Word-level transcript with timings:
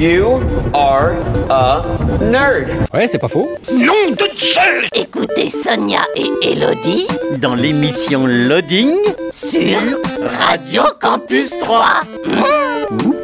You 0.00 0.40
are 0.72 1.12
a 1.50 1.82
nerd. 2.22 2.70
Ouais, 2.94 3.06
c'est 3.06 3.18
pas 3.18 3.28
faux. 3.28 3.50
Nom 3.70 4.12
de 4.12 4.24
Zeus 4.34 4.88
Écoutez 4.94 5.50
Sonia 5.50 6.00
et 6.16 6.30
Elodie 6.42 7.06
Dans 7.36 7.54
l'émission 7.54 8.24
Loading, 8.26 8.94
sur 9.30 9.78
Radio 10.48 10.84
Campus 10.98 11.50
3. 11.60 11.84
ou 13.04 13.14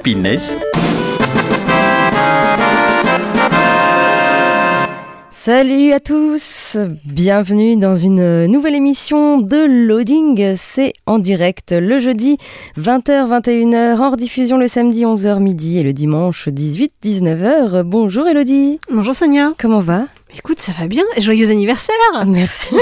Salut 5.46 5.92
à 5.92 6.00
tous, 6.00 6.76
bienvenue 7.04 7.76
dans 7.76 7.94
une 7.94 8.46
nouvelle 8.46 8.74
émission 8.74 9.38
de 9.38 9.86
Loading. 9.86 10.56
C'est 10.56 10.92
en 11.06 11.20
direct 11.20 11.70
le 11.70 12.00
jeudi 12.00 12.36
20h-21h, 12.76 13.96
en 14.00 14.10
rediffusion 14.10 14.58
le 14.58 14.66
samedi 14.66 15.04
11h 15.04 15.38
midi 15.38 15.78
et 15.78 15.84
le 15.84 15.92
dimanche 15.92 16.48
18-19h. 16.48 17.84
Bonjour 17.84 18.26
Elodie. 18.26 18.80
Bonjour 18.90 19.14
Sonia. 19.14 19.52
Comment 19.56 19.78
va? 19.78 20.06
Écoute, 20.38 20.60
ça 20.60 20.72
va 20.72 20.86
bien 20.86 21.02
et 21.16 21.20
joyeux 21.20 21.50
anniversaire. 21.50 21.96
Merci. 22.26 22.76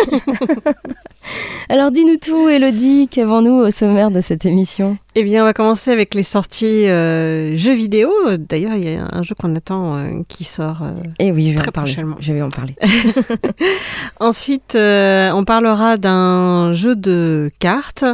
Alors 1.71 1.91
dis-nous 1.91 2.17
tout 2.19 2.49
Elodie, 2.49 3.09
qu'avons-nous 3.11 3.55
au 3.55 3.71
sommaire 3.71 4.11
de 4.11 4.21
cette 4.21 4.45
émission? 4.45 4.99
Eh 5.15 5.23
bien, 5.23 5.43
on 5.43 5.45
va 5.45 5.55
commencer 5.55 5.91
avec 5.93 6.15
les 6.15 6.25
sorties 6.25 6.87
euh, 6.89 7.57
jeux 7.57 7.73
vidéo. 7.73 8.11
D'ailleurs, 8.39 8.75
il 8.75 8.85
y 8.85 8.97
a 8.97 9.07
un 9.11 9.23
jeu 9.23 9.35
qu'on 9.41 9.55
attend 9.55 9.97
euh, 9.97 10.11
qui 10.29 10.43
sort. 10.45 10.83
euh. 10.83 10.93
Eh 11.21 11.33
oui, 11.33 11.47
je 11.47 11.51
vais 11.53 11.55
Très 11.57 11.69
en 11.69 11.73
parler. 11.73 11.91
prochainement. 11.93 12.17
Je 12.19 12.33
vais 12.33 12.43
en 12.43 12.51
parler. 12.51 12.75
Ensuite, 14.21 14.77
on 14.77 15.45
parlera 15.47 15.97
d'un 15.97 16.73
jeu 16.73 16.97
de 16.97 17.51
cartes 17.61 18.05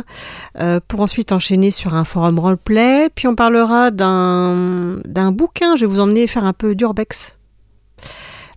pour 0.86 1.00
ensuite 1.00 1.32
enchaîner 1.32 1.70
sur 1.70 1.94
un 1.94 2.04
forum 2.04 2.38
roleplay. 2.38 3.08
Puis 3.14 3.26
on 3.26 3.34
parlera 3.34 3.90
d'un 3.90 4.98
d'un 5.06 5.32
bouquin. 5.32 5.74
Je 5.76 5.86
vais 5.86 5.90
vous 5.90 6.00
emmener 6.00 6.26
faire 6.26 6.44
un 6.44 6.52
peu 6.52 6.74
d'urbex. 6.74 7.38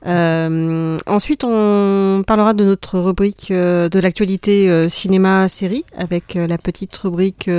Euh, 0.09 0.97
ensuite, 1.07 1.43
on 1.43 2.23
parlera 2.25 2.53
de 2.53 2.63
notre 2.63 2.99
rubrique 2.99 3.51
euh, 3.51 3.89
de 3.89 3.99
l'actualité 3.99 4.69
euh, 4.69 4.89
cinéma-série 4.89 5.85
avec 5.97 6.35
la 6.35 6.57
petite 6.57 6.95
rubrique 6.97 7.49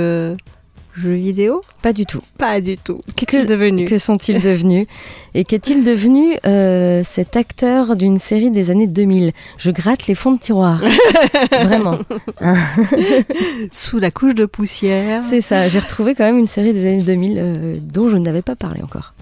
jeux 0.95 1.13
vidéo. 1.13 1.61
Pas 1.81 1.93
du 1.93 2.05
tout. 2.05 2.21
Pas 2.37 2.61
du 2.61 2.77
tout. 2.77 2.99
Qu'est-il 3.15 3.47
devenu 3.47 3.85
Que 3.85 3.97
sont-ils 3.97 4.39
devenus? 4.39 4.87
Et 5.33 5.43
qu'est-il 5.43 5.83
devenu 5.83 6.35
euh, 6.45 7.01
cet 7.03 7.35
acteur 7.35 7.95
d'une 7.95 8.17
série 8.17 8.51
des 8.51 8.71
années 8.71 8.87
2000 8.87 9.31
Je 9.57 9.71
gratte 9.71 10.07
les 10.07 10.15
fonds 10.15 10.31
de 10.31 10.39
tiroir. 10.39 10.81
Vraiment. 11.51 11.99
Sous 13.71 13.99
la 13.99 14.11
couche 14.11 14.35
de 14.35 14.45
poussière. 14.45 15.21
C'est 15.21 15.41
ça. 15.41 15.67
J'ai 15.67 15.79
retrouvé 15.79 16.15
quand 16.15 16.23
même 16.23 16.39
une 16.39 16.47
série 16.47 16.73
des 16.73 16.87
années 16.87 17.03
2000 17.03 17.37
euh, 17.37 17.77
dont 17.81 18.09
je 18.09 18.17
n'avais 18.17 18.41
pas 18.41 18.55
parlé 18.55 18.81
encore. 18.81 19.13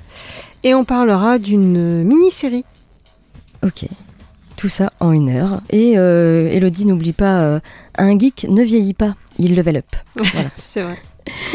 Et 0.64 0.74
on 0.74 0.86
parlera 0.86 1.40
d'une 1.40 2.04
mini-série. 2.04 2.64
Ok. 3.64 3.86
Tout 4.58 4.70
ça 4.70 4.92
en 5.00 5.12
une 5.12 5.30
heure. 5.30 5.62
Et 5.70 5.94
euh, 5.98 6.50
Elodie, 6.52 6.86
n'oublie 6.86 7.14
pas, 7.14 7.42
euh, 7.42 7.60
un 7.98 8.18
geek 8.18 8.46
ne 8.50 8.62
vieillit 8.62 8.94
pas. 8.94 9.16
Il 9.40 9.56
level 9.56 9.78
up. 9.78 9.86
Voilà. 10.16 10.50
C'est 10.56 10.82
vrai. 10.82 10.98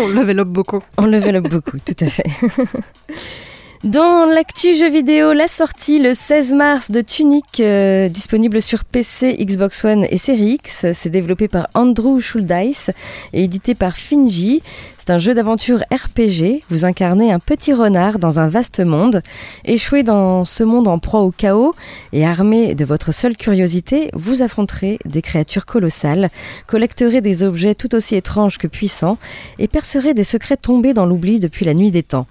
On 0.00 0.08
level 0.08 0.40
up 0.40 0.48
beaucoup. 0.48 0.80
On 0.96 1.06
level 1.06 1.36
up 1.36 1.48
beaucoup, 1.48 1.78
tout 1.78 1.96
à 2.00 2.06
fait. 2.06 2.26
Dans 3.84 4.24
l'actu 4.24 4.74
jeu 4.74 4.90
vidéo, 4.90 5.32
la 5.32 5.46
sortie 5.46 6.00
le 6.00 6.12
16 6.12 6.54
mars 6.54 6.90
de 6.90 7.00
Tunic, 7.00 7.44
euh, 7.60 8.08
disponible 8.08 8.60
sur 8.60 8.84
PC, 8.84 9.36
Xbox 9.38 9.84
One 9.84 10.04
et 10.10 10.16
Series 10.16 10.54
X. 10.54 10.86
C'est 10.94 11.10
développé 11.10 11.46
par 11.46 11.68
Andrew 11.74 12.18
Schuldeis 12.20 12.90
et 13.32 13.44
édité 13.44 13.76
par 13.76 13.96
Finji. 13.96 14.62
Un 15.10 15.18
jeu 15.18 15.32
d'aventure 15.32 15.80
RPG. 15.90 16.64
Vous 16.68 16.84
incarnez 16.84 17.32
un 17.32 17.38
petit 17.38 17.72
renard 17.72 18.18
dans 18.18 18.38
un 18.38 18.48
vaste 18.48 18.80
monde. 18.80 19.22
Échoué 19.64 20.02
dans 20.02 20.44
ce 20.44 20.64
monde 20.64 20.86
en 20.86 20.98
proie 20.98 21.20
au 21.20 21.30
chaos 21.30 21.74
et 22.12 22.26
armé 22.26 22.74
de 22.74 22.84
votre 22.84 23.12
seule 23.12 23.34
curiosité, 23.34 24.10
vous 24.12 24.42
affronterez 24.42 24.98
des 25.06 25.22
créatures 25.22 25.64
colossales, 25.64 26.28
collecterez 26.66 27.22
des 27.22 27.42
objets 27.42 27.74
tout 27.74 27.94
aussi 27.94 28.16
étranges 28.16 28.58
que 28.58 28.66
puissants 28.66 29.16
et 29.58 29.66
percerez 29.66 30.12
des 30.12 30.24
secrets 30.24 30.58
tombés 30.58 30.92
dans 30.92 31.06
l'oubli 31.06 31.40
depuis 31.40 31.64
la 31.64 31.72
nuit 31.72 31.90
des 31.90 32.02
temps. 32.02 32.26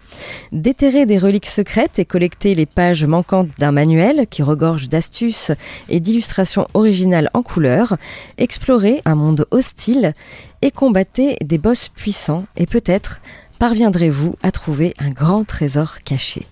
Déterrer 0.51 1.07
des 1.07 1.17
reliques 1.17 1.47
secrètes 1.47 1.97
et 1.97 2.05
collecter 2.05 2.53
les 2.53 2.67
pages 2.67 3.05
manquantes 3.05 3.49
d'un 3.57 3.71
manuel 3.71 4.27
qui 4.29 4.43
regorge 4.43 4.87
d'astuces 4.87 5.51
et 5.89 5.99
d'illustrations 5.99 6.67
originales 6.75 7.31
en 7.33 7.41
couleur, 7.41 7.97
explorer 8.37 9.01
un 9.05 9.15
monde 9.15 9.47
hostile 9.49 10.13
et 10.61 10.71
combattez 10.71 11.37
des 11.43 11.57
boss 11.57 11.89
puissants 11.89 12.45
et 12.55 12.65
peut-être 12.65 13.21
parviendrez-vous 13.59 14.35
à 14.43 14.51
trouver 14.51 14.93
un 14.99 15.09
grand 15.09 15.43
trésor 15.43 15.99
caché. 16.03 16.45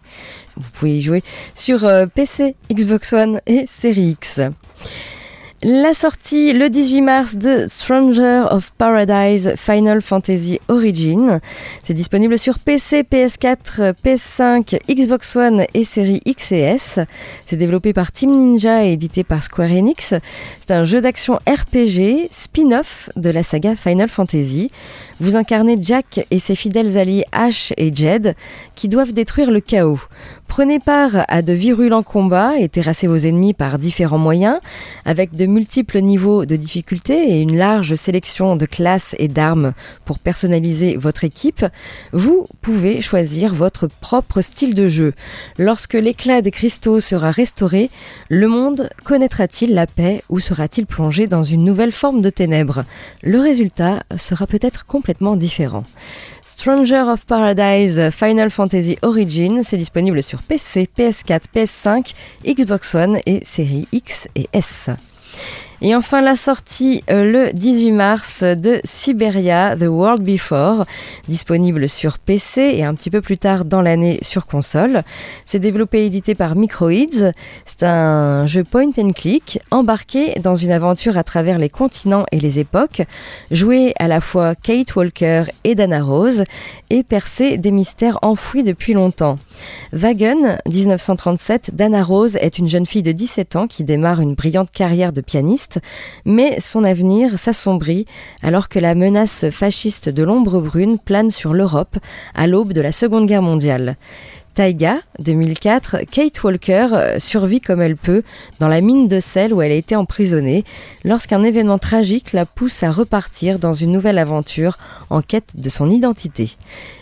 Vous 0.57 0.69
pouvez 0.71 0.97
y 0.97 1.01
jouer 1.01 1.23
sur 1.53 1.85
euh, 1.85 2.05
PC, 2.07 2.55
Xbox 2.71 3.13
One 3.13 3.41
et 3.45 3.65
Series 3.67 4.11
X. 4.11 4.41
La 5.63 5.93
sortie 5.93 6.51
le 6.51 6.69
18 6.69 7.01
mars 7.01 7.35
de 7.37 7.65
Stranger 7.69 8.43
of 8.51 8.73
Paradise 8.77 9.53
Final 9.55 10.01
Fantasy 10.01 10.59
Origin. 10.67 11.39
C'est 11.81 11.93
disponible 11.93 12.37
sur 12.37 12.59
PC, 12.59 13.03
PS4, 13.03 13.93
PS5, 14.03 14.77
Xbox 14.93 15.33
One 15.37 15.63
et 15.73 15.85
série 15.85 16.19
X 16.25 16.51
S. 16.51 16.99
C'est 17.45 17.55
développé 17.55 17.93
par 17.93 18.11
Team 18.11 18.31
Ninja 18.31 18.85
et 18.85 18.91
édité 18.91 19.23
par 19.23 19.41
Square 19.41 19.71
Enix. 19.71 20.13
C'est 20.59 20.73
un 20.73 20.83
jeu 20.83 20.99
d'action 20.99 21.35
RPG, 21.47 22.27
spin-off 22.31 23.09
de 23.15 23.29
la 23.29 23.41
saga 23.41 23.77
Final 23.77 24.09
Fantasy. 24.09 24.69
Vous 25.21 25.37
incarnez 25.37 25.77
Jack 25.79 26.27
et 26.31 26.39
ses 26.39 26.55
fidèles 26.55 26.97
alliés 26.97 27.23
Ash 27.31 27.71
et 27.77 27.95
Jed 27.95 28.35
qui 28.75 28.89
doivent 28.89 29.13
détruire 29.13 29.51
le 29.51 29.61
chaos. 29.61 30.01
Prenez 30.47 30.79
part 30.79 31.25
à 31.27 31.41
de 31.41 31.53
virulents 31.53 32.03
combats 32.03 32.57
et 32.57 32.69
terrassez 32.69 33.07
vos 33.07 33.17
ennemis 33.17 33.53
par 33.53 33.77
différents 33.77 34.17
moyens, 34.17 34.59
avec 35.03 35.35
de 35.35 35.47
multiples 35.47 35.99
niveaux 35.99 36.45
de 36.45 36.55
difficulté 36.55 37.13
et 37.13 37.41
une 37.41 37.57
large 37.57 37.95
sélection 37.95 38.55
de 38.55 38.65
classes 38.65 39.15
et 39.19 39.27
d'armes 39.27 39.73
pour 40.05 40.19
personnaliser 40.19 40.95
votre 40.97 41.23
équipe. 41.23 41.65
Vous 42.13 42.47
pouvez 42.61 43.01
choisir 43.01 43.53
votre 43.53 43.87
propre 43.87 44.39
style 44.39 44.75
de 44.75 44.87
jeu. 44.87 45.13
Lorsque 45.57 45.95
l'éclat 45.95 46.41
des 46.41 46.51
cristaux 46.51 46.99
sera 46.99 47.31
restauré, 47.31 47.89
le 48.29 48.47
monde 48.47 48.89
connaîtra-t-il 49.03 49.73
la 49.73 49.87
paix 49.87 50.23
ou 50.29 50.39
sera-t-il 50.39 50.85
plongé 50.85 51.27
dans 51.27 51.43
une 51.43 51.65
nouvelle 51.65 51.91
forme 51.91 52.21
de 52.21 52.29
ténèbres? 52.29 52.85
Le 53.23 53.39
résultat 53.39 54.03
sera 54.15 54.47
peut-être 54.47 54.85
complètement 54.85 55.35
différent. 55.35 55.83
Stranger 56.47 57.09
of 57.09 57.25
Paradise 57.25 58.11
Final 58.11 58.51
Fantasy 58.51 58.99
Origin, 59.01 59.63
c'est 59.63 59.77
disponible 59.77 60.21
sur 60.21 60.43
PC, 60.43 60.87
PS4, 60.95 61.45
PS5, 61.51 62.13
Xbox 62.45 62.93
One 62.93 63.17
et 63.25 63.43
série 63.43 63.87
X 63.91 64.27
et 64.35 64.47
S. 64.53 64.91
Et 65.81 65.93
enfin 65.93 66.21
la 66.21 66.35
sortie 66.35 67.03
euh, 67.09 67.31
le 67.31 67.53
18 67.53 67.91
mars 67.91 68.43
de 68.43 68.79
Siberia 68.83 69.75
The 69.75 69.87
World 69.87 70.23
Before, 70.23 70.85
disponible 71.27 71.89
sur 71.89 72.17
PC 72.17 72.73
et 72.75 72.83
un 72.83 72.95
petit 72.95 73.09
peu 73.09 73.21
plus 73.21 73.37
tard 73.37 73.65
dans 73.65 73.81
l'année 73.81 74.19
sur 74.21 74.45
console. 74.45 75.03
C'est 75.45 75.59
développé 75.59 76.03
et 76.03 76.05
édité 76.05 76.33
par 76.33 76.55
Microids. 76.55 77.31
C'est 77.65 77.83
un 77.83 78.45
jeu 78.45 78.63
point 78.63 78.91
and 78.97 79.11
click 79.11 79.59
embarqué 79.69 80.39
dans 80.39 80.55
une 80.55 80.71
aventure 80.71 81.17
à 81.17 81.23
travers 81.23 81.57
les 81.57 81.69
continents 81.69 82.25
et 82.31 82.39
les 82.39 82.59
époques, 82.59 83.01
joué 83.51 83.93
à 83.99 84.07
la 84.07 84.21
fois 84.21 84.55
Kate 84.55 84.95
Walker 84.95 85.43
et 85.63 85.75
Dana 85.75 86.01
Rose 86.01 86.43
et 86.89 87.03
percé 87.03 87.57
des 87.57 87.71
mystères 87.71 88.19
enfouis 88.21 88.63
depuis 88.63 88.93
longtemps. 88.93 89.37
Wagon, 89.93 90.57
1937, 90.67 91.71
Dana 91.73 92.03
Rose 92.03 92.37
est 92.37 92.57
une 92.57 92.67
jeune 92.67 92.85
fille 92.85 93.03
de 93.03 93.11
17 93.11 93.55
ans 93.55 93.67
qui 93.67 93.83
démarre 93.83 94.21
une 94.21 94.35
brillante 94.35 94.71
carrière 94.71 95.13
de 95.13 95.21
pianiste, 95.21 95.79
mais 96.25 96.59
son 96.59 96.83
avenir 96.83 97.37
s'assombrit 97.37 98.05
alors 98.41 98.69
que 98.69 98.79
la 98.79 98.95
menace 98.95 99.49
fasciste 99.49 100.09
de 100.09 100.23
l'ombre 100.23 100.61
brune 100.61 100.99
plane 100.99 101.31
sur 101.31 101.53
l'Europe 101.53 101.97
à 102.33 102.47
l'aube 102.47 102.73
de 102.73 102.81
la 102.81 102.91
Seconde 102.91 103.25
Guerre 103.25 103.41
mondiale. 103.41 103.97
Taiga, 104.55 104.99
2004, 105.19 106.05
Kate 106.09 106.41
Walker 106.41 106.87
euh, 106.93 107.19
survit 107.19 107.59
comme 107.59 107.81
elle 107.81 107.97
peut 107.97 108.23
dans 108.59 108.69
la 108.69 108.79
mine 108.79 109.09
de 109.09 109.19
sel 109.19 109.53
où 109.53 109.61
elle 109.61 109.73
a 109.73 109.75
été 109.75 109.97
emprisonnée 109.97 110.63
lorsqu'un 111.03 111.43
événement 111.43 111.77
tragique 111.77 112.31
la 112.31 112.45
pousse 112.45 112.81
à 112.81 112.89
repartir 112.89 113.59
dans 113.59 113.73
une 113.73 113.91
nouvelle 113.91 114.17
aventure 114.17 114.77
en 115.09 115.21
quête 115.21 115.59
de 115.59 115.69
son 115.69 115.89
identité. 115.89 116.51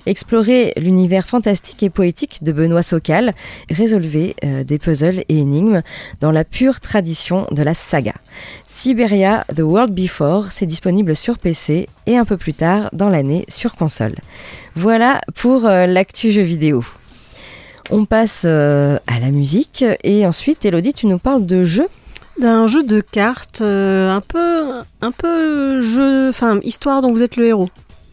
Explorer 0.07 0.73
l'univers 0.77 1.27
fantastique 1.27 1.83
et 1.83 1.91
poétique 1.91 2.43
de 2.43 2.51
Benoît 2.51 2.81
Socal, 2.81 3.35
résolver 3.69 4.35
euh, 4.43 4.63
des 4.63 4.79
puzzles 4.79 5.23
et 5.29 5.37
énigmes 5.37 5.83
dans 6.21 6.31
la 6.31 6.45
pure 6.45 6.79
tradition 6.79 7.45
de 7.51 7.61
la 7.61 7.75
saga. 7.75 8.15
Siberia 8.65 9.45
The 9.55 9.59
World 9.59 9.93
Before, 9.93 10.51
c'est 10.51 10.65
disponible 10.65 11.15
sur 11.15 11.37
PC 11.37 11.87
et 12.07 12.17
un 12.17 12.25
peu 12.25 12.37
plus 12.37 12.55
tard 12.55 12.89
dans 12.93 13.09
l'année 13.09 13.45
sur 13.47 13.75
console. 13.75 14.15
Voilà 14.73 15.21
pour 15.35 15.67
euh, 15.67 15.85
l'actu 15.85 16.31
jeu 16.31 16.41
vidéo. 16.41 16.83
On 17.89 18.05
passe 18.05 18.43
euh, 18.45 18.97
à 19.07 19.19
la 19.19 19.31
musique 19.31 19.83
et 20.03 20.25
ensuite, 20.25 20.63
Elodie, 20.65 20.93
tu 20.93 21.07
nous 21.07 21.19
parles 21.19 21.45
de 21.45 21.63
jeux 21.63 21.89
D'un 22.39 22.65
jeu 22.65 22.81
de 22.81 23.01
cartes, 23.01 23.61
euh, 23.61 24.09
un 24.09 24.21
peu, 24.21 24.81
un 25.01 25.11
peu 25.11 25.81
jeu, 25.81 26.29
enfin 26.29 26.59
histoire 26.63 27.01
dont 27.01 27.11
vous 27.11 27.23
êtes 27.23 27.35
le 27.35 27.45
héros. 27.45 27.69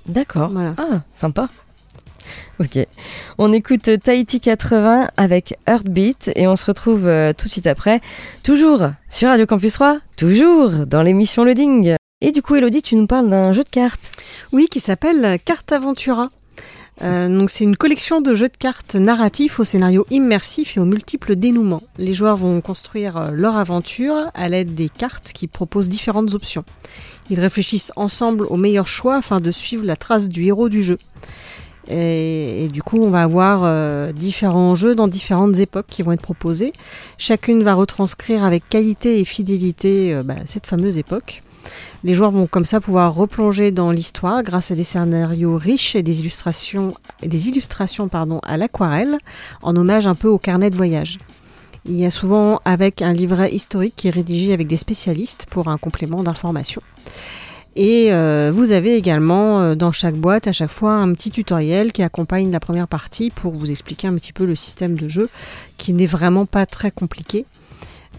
D'accord. 0.06 0.50
Voilà. 0.50 0.72
Ah, 0.76 1.02
sympa. 1.08 1.48
Ok. 2.58 2.78
On 3.38 3.52
écoute 3.52 3.88
Tahiti 4.02 4.40
80 4.40 5.08
avec 5.16 5.56
Heartbeat 5.66 6.32
et 6.34 6.46
on 6.48 6.56
se 6.56 6.66
retrouve 6.66 7.06
euh, 7.06 7.32
tout 7.32 7.46
de 7.46 7.52
suite 7.52 7.66
après, 7.66 8.00
toujours 8.42 8.82
sur 9.08 9.28
Radio 9.28 9.46
Campus 9.46 9.74
3, 9.74 9.98
toujours 10.16 10.70
dans 10.86 11.02
l'émission 11.02 11.44
Loading. 11.44 11.94
Et 12.20 12.32
du 12.32 12.42
coup, 12.42 12.56
Elodie, 12.56 12.82
tu 12.82 12.96
nous 12.96 13.06
parles 13.06 13.30
d'un 13.30 13.52
jeu 13.52 13.62
de 13.62 13.68
cartes. 13.68 14.12
Oui, 14.52 14.68
qui 14.68 14.80
s'appelle 14.80 15.38
Carte 15.44 15.72
Aventura. 15.72 16.28
Euh, 17.02 17.28
donc 17.28 17.50
c'est 17.50 17.64
une 17.64 17.76
collection 17.76 18.20
de 18.20 18.34
jeux 18.34 18.48
de 18.48 18.56
cartes 18.56 18.94
narratifs 18.94 19.60
au 19.60 19.64
scénario 19.64 20.06
immersif 20.10 20.76
et 20.76 20.80
aux 20.80 20.84
multiples 20.84 21.36
dénouements. 21.36 21.82
Les 21.98 22.12
joueurs 22.12 22.36
vont 22.36 22.60
construire 22.60 23.16
euh, 23.16 23.30
leur 23.32 23.56
aventure 23.56 24.30
à 24.34 24.48
l'aide 24.48 24.74
des 24.74 24.88
cartes 24.88 25.32
qui 25.32 25.46
proposent 25.46 25.88
différentes 25.88 26.34
options. 26.34 26.64
Ils 27.30 27.40
réfléchissent 27.40 27.92
ensemble 27.96 28.44
au 28.46 28.56
meilleur 28.56 28.86
choix 28.86 29.16
afin 29.16 29.38
de 29.38 29.50
suivre 29.50 29.84
la 29.84 29.96
trace 29.96 30.28
du 30.28 30.44
héros 30.44 30.68
du 30.68 30.82
jeu. 30.82 30.98
Et, 31.92 32.68
du 32.72 32.82
coup, 32.82 33.02
on 33.02 33.10
va 33.10 33.22
avoir 33.22 33.64
euh, 33.64 34.12
différents 34.12 34.76
jeux 34.76 34.94
dans 34.94 35.08
différentes 35.08 35.58
époques 35.58 35.86
qui 35.88 36.02
vont 36.02 36.12
être 36.12 36.22
proposés. 36.22 36.72
Chacune 37.18 37.64
va 37.64 37.74
retranscrire 37.74 38.44
avec 38.44 38.68
qualité 38.68 39.18
et 39.18 39.24
fidélité 39.24 40.20
bah, 40.24 40.36
cette 40.44 40.68
fameuse 40.68 40.98
époque. 40.98 41.42
Les 42.04 42.14
joueurs 42.14 42.30
vont 42.30 42.46
comme 42.46 42.64
ça 42.64 42.80
pouvoir 42.80 43.14
replonger 43.14 43.72
dans 43.72 43.90
l'histoire 43.90 44.42
grâce 44.42 44.70
à 44.70 44.74
des 44.74 44.84
scénarios 44.84 45.56
riches 45.56 45.94
et 45.94 46.02
des 46.02 46.20
illustrations, 46.20 46.94
des 47.22 47.48
illustrations 47.48 48.08
pardon, 48.08 48.40
à 48.42 48.56
l'aquarelle, 48.56 49.18
en 49.62 49.76
hommage 49.76 50.06
un 50.06 50.14
peu 50.14 50.28
au 50.28 50.38
carnet 50.38 50.70
de 50.70 50.76
voyage. 50.76 51.18
Il 51.86 51.96
y 51.96 52.04
a 52.04 52.10
souvent 52.10 52.60
avec 52.64 53.02
un 53.02 53.12
livret 53.12 53.52
historique 53.52 53.94
qui 53.96 54.08
est 54.08 54.12
rédigé 54.12 54.52
avec 54.52 54.66
des 54.66 54.76
spécialistes 54.76 55.46
pour 55.50 55.68
un 55.68 55.78
complément 55.78 56.22
d'information. 56.22 56.82
Et 57.76 58.12
euh, 58.12 58.50
vous 58.52 58.72
avez 58.72 58.96
également 58.96 59.60
euh, 59.60 59.74
dans 59.74 59.92
chaque 59.92 60.16
boîte 60.16 60.48
à 60.48 60.52
chaque 60.52 60.70
fois 60.70 60.94
un 60.94 61.12
petit 61.12 61.30
tutoriel 61.30 61.92
qui 61.92 62.02
accompagne 62.02 62.50
la 62.50 62.60
première 62.60 62.88
partie 62.88 63.30
pour 63.30 63.54
vous 63.54 63.70
expliquer 63.70 64.08
un 64.08 64.14
petit 64.14 64.32
peu 64.32 64.44
le 64.44 64.54
système 64.54 64.98
de 64.98 65.08
jeu 65.08 65.28
qui 65.78 65.92
n'est 65.92 66.06
vraiment 66.06 66.46
pas 66.46 66.66
très 66.66 66.90
compliqué. 66.90 67.46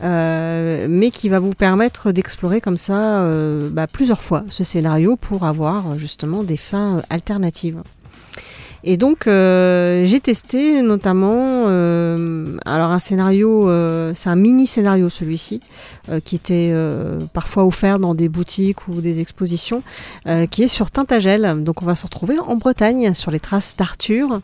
Euh, 0.04 0.88
mais 0.90 1.12
qui 1.12 1.30
va 1.30 1.40
vous 1.40 1.54
permettre 1.54 2.12
d'explorer 2.12 2.62
comme 2.62 2.78
ça 2.78 3.22
euh, 3.24 3.70
bah, 3.70 3.88
plusieurs 3.88 4.22
fois 4.22 4.44
ce 4.50 4.64
scénario 4.64 5.16
pour 5.16 5.46
avoir 5.46 5.98
justement 5.98 6.44
des 6.44 6.58
fins 6.58 6.98
euh, 6.98 7.02
alternatives. 7.10 7.82
Et 8.84 8.98
donc 8.98 9.28
euh, 9.28 10.06
j'ai 10.06 10.20
testé 10.20 10.82
notamment 10.82 11.66
euh, 11.68 12.58
alors 12.66 12.90
un 12.90 13.00
scénario, 13.00 13.70
euh, 13.70 14.12
c'est 14.16 14.30
un 14.30 14.36
mini 14.36 14.66
scénario 14.66 15.08
celui-ci 15.08 15.62
euh, 16.10 16.20
qui 16.20 16.36
était 16.36 16.72
euh, 16.74 17.20
parfois 17.34 17.66
offert 17.66 18.00
dans 18.00 18.16
des 18.16 18.28
boutiques 18.28 18.88
ou 18.88 19.02
des 19.02 19.20
expositions, 19.20 19.84
euh, 20.28 20.48
qui 20.48 20.64
est 20.64 20.68
sur 20.68 20.90
Tintagel. 20.90 21.64
Donc 21.64 21.84
on 21.84 21.86
va 21.86 21.96
se 21.96 22.06
retrouver 22.06 22.40
en 22.40 22.56
Bretagne 22.56 23.14
sur 23.14 23.30
les 23.30 23.40
traces 23.40 23.76
d'Arthur. 23.78 24.42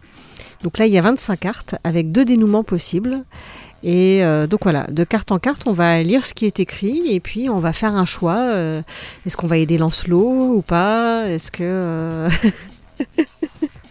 Donc 0.63 0.77
là 0.77 0.85
il 0.85 0.93
y 0.93 0.99
a 0.99 1.01
25 1.01 1.39
cartes 1.39 1.75
avec 1.83 2.11
deux 2.11 2.25
dénouements 2.25 2.63
possibles. 2.63 3.23
Et 3.83 4.23
euh, 4.23 4.47
donc 4.47 4.63
voilà, 4.63 4.87
de 4.87 5.03
carte 5.03 5.31
en 5.31 5.39
carte, 5.39 5.63
on 5.67 5.71
va 5.71 6.01
lire 6.01 6.25
ce 6.25 6.33
qui 6.33 6.45
est 6.45 6.59
écrit 6.59 7.03
et 7.09 7.19
puis 7.19 7.49
on 7.49 7.59
va 7.59 7.73
faire 7.73 7.95
un 7.95 8.05
choix. 8.05 8.37
euh, 8.37 8.81
Est-ce 9.25 9.37
qu'on 9.37 9.47
va 9.47 9.57
aider 9.57 9.77
Lancelot 9.77 10.55
ou 10.55 10.61
pas? 10.61 11.27
Est-ce 11.27 11.51
que 11.51 11.63
euh, 11.63 12.29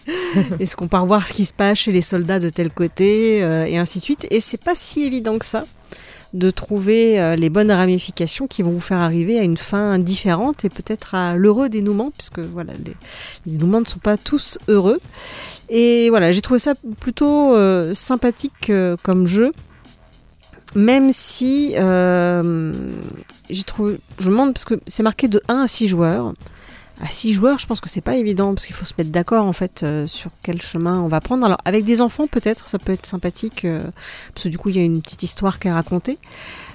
est-ce 0.59 0.75
qu'on 0.75 0.87
part 0.87 1.05
voir 1.05 1.25
ce 1.25 1.33
qui 1.33 1.45
se 1.45 1.53
passe 1.53 1.79
chez 1.79 1.91
les 1.91 2.01
soldats 2.01 2.39
de 2.39 2.49
tel 2.49 2.69
côté 2.69 3.37
et 3.37 3.77
ainsi 3.77 3.99
de 3.99 4.03
suite. 4.03 4.27
Et 4.29 4.39
c'est 4.39 4.61
pas 4.61 4.75
si 4.75 5.03
évident 5.03 5.37
que 5.37 5.45
ça 5.45 5.65
de 6.33 6.51
trouver 6.51 7.35
les 7.37 7.49
bonnes 7.49 7.71
ramifications 7.71 8.47
qui 8.47 8.61
vont 8.61 8.71
vous 8.71 8.81
faire 8.81 8.97
arriver 8.97 9.39
à 9.39 9.43
une 9.43 9.55
fin 9.55 9.97
différente 9.97 10.65
et 10.65 10.69
peut-être 10.69 11.15
à 11.15 11.37
l'heureux 11.37 11.69
dénouement, 11.69 12.11
puisque 12.11 12.39
voilà, 12.39 12.73
les, 12.85 12.95
dénouements 13.53 13.79
ne 13.79 13.85
sont 13.85 13.99
pas 13.99 14.17
tous 14.17 14.57
heureux. 14.67 14.99
Et 15.69 16.09
voilà, 16.09 16.33
j'ai 16.33 16.41
trouvé 16.41 16.59
ça 16.59 16.73
plutôt 16.99 17.55
sympathique 17.93 18.71
comme 19.03 19.25
jeu, 19.25 19.53
même 20.77 21.11
si 21.11 21.73
euh, 21.75 22.71
j'ai 23.49 23.63
trouvé, 23.63 23.97
je 24.19 24.29
me 24.29 24.35
demande 24.35 24.53
parce 24.53 24.63
que 24.63 24.75
c'est 24.85 25.01
marqué 25.01 25.27
de 25.27 25.41
1 25.47 25.61
à 25.61 25.67
6 25.67 25.87
joueurs. 25.87 26.33
À 27.01 27.09
6 27.09 27.33
joueurs, 27.33 27.57
je 27.57 27.65
pense 27.65 27.81
que 27.81 27.89
c'est 27.89 28.01
pas 28.01 28.15
évident 28.15 28.53
parce 28.53 28.67
qu'il 28.67 28.75
faut 28.75 28.85
se 28.85 28.93
mettre 28.95 29.09
d'accord 29.09 29.43
en 29.45 29.53
fait 29.53 29.81
euh, 29.81 30.05
sur 30.05 30.29
quel 30.43 30.61
chemin 30.61 30.99
on 30.99 31.07
va 31.07 31.19
prendre. 31.19 31.43
Alors 31.45 31.57
avec 31.65 31.83
des 31.83 31.99
enfants 31.99 32.27
peut-être 32.27 32.69
ça 32.69 32.77
peut 32.77 32.91
être 32.91 33.07
sympathique 33.07 33.65
euh, 33.65 33.81
parce 34.35 34.43
que 34.43 34.49
du 34.49 34.59
coup 34.59 34.69
il 34.69 34.77
y 34.77 34.79
a 34.79 34.83
une 34.83 35.01
petite 35.01 35.23
histoire 35.23 35.57
qui 35.57 35.67
est 35.67 35.71
racontée. 35.71 36.19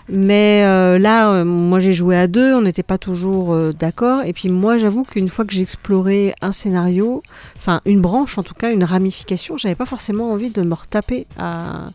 Mais 0.08 0.62
là, 0.98 1.44
moi 1.44 1.78
j'ai 1.78 1.92
joué 1.92 2.18
à 2.18 2.26
deux, 2.26 2.54
on 2.54 2.62
n'était 2.62 2.82
pas 2.82 2.98
toujours 2.98 3.56
d'accord. 3.72 4.24
Et 4.24 4.32
puis 4.32 4.48
moi 4.48 4.76
j'avoue 4.76 5.04
qu'une 5.04 5.28
fois 5.28 5.44
que 5.44 5.54
j'ai 5.54 5.62
exploré 5.62 6.34
un 6.42 6.50
scénario, 6.50 7.22
enfin 7.56 7.80
une 7.86 8.00
branche 8.00 8.36
en 8.36 8.42
tout 8.42 8.54
cas, 8.54 8.72
une 8.72 8.82
ramification, 8.82 9.56
j'avais 9.56 9.76
pas 9.76 9.86
forcément 9.86 10.32
envie 10.32 10.50
de 10.50 10.62
me 10.62 10.74
retaper 10.74 11.28
à, 11.38 11.86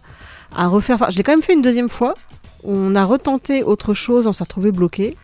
à 0.55 0.67
refaire. 0.67 0.95
Enfin, 0.95 1.07
je 1.09 1.17
l'ai 1.17 1.23
quand 1.23 1.31
même 1.33 1.41
fait 1.41 1.53
une 1.53 1.61
deuxième 1.61 1.89
fois. 1.89 2.13
On 2.63 2.95
a 2.95 3.03
retenté 3.03 3.63
autre 3.63 3.93
chose, 3.93 4.27
on 4.27 4.31
s'est 4.31 4.43
retrouvé 4.43 4.71
bloqué. 4.71 5.15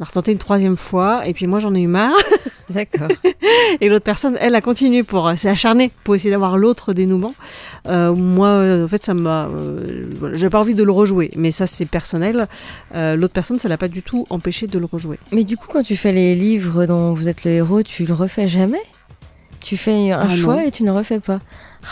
On 0.00 0.02
a 0.02 0.06
retenté 0.06 0.32
une 0.32 0.38
troisième 0.38 0.76
fois, 0.76 1.24
et 1.26 1.32
puis 1.32 1.46
moi 1.46 1.60
j'en 1.60 1.72
ai 1.74 1.80
eu 1.80 1.86
marre. 1.86 2.14
D'accord. 2.70 3.08
Et 3.80 3.88
l'autre 3.88 4.04
personne, 4.04 4.36
elle 4.40 4.54
a 4.56 4.60
continué 4.60 5.02
pour, 5.04 5.28
euh, 5.28 5.36
s'est 5.36 5.48
acharnée 5.50 5.92
pour 6.02 6.14
essayer 6.16 6.30
d'avoir 6.30 6.56
l'autre 6.56 6.92
dénouement. 6.94 7.34
Euh, 7.86 8.12
moi, 8.14 8.48
euh, 8.48 8.86
en 8.86 8.88
fait, 8.88 9.04
ça 9.04 9.14
m'a, 9.14 9.46
euh, 9.46 10.08
voilà, 10.18 10.34
j'avais 10.36 10.50
pas 10.50 10.58
envie 10.58 10.74
de 10.74 10.82
le 10.82 10.90
rejouer, 10.90 11.30
mais 11.36 11.50
ça 11.52 11.66
c'est 11.66 11.84
personnel. 11.86 12.48
Euh, 12.94 13.14
l'autre 13.16 13.34
personne, 13.34 13.58
ça 13.58 13.68
l'a 13.68 13.76
pas 13.78 13.86
du 13.88 14.02
tout 14.02 14.26
empêché 14.30 14.66
de 14.66 14.78
le 14.78 14.86
rejouer. 14.86 15.18
Mais 15.30 15.44
du 15.44 15.56
coup, 15.56 15.66
quand 15.72 15.82
tu 15.82 15.94
fais 15.94 16.10
les 16.12 16.34
livres 16.34 16.86
dont 16.86 17.12
vous 17.12 17.28
êtes 17.28 17.44
le 17.44 17.52
héros, 17.52 17.82
tu 17.82 18.04
le 18.04 18.14
refais 18.14 18.48
jamais? 18.48 18.82
Tu 19.60 19.76
fais 19.76 20.10
un 20.10 20.20
Ah 20.22 20.28
choix 20.34 20.56
non. 20.56 20.62
et 20.62 20.70
tu 20.72 20.82
ne 20.82 20.88
le 20.90 20.96
refais 20.96 21.20
pas? 21.20 21.40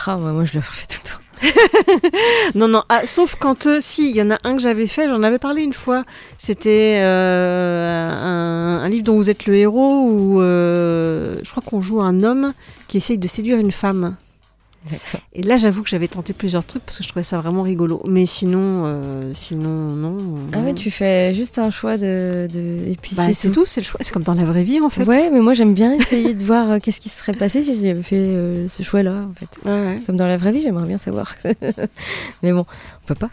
Ah, 0.06 0.16
moi, 0.16 0.32
moi 0.32 0.44
je 0.44 0.54
le 0.54 0.60
refais 0.60 0.86
tout 0.88 0.98
le 1.04 1.10
temps. 1.10 1.21
Non, 2.54 2.68
non, 2.68 2.82
ah, 2.88 3.04
sauf 3.04 3.36
quand, 3.36 3.66
euh, 3.66 3.78
si, 3.80 4.10
il 4.10 4.16
y 4.16 4.22
en 4.22 4.30
a 4.30 4.38
un 4.44 4.56
que 4.56 4.62
j'avais 4.62 4.86
fait, 4.86 5.08
j'en 5.08 5.22
avais 5.22 5.38
parlé 5.38 5.62
une 5.62 5.72
fois. 5.72 6.04
C'était 6.38 6.98
euh, 7.02 8.80
un, 8.82 8.88
livre 8.88 9.04
dont 9.04 9.16
vous 9.16 9.30
êtes 9.30 9.46
le 9.46 9.54
héros, 9.54 10.08
où 10.08 10.40
euh, 10.40 11.36
je 11.42 11.50
crois 11.50 11.62
qu'on 11.64 11.80
joue 11.80 12.00
un 12.00 12.22
homme 12.22 12.52
qui 12.88 12.98
essaye 12.98 13.18
de 13.18 13.28
séduire 13.28 13.58
une 13.58 13.72
femme. 13.72 14.16
Et 15.34 15.42
là, 15.42 15.56
j'avoue 15.56 15.82
que 15.82 15.88
j'avais 15.88 16.08
tenté 16.08 16.32
plusieurs 16.32 16.64
trucs 16.64 16.82
parce 16.84 16.98
que 16.98 17.04
je 17.04 17.08
trouvais 17.08 17.22
ça 17.22 17.38
vraiment 17.40 17.62
rigolo. 17.62 18.02
Mais 18.06 18.26
sinon, 18.26 18.82
euh, 18.86 19.30
sinon, 19.32 19.68
non. 19.68 20.16
Ah 20.52 20.58
ouais, 20.60 20.74
tu 20.74 20.90
fais 20.90 21.32
juste 21.34 21.58
un 21.58 21.70
choix 21.70 21.96
de. 21.96 22.48
de... 22.52 22.90
Et 22.90 22.96
puis 23.00 23.14
Bah, 23.16 23.32
c'est 23.32 23.50
tout, 23.50 23.64
c'est 23.66 23.80
le 23.80 23.86
choix. 23.86 23.98
C'est 24.02 24.12
comme 24.12 24.24
dans 24.24 24.34
la 24.34 24.44
vraie 24.44 24.64
vie, 24.64 24.80
en 24.80 24.88
fait. 24.88 25.04
Ouais, 25.04 25.30
mais 25.32 25.40
moi 25.40 25.54
j'aime 25.54 25.74
bien 25.74 25.92
essayer 25.92 26.34
de 26.34 26.44
voir 26.44 26.70
euh, 26.70 26.78
qu'est-ce 26.80 27.00
qui 27.00 27.08
se 27.08 27.18
serait 27.18 27.32
passé 27.32 27.62
si 27.62 27.74
j'avais 27.80 28.02
fait 28.02 28.16
euh, 28.16 28.66
ce 28.68 28.82
choix-là, 28.82 29.26
en 29.30 29.34
fait. 29.38 29.48
Ouais, 29.68 29.72
ouais. 29.86 30.00
Comme 30.06 30.16
dans 30.16 30.26
la 30.26 30.36
vraie 30.36 30.52
vie, 30.52 30.60
j'aimerais 30.62 30.86
bien 30.88 30.98
savoir. 30.98 31.34
mais 32.42 32.52
bon, 32.52 32.66
on 33.04 33.06
peut 33.06 33.14
pas. 33.14 33.30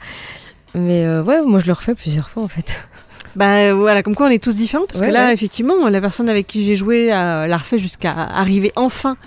Mais 0.75 1.03
euh, 1.05 1.23
ouais, 1.23 1.41
moi 1.41 1.59
je 1.59 1.65
le 1.65 1.73
refais 1.73 1.95
plusieurs 1.95 2.29
fois 2.29 2.43
en 2.43 2.47
fait. 2.47 2.87
Bah 3.35 3.73
voilà, 3.73 4.03
comme 4.03 4.13
quoi 4.15 4.27
on 4.27 4.29
est 4.29 4.43
tous 4.43 4.55
différents, 4.55 4.85
parce 4.87 4.99
Ouais, 5.01 5.07
que 5.07 5.11
là, 5.11 5.27
ouais. 5.27 5.33
effectivement, 5.33 5.87
la 5.89 5.99
personne 6.01 6.29
avec 6.29 6.45
qui 6.47 6.63
j'ai 6.63 6.75
joué 6.75 7.07
l'a 7.07 7.57
refait 7.57 7.77
jusqu'à 7.79 8.11
arriver 8.13 8.71
enfin 8.75 9.17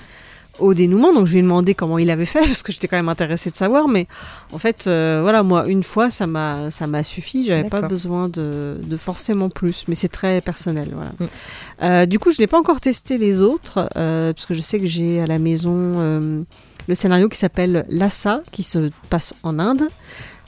au 0.63 0.75
dénouement, 0.75 1.13
donc 1.13 1.27
je 1.27 1.33
lui 1.33 1.41
ai 1.41 1.43
demandé 1.43 1.75
comment 1.75 1.99
il 1.99 2.11
avait 2.11 2.25
fait, 2.25 2.39
parce 2.41 2.63
que 2.63 2.73
j'étais 2.73 2.89
quand 2.89 2.97
même 2.97 3.09
intéressée 3.09 3.51
de 3.51 3.57
savoir, 3.57 3.89
mais 3.89 4.07
en 4.53 4.59
fait, 4.59 4.87
euh, 4.87 5.21
voilà, 5.23 5.43
moi, 5.43 5.67
une 5.69 5.83
fois, 5.83 6.11
ça 6.11 6.27
m'a 6.27 6.71
ça 6.71 6.87
m'a 6.87 7.03
suffi, 7.03 7.45
j'avais 7.45 7.69
pas 7.69 7.83
besoin 7.83 8.29
de, 8.29 8.81
de 8.83 8.97
forcément 8.97 9.51
plus, 9.51 9.87
mais 9.89 9.95
c'est 9.95 10.09
très 10.09 10.41
personnel, 10.41 10.89
voilà. 10.93 11.13
Mm. 11.19 11.25
Euh, 11.83 12.07
du 12.07 12.19
coup, 12.19 12.33
je 12.33 12.41
n'ai 12.41 12.47
pas 12.47 12.59
encore 12.59 12.81
testé 12.81 13.19
les 13.19 13.43
autres, 13.43 13.89
euh, 13.97 14.33
parce 14.33 14.47
que 14.47 14.55
je 14.55 14.63
sais 14.63 14.79
que 14.79 14.87
j'ai 14.87 15.21
à 15.21 15.27
la 15.27 15.39
maison 15.39 16.45
le 16.89 16.95
scénario 16.95 17.29
qui 17.29 17.39
s'appelle 17.39 17.85
Lhasa, 17.89 18.41
qui 18.51 18.63
se 18.63 18.91
passe 19.09 19.35
en 19.43 19.59
Inde. 19.59 19.89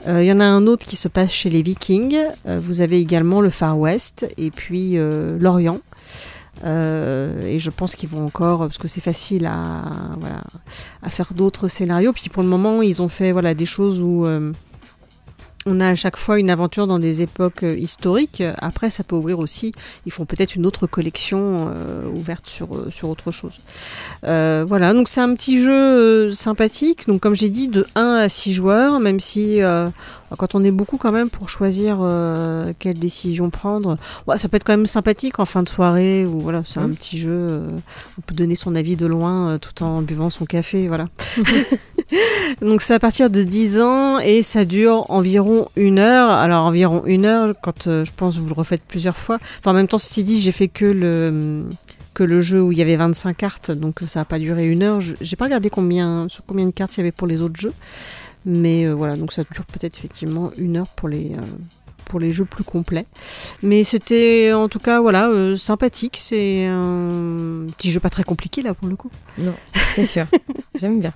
Euh, 0.07 0.23
Il 0.23 0.27
y 0.27 0.31
en 0.31 0.39
a 0.39 0.45
un 0.45 0.67
autre 0.67 0.85
qui 0.85 0.95
se 0.95 1.07
passe 1.07 1.31
chez 1.31 1.49
les 1.49 1.61
Vikings. 1.61 2.17
Euh, 2.45 2.59
vous 2.59 2.81
avez 2.81 2.99
également 2.99 3.41
le 3.41 3.49
Far 3.49 3.77
West 3.77 4.27
et 4.37 4.51
puis 4.51 4.97
euh, 4.97 5.37
l'Orient. 5.39 5.79
Euh, 6.63 7.45
et 7.45 7.59
je 7.59 7.69
pense 7.69 7.95
qu'ils 7.95 8.09
vont 8.09 8.25
encore, 8.25 8.59
parce 8.59 8.77
que 8.77 8.87
c'est 8.87 9.01
facile 9.01 9.45
à, 9.45 9.81
voilà, 10.19 10.41
à 11.01 11.09
faire 11.09 11.33
d'autres 11.33 11.67
scénarios. 11.67 12.13
Puis 12.13 12.29
pour 12.29 12.43
le 12.43 12.49
moment, 12.49 12.81
ils 12.81 13.01
ont 13.01 13.07
fait 13.07 13.31
voilà, 13.31 13.53
des 13.53 13.65
choses 13.65 14.01
où 14.01 14.25
euh, 14.25 14.51
on 15.67 15.79
a 15.79 15.89
à 15.89 15.95
chaque 15.95 16.17
fois 16.17 16.37
une 16.37 16.51
aventure 16.51 16.85
dans 16.85 16.99
des 16.99 17.23
époques 17.23 17.63
euh, 17.63 17.75
historiques. 17.75 18.43
Après, 18.59 18.91
ça 18.91 19.03
peut 19.03 19.15
ouvrir 19.15 19.39
aussi. 19.39 19.71
Ils 20.05 20.11
font 20.11 20.25
peut-être 20.25 20.55
une 20.55 20.65
autre 20.65 20.85
collection 20.85 21.71
euh, 21.73 22.07
ouverte 22.07 22.47
sur, 22.47 22.75
euh, 22.75 22.91
sur 22.91 23.09
autre 23.09 23.31
chose. 23.31 23.59
Euh, 24.25 24.63
voilà, 24.67 24.93
donc 24.93 25.07
c'est 25.07 25.21
un 25.21 25.33
petit 25.33 25.59
jeu 25.61 26.29
sympathique. 26.29 27.07
Donc, 27.07 27.19
comme 27.21 27.33
j'ai 27.33 27.49
dit, 27.49 27.67
de 27.67 27.87
1 27.95 28.13
à 28.13 28.29
6 28.29 28.53
joueurs, 28.53 28.99
même 28.99 29.19
si 29.19 29.63
euh, 29.63 29.89
quand 30.37 30.53
on 30.53 30.61
est 30.61 30.69
beaucoup 30.69 30.97
quand 30.97 31.11
même 31.11 31.31
pour 31.31 31.49
choisir 31.49 31.97
quelle 32.77 32.99
décision 32.99 33.49
prendre, 33.49 33.97
ouais, 34.27 34.37
ça 34.37 34.49
peut 34.49 34.57
être 34.57 34.63
quand 34.63 34.73
même 34.73 34.85
sympathique 34.85 35.39
en 35.39 35.45
fin 35.45 35.63
de 35.63 35.67
soirée. 35.67 36.25
Ou 36.25 36.39
voilà, 36.39 36.61
c'est 36.63 36.79
un 36.79 36.89
petit 36.89 37.17
jeu. 37.17 37.63
on 38.17 38.21
peut 38.21 38.35
donner 38.35 38.55
son 38.55 38.75
avis 38.75 38.95
de 38.95 39.07
loin 39.07 39.57
tout 39.57 39.83
en 39.83 40.03
buvant 40.03 40.29
son 40.29 40.45
café. 40.45 40.87
Voilà. 40.87 41.07
Donc 42.61 42.81
c'est 42.81 42.93
à 42.93 42.99
partir 42.99 43.29
de 43.29 43.43
10 43.43 43.81
ans 43.81 44.19
et 44.19 44.41
ça 44.41 44.65
dure 44.65 45.05
environ 45.09 45.54
une 45.75 45.99
heure. 45.99 46.29
Alors 46.29 46.65
environ 46.65 47.03
une 47.05 47.25
heure, 47.25 47.53
quand 47.61 47.87
euh, 47.87 48.03
je 48.05 48.11
pense 48.15 48.37
vous 48.37 48.47
le 48.47 48.53
refaites 48.53 48.83
plusieurs 48.87 49.17
fois. 49.17 49.37
Enfin 49.59 49.71
en 49.71 49.73
même 49.73 49.87
temps, 49.87 49.97
ceci 49.97 50.23
dit, 50.23 50.41
j'ai 50.41 50.51
fait 50.51 50.67
que 50.67 50.85
le 50.85 51.65
que 52.13 52.23
le 52.23 52.39
jeu 52.39 52.61
où 52.61 52.71
il 52.71 52.77
y 52.77 52.81
avait 52.81 52.95
25 52.95 53.35
cartes, 53.35 53.71
donc 53.71 53.99
ça 54.05 54.19
n'a 54.21 54.25
pas 54.25 54.39
duré 54.39 54.67
une 54.67 54.83
heure. 54.83 54.99
Je- 55.01 55.15
J'ai 55.19 55.35
pas 55.35 55.45
regardé 55.45 55.69
combien 55.69 56.27
sur 56.29 56.45
combien 56.45 56.65
de 56.65 56.71
cartes 56.71 56.93
il 56.95 56.99
y 56.99 57.01
avait 57.01 57.11
pour 57.11 57.27
les 57.27 57.41
autres 57.41 57.59
jeux, 57.59 57.73
mais 58.45 58.85
euh, 58.85 58.93
voilà, 58.93 59.15
donc 59.17 59.31
ça 59.33 59.43
dure 59.51 59.65
peut-être 59.65 59.97
effectivement 59.97 60.51
une 60.57 60.77
heure 60.77 60.87
pour 60.87 61.09
les 61.09 61.33
euh, 61.33 61.41
pour 62.05 62.19
les 62.21 62.31
jeux 62.31 62.45
plus 62.45 62.63
complets. 62.63 63.05
Mais 63.63 63.83
c'était 63.83 64.53
en 64.53 64.69
tout 64.69 64.79
cas 64.79 65.01
voilà 65.01 65.27
euh, 65.27 65.55
sympathique. 65.55 66.15
C'est 66.17 66.65
un 66.67 67.65
petit 67.75 67.91
jeu 67.91 67.99
pas 67.99 68.09
très 68.11 68.23
compliqué 68.23 68.61
là 68.61 68.73
pour 68.73 68.87
le 68.87 68.95
coup. 68.95 69.09
Non, 69.37 69.53
c'est 69.93 70.05
sûr. 70.05 70.25
J'aime 70.79 70.99
bien. 71.01 71.13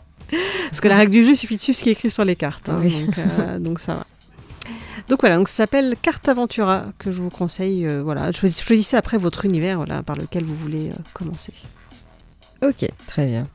Parce 0.69 0.81
que 0.81 0.88
la 0.89 0.98
règle 0.98 1.12
du 1.12 1.24
jeu, 1.24 1.31
il 1.31 1.36
suffit 1.36 1.55
de 1.55 1.62
suivre 1.62 1.77
ce 1.77 1.84
qui 1.84 1.89
est 1.89 1.93
écrit 1.93 2.10
sur 2.12 2.24
les 2.25 2.36
cartes. 2.36 2.69
hein, 2.69 2.79
Oui. 2.84 3.05
donc, 3.05 3.15
euh, 3.39 3.58
donc 3.60 3.79
ça 3.79 3.96
va. 3.96 4.05
Donc 5.08 5.22
voilà, 5.22 5.38
donc 5.38 5.48
ça 5.48 5.56
s'appelle 5.56 5.96
Carte 6.01 6.27
Aventura 6.27 6.86
que 6.98 7.12
je 7.12 7.22
vous 7.22 7.29
conseille. 7.29 7.86
euh, 7.88 8.01
voilà, 8.03 8.32
Choisis- 8.32 8.62
choisissez 8.63 8.98
après 8.98 9.18
votre 9.18 9.46
univers 9.46 9.86
par 10.06 10.15
lequel 10.15 10.44
vous 10.44 10.56
voulez 10.56 10.89
euh, 10.89 10.94
commencer. 11.13 11.53
Ok, 12.62 12.88
très 13.08 13.25
bien. 13.25 13.48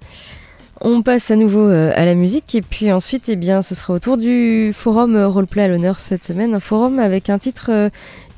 On 0.80 1.02
passe 1.02 1.30
à 1.30 1.36
nouveau 1.36 1.68
euh, 1.68 1.92
à 1.94 2.04
la 2.04 2.14
musique 2.14 2.54
et 2.54 2.62
puis 2.62 2.90
ensuite, 2.92 3.28
eh 3.28 3.36
bien, 3.36 3.62
ce 3.62 3.74
sera 3.74 3.94
au 3.94 3.98
tour 3.98 4.16
du 4.16 4.72
forum 4.74 5.16
roleplay 5.16 5.62
à 5.64 5.68
l'honneur 5.68 5.98
cette 5.98 6.24
semaine. 6.24 6.54
Un 6.54 6.60
forum 6.60 6.98
avec 6.98 7.30
un 7.30 7.38
titre 7.38 7.90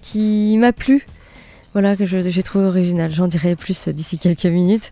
qui 0.02 0.56
m'a 0.58 0.72
plu. 0.72 1.06
Voilà, 1.76 1.94
que 1.94 2.06
j'ai 2.06 2.42
trouvé 2.42 2.64
original. 2.64 3.12
J'en 3.12 3.26
dirai 3.26 3.54
plus 3.54 3.88
d'ici 3.88 4.16
quelques 4.16 4.46
minutes. 4.46 4.90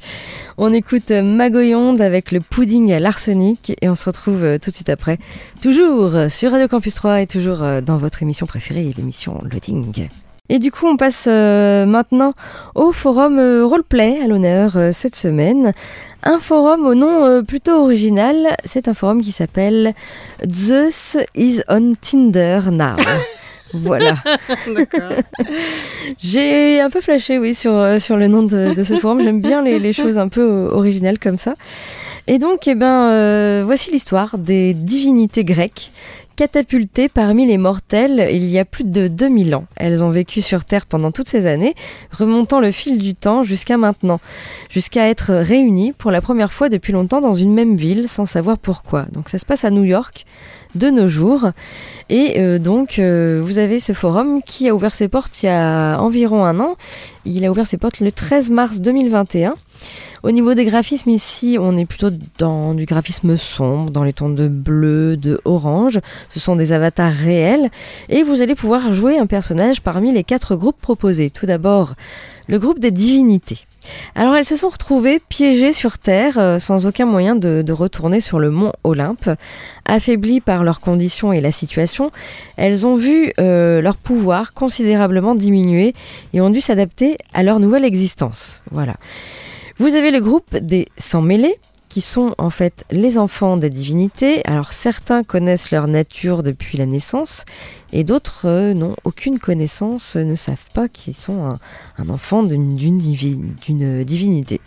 On 0.58 0.70
écoute 0.70 1.12
Magoyonde 1.12 2.02
avec 2.02 2.30
le 2.30 2.40
pudding 2.40 2.92
à 2.92 3.00
l'arsenic 3.00 3.72
et 3.80 3.88
on 3.88 3.94
se 3.94 4.04
retrouve 4.04 4.58
tout 4.60 4.70
de 4.70 4.76
suite 4.76 4.90
après. 4.90 5.16
Toujours 5.62 6.12
sur 6.28 6.50
Radio 6.50 6.68
Campus 6.68 6.92
3 6.96 7.22
et 7.22 7.26
toujours 7.26 7.64
dans 7.80 7.96
votre 7.96 8.22
émission 8.22 8.44
préférée, 8.44 8.92
l'émission 8.98 9.40
Loading. 9.50 10.08
Et 10.50 10.58
du 10.58 10.70
coup, 10.70 10.86
on 10.86 10.98
passe 10.98 11.24
euh, 11.26 11.86
maintenant 11.86 12.34
au 12.74 12.92
forum 12.92 13.38
euh, 13.38 13.64
roleplay 13.64 14.20
à 14.22 14.26
l'honneur 14.26 14.76
euh, 14.76 14.90
cette 14.92 15.16
semaine. 15.16 15.72
Un 16.22 16.38
forum 16.38 16.84
au 16.84 16.94
nom 16.94 17.42
plutôt 17.42 17.82
original. 17.82 18.54
C'est 18.62 18.88
un 18.88 18.92
forum 18.92 19.22
qui 19.22 19.32
s'appelle 19.32 19.94
Zeus 20.46 21.16
is 21.34 21.62
on 21.70 21.94
Tinder 21.98 22.60
now. 22.70 22.96
voilà. 23.74 24.16
J'ai 26.18 26.80
un 26.80 26.90
peu 26.90 27.00
flashé, 27.00 27.38
oui, 27.38 27.54
sur, 27.54 27.72
euh, 27.72 27.98
sur 27.98 28.16
le 28.16 28.28
nom 28.28 28.42
de, 28.42 28.74
de 28.74 28.82
ce 28.82 28.96
forum. 28.96 29.22
J'aime 29.22 29.40
bien 29.40 29.62
les, 29.62 29.78
les 29.78 29.92
choses 29.92 30.18
un 30.18 30.28
peu 30.28 30.68
originales 30.70 31.18
comme 31.18 31.38
ça. 31.38 31.54
Et 32.26 32.38
donc, 32.38 32.66
eh 32.66 32.74
ben, 32.74 33.10
euh, 33.10 33.62
voici 33.64 33.90
l'histoire 33.90 34.38
des 34.38 34.74
divinités 34.74 35.44
grecques 35.44 35.92
catapultées 36.36 37.08
parmi 37.08 37.46
les 37.46 37.58
mortels 37.58 38.28
il 38.32 38.44
y 38.44 38.58
a 38.58 38.64
plus 38.64 38.84
de 38.84 39.08
2000 39.08 39.54
ans. 39.54 39.66
Elles 39.76 40.02
ont 40.02 40.10
vécu 40.10 40.40
sur 40.40 40.64
Terre 40.64 40.86
pendant 40.86 41.12
toutes 41.12 41.28
ces 41.28 41.46
années, 41.46 41.74
remontant 42.10 42.60
le 42.60 42.70
fil 42.70 42.98
du 42.98 43.14
temps 43.14 43.42
jusqu'à 43.42 43.76
maintenant, 43.76 44.20
jusqu'à 44.68 45.08
être 45.08 45.32
réunies 45.32 45.92
pour 45.92 46.10
la 46.10 46.20
première 46.20 46.52
fois 46.52 46.68
depuis 46.68 46.92
longtemps 46.92 47.20
dans 47.20 47.34
une 47.34 47.54
même 47.54 47.76
ville 47.76 48.08
sans 48.08 48.26
savoir 48.26 48.58
pourquoi. 48.58 49.02
Donc 49.12 49.28
ça 49.28 49.38
se 49.38 49.46
passe 49.46 49.64
à 49.64 49.70
New 49.70 49.84
York 49.84 50.24
de 50.74 50.90
nos 50.90 51.06
jours. 51.06 51.50
Et 52.08 52.34
euh, 52.38 52.58
donc, 52.58 52.98
euh, 52.98 53.40
vous 53.42 53.58
avez 53.58 53.80
ce 53.80 53.92
forum 53.92 54.42
qui 54.44 54.68
a 54.68 54.74
ouvert 54.74 54.94
ses 54.94 55.08
portes 55.08 55.42
il 55.42 55.46
y 55.46 55.48
a 55.48 55.98
environ 55.98 56.44
un 56.44 56.60
an. 56.60 56.76
Il 57.24 57.44
a 57.44 57.50
ouvert 57.50 57.66
ses 57.66 57.78
portes 57.78 58.00
le 58.00 58.12
13 58.12 58.50
mars 58.50 58.80
2021. 58.80 59.54
Au 60.22 60.30
niveau 60.30 60.54
des 60.54 60.64
graphismes, 60.64 61.10
ici, 61.10 61.58
on 61.60 61.76
est 61.76 61.84
plutôt 61.84 62.10
dans 62.38 62.72
du 62.72 62.86
graphisme 62.86 63.36
sombre, 63.36 63.90
dans 63.90 64.04
les 64.04 64.14
tons 64.14 64.30
de 64.30 64.48
bleu, 64.48 65.18
de 65.18 65.38
orange. 65.44 66.00
Ce 66.30 66.40
sont 66.40 66.56
des 66.56 66.72
avatars 66.72 67.12
réels. 67.12 67.70
Et 68.08 68.22
vous 68.22 68.40
allez 68.40 68.54
pouvoir 68.54 68.94
jouer 68.94 69.18
un 69.18 69.26
personnage 69.26 69.82
parmi 69.82 70.12
les 70.12 70.24
quatre 70.24 70.56
groupes 70.56 70.80
proposés. 70.80 71.28
Tout 71.28 71.46
d'abord, 71.46 71.94
le 72.48 72.58
groupe 72.58 72.78
des 72.78 72.90
divinités. 72.90 73.66
Alors 74.14 74.34
elles 74.34 74.44
se 74.44 74.56
sont 74.56 74.68
retrouvées 74.68 75.20
piégées 75.28 75.72
sur 75.72 75.98
Terre 75.98 76.38
euh, 76.38 76.58
sans 76.58 76.86
aucun 76.86 77.06
moyen 77.06 77.36
de, 77.36 77.72
retourner 77.72 78.20
sur 78.20 78.38
le 78.38 78.50
mont 78.50 78.72
Olympe. 78.84 79.30
Affaiblies 79.86 80.40
par 80.40 80.64
leurs 80.64 80.80
conditions 80.80 81.32
et 81.32 81.40
la 81.40 81.50
situation, 81.50 82.10
elles 82.56 82.86
ont 82.86 82.94
vu 82.94 83.32
euh, 83.40 83.80
leur 83.80 83.96
pouvoir 83.96 84.54
considérablement 84.54 85.34
diminuer 85.34 85.94
et 86.32 86.40
ont 86.40 86.50
dû 86.50 86.60
s'adapter 86.60 87.18
à 87.32 87.42
leur 87.42 87.60
nouvelle 87.60 87.84
existence. 87.84 88.62
Voilà. 88.70 88.94
Vous 89.78 89.94
avez 89.94 90.10
le 90.10 90.20
groupe 90.20 90.56
des 90.56 90.86
sans-mêlés 90.96 91.56
qui 91.94 92.00
sont 92.00 92.34
en 92.38 92.50
fait 92.50 92.84
les 92.90 93.18
enfants 93.18 93.56
des 93.56 93.70
divinités. 93.70 94.44
Alors 94.48 94.72
certains 94.72 95.22
connaissent 95.22 95.70
leur 95.70 95.86
nature 95.86 96.42
depuis 96.42 96.76
la 96.76 96.86
naissance 96.86 97.44
et 97.92 98.02
d'autres 98.02 98.48
euh, 98.48 98.74
n'ont 98.74 98.96
aucune 99.04 99.38
connaissance, 99.38 100.16
euh, 100.16 100.24
ne 100.24 100.34
savent 100.34 100.70
pas 100.74 100.88
qu'ils 100.88 101.14
sont 101.14 101.48
un, 101.98 102.08
enfant 102.08 102.42
d'une 102.42 102.74
divinité. 102.74 104.60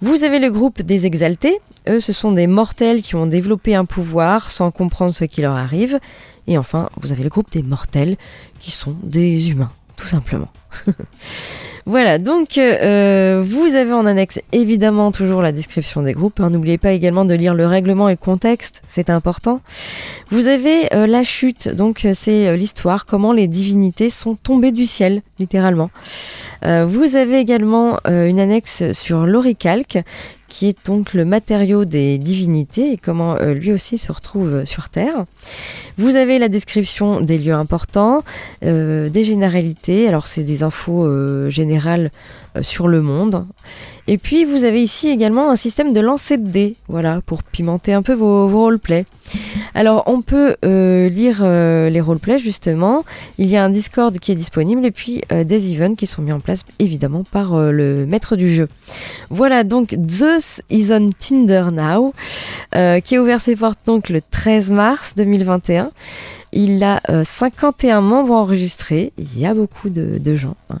Vous 0.00 0.24
avez 0.24 0.40
le 0.40 0.50
groupe 0.50 0.82
des 0.82 1.06
exaltés. 1.06 1.60
Eux, 1.88 2.00
ce 2.00 2.12
sont 2.12 2.32
des 2.32 2.48
mortels 2.48 3.02
qui 3.02 3.14
ont 3.14 3.26
développé 3.26 3.76
un 3.76 3.84
pouvoir 3.84 4.50
sans 4.50 4.72
comprendre 4.72 5.14
ce 5.14 5.24
qui 5.24 5.42
leur 5.42 5.54
arrive. 5.54 6.00
Et 6.48 6.58
enfin, 6.58 6.88
vous 6.96 7.12
avez 7.12 7.22
le 7.22 7.28
groupe 7.28 7.52
des 7.52 7.62
mortels 7.62 8.16
qui 8.58 8.72
sont 8.72 8.96
des 9.04 9.52
humains, 9.52 9.70
tout 9.96 10.08
simplement. 10.08 10.48
Voilà, 11.84 12.18
donc 12.18 12.58
euh, 12.58 13.42
vous 13.44 13.74
avez 13.74 13.92
en 13.92 14.06
annexe 14.06 14.38
évidemment 14.52 15.10
toujours 15.10 15.42
la 15.42 15.50
description 15.50 16.02
des 16.02 16.12
groupes. 16.12 16.38
hein. 16.40 16.50
N'oubliez 16.50 16.78
pas 16.78 16.92
également 16.92 17.24
de 17.24 17.34
lire 17.34 17.54
le 17.54 17.66
règlement 17.66 18.08
et 18.08 18.12
le 18.12 18.16
contexte, 18.18 18.82
c'est 18.86 19.10
important. 19.10 19.60
Vous 20.30 20.46
avez 20.46 20.94
euh, 20.94 21.06
la 21.08 21.24
chute, 21.24 21.68
donc 21.68 22.04
euh, 22.04 22.12
c'est 22.14 22.46
euh, 22.46 22.56
l'histoire, 22.56 23.04
comment 23.04 23.32
les 23.32 23.48
divinités 23.48 24.10
sont 24.10 24.36
tombées 24.36 24.70
du 24.70 24.86
ciel, 24.86 25.22
littéralement. 25.40 25.90
Euh, 26.64 26.86
vous 26.88 27.16
avez 27.16 27.38
également 27.40 27.98
euh, 28.06 28.28
une 28.28 28.38
annexe 28.38 28.92
sur 28.92 29.26
l'oricalque, 29.26 29.98
qui 30.52 30.68
est 30.68 30.84
donc 30.84 31.14
le 31.14 31.24
matériau 31.24 31.86
des 31.86 32.18
divinités 32.18 32.92
et 32.92 32.98
comment 32.98 33.36
euh, 33.36 33.54
lui 33.54 33.72
aussi 33.72 33.96
se 33.96 34.12
retrouve 34.12 34.66
sur 34.66 34.90
Terre. 34.90 35.24
Vous 35.96 36.16
avez 36.16 36.38
la 36.38 36.48
description 36.48 37.22
des 37.22 37.38
lieux 37.38 37.54
importants, 37.54 38.22
euh, 38.62 39.08
des 39.08 39.24
généralités, 39.24 40.08
alors 40.08 40.26
c'est 40.26 40.44
des 40.44 40.62
infos 40.62 41.06
euh, 41.06 41.48
générales 41.48 42.10
euh, 42.10 42.41
sur 42.60 42.88
le 42.88 43.02
monde. 43.02 43.46
Et 44.08 44.18
puis 44.18 44.44
vous 44.44 44.64
avez 44.64 44.82
ici 44.82 45.08
également 45.08 45.50
un 45.50 45.56
système 45.56 45.92
de 45.92 46.00
lancer 46.00 46.36
de 46.36 46.48
dés, 46.48 46.76
voilà, 46.88 47.20
pour 47.24 47.42
pimenter 47.42 47.92
un 47.92 48.02
peu 48.02 48.12
vos, 48.14 48.48
roleplays. 48.48 49.04
Alors 49.74 50.04
on 50.06 50.22
peut 50.22 50.56
euh, 50.64 51.08
lire 51.08 51.40
euh, 51.42 51.88
les 51.88 52.00
roleplays 52.00 52.38
justement, 52.38 53.04
il 53.38 53.46
y 53.46 53.56
a 53.56 53.64
un 53.64 53.70
Discord 53.70 54.18
qui 54.18 54.32
est 54.32 54.34
disponible 54.34 54.84
et 54.84 54.90
puis 54.90 55.22
euh, 55.32 55.44
des 55.44 55.72
events 55.74 55.94
qui 55.94 56.06
sont 56.06 56.22
mis 56.22 56.32
en 56.32 56.40
place 56.40 56.64
évidemment 56.78 57.24
par 57.24 57.54
euh, 57.54 57.70
le 57.70 58.06
maître 58.06 58.36
du 58.36 58.52
jeu. 58.52 58.68
Voilà 59.30 59.64
donc 59.64 59.96
Zeus 60.08 60.60
is 60.70 60.92
on 60.92 61.08
Tinder 61.18 61.66
now, 61.72 62.12
euh, 62.74 63.00
qui 63.00 63.16
a 63.16 63.22
ouvert 63.22 63.40
ses 63.40 63.56
portes 63.56 63.78
donc 63.86 64.08
le 64.08 64.20
13 64.20 64.72
mars 64.72 65.14
2021. 65.16 65.90
Il 66.52 66.82
a 66.84 67.00
euh, 67.08 67.24
51 67.24 68.00
membres 68.02 68.34
enregistrés, 68.34 69.12
il 69.18 69.38
y 69.38 69.46
a 69.46 69.54
beaucoup 69.54 69.88
de, 69.88 70.18
de 70.18 70.36
gens. 70.36 70.56
hein. 70.70 70.78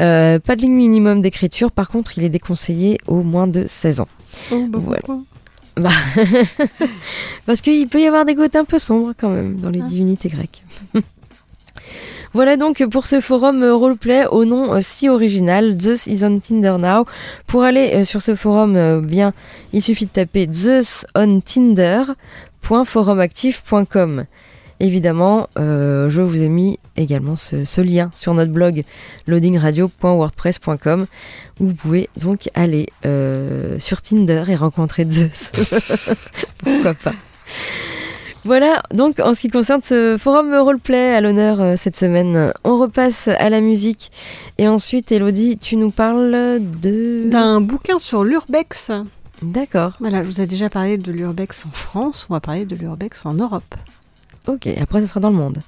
Euh, 0.00 0.38
pas 0.38 0.56
de 0.56 0.62
ligne 0.62 0.72
minimum 0.74 1.20
d'écriture, 1.20 1.70
par 1.70 1.90
contre 1.90 2.16
il 2.18 2.24
est 2.24 2.30
déconseillé 2.30 2.98
au 3.06 3.22
moins 3.22 3.46
de 3.46 3.66
16 3.66 4.00
ans. 4.00 4.08
Oh, 4.52 4.66
bah, 4.68 4.78
Voilà. 4.80 5.02
Bah, 5.76 5.90
Parce 7.46 7.60
qu'il 7.60 7.86
peut 7.88 8.00
y 8.00 8.06
avoir 8.06 8.24
des 8.24 8.34
côtés 8.34 8.58
un 8.58 8.64
peu 8.64 8.78
sombres 8.78 9.12
quand 9.16 9.30
même 9.30 9.54
dans 9.60 9.70
les 9.70 9.80
divinités 9.80 10.28
grecques. 10.28 10.64
Voilà 12.32 12.56
donc 12.56 12.84
pour 12.90 13.08
ce 13.08 13.20
forum 13.20 13.64
euh, 13.64 13.74
roleplay 13.74 14.24
au 14.26 14.44
nom 14.44 14.72
euh, 14.74 14.78
si 14.80 15.08
original, 15.08 15.76
Zeus 15.80 16.06
is 16.06 16.24
on 16.24 16.38
Tinder 16.38 16.76
now. 16.78 17.04
Pour 17.48 17.64
aller 17.64 17.90
euh, 17.94 18.04
sur 18.04 18.22
ce 18.22 18.36
forum, 18.36 18.76
euh, 18.76 19.00
bien, 19.00 19.32
il 19.72 19.82
suffit 19.82 20.06
de 20.06 20.12
taper 20.12 20.46
Zeus 20.52 21.04
on 21.16 21.40
Tinder.forumactif.com. 21.40 24.26
Évidemment, 24.80 25.46
euh, 25.58 26.08
je 26.08 26.22
vous 26.22 26.42
ai 26.42 26.48
mis 26.48 26.78
également 26.96 27.36
ce, 27.36 27.64
ce 27.64 27.82
lien 27.82 28.10
sur 28.14 28.32
notre 28.32 28.50
blog 28.50 28.82
loadingradio.wordpress.com 29.26 31.06
où 31.60 31.66
vous 31.66 31.74
pouvez 31.74 32.08
donc 32.16 32.48
aller 32.54 32.86
euh, 33.04 33.78
sur 33.78 34.00
Tinder 34.00 34.44
et 34.48 34.56
rencontrer 34.56 35.06
Zeus. 35.08 35.52
Pourquoi 36.64 36.94
pas 36.94 37.14
voilà, 38.46 38.82
donc 38.94 39.20
en 39.20 39.34
ce 39.34 39.42
qui 39.42 39.48
concerne 39.48 39.82
ce 39.82 40.16
forum 40.18 40.54
roleplay 40.54 41.12
à 41.12 41.20
l'honneur 41.20 41.60
euh, 41.60 41.74
cette 41.76 41.94
semaine, 41.94 42.54
on 42.64 42.78
repasse 42.78 43.28
à 43.28 43.50
la 43.50 43.60
musique. 43.60 44.10
Et 44.56 44.66
ensuite, 44.66 45.12
Elodie, 45.12 45.58
tu 45.58 45.76
nous 45.76 45.90
parles 45.90 46.58
de... 46.80 47.28
D'un 47.28 47.60
bouquin 47.60 47.98
sur 47.98 48.24
l'urbex. 48.24 48.92
D'accord. 49.42 49.98
Voilà, 50.00 50.22
je 50.22 50.28
vous 50.28 50.40
ai 50.40 50.46
déjà 50.46 50.70
parlé 50.70 50.96
de 50.96 51.12
l'urbex 51.12 51.66
en 51.66 51.70
France, 51.70 52.26
on 52.30 52.32
va 52.32 52.40
parler 52.40 52.64
de 52.64 52.76
l'urbex 52.76 53.26
en 53.26 53.34
Europe. 53.34 53.74
Ok, 54.46 54.68
après 54.80 55.00
ça 55.00 55.06
sera 55.06 55.20
dans 55.20 55.30
le 55.30 55.36
monde. 55.36 55.58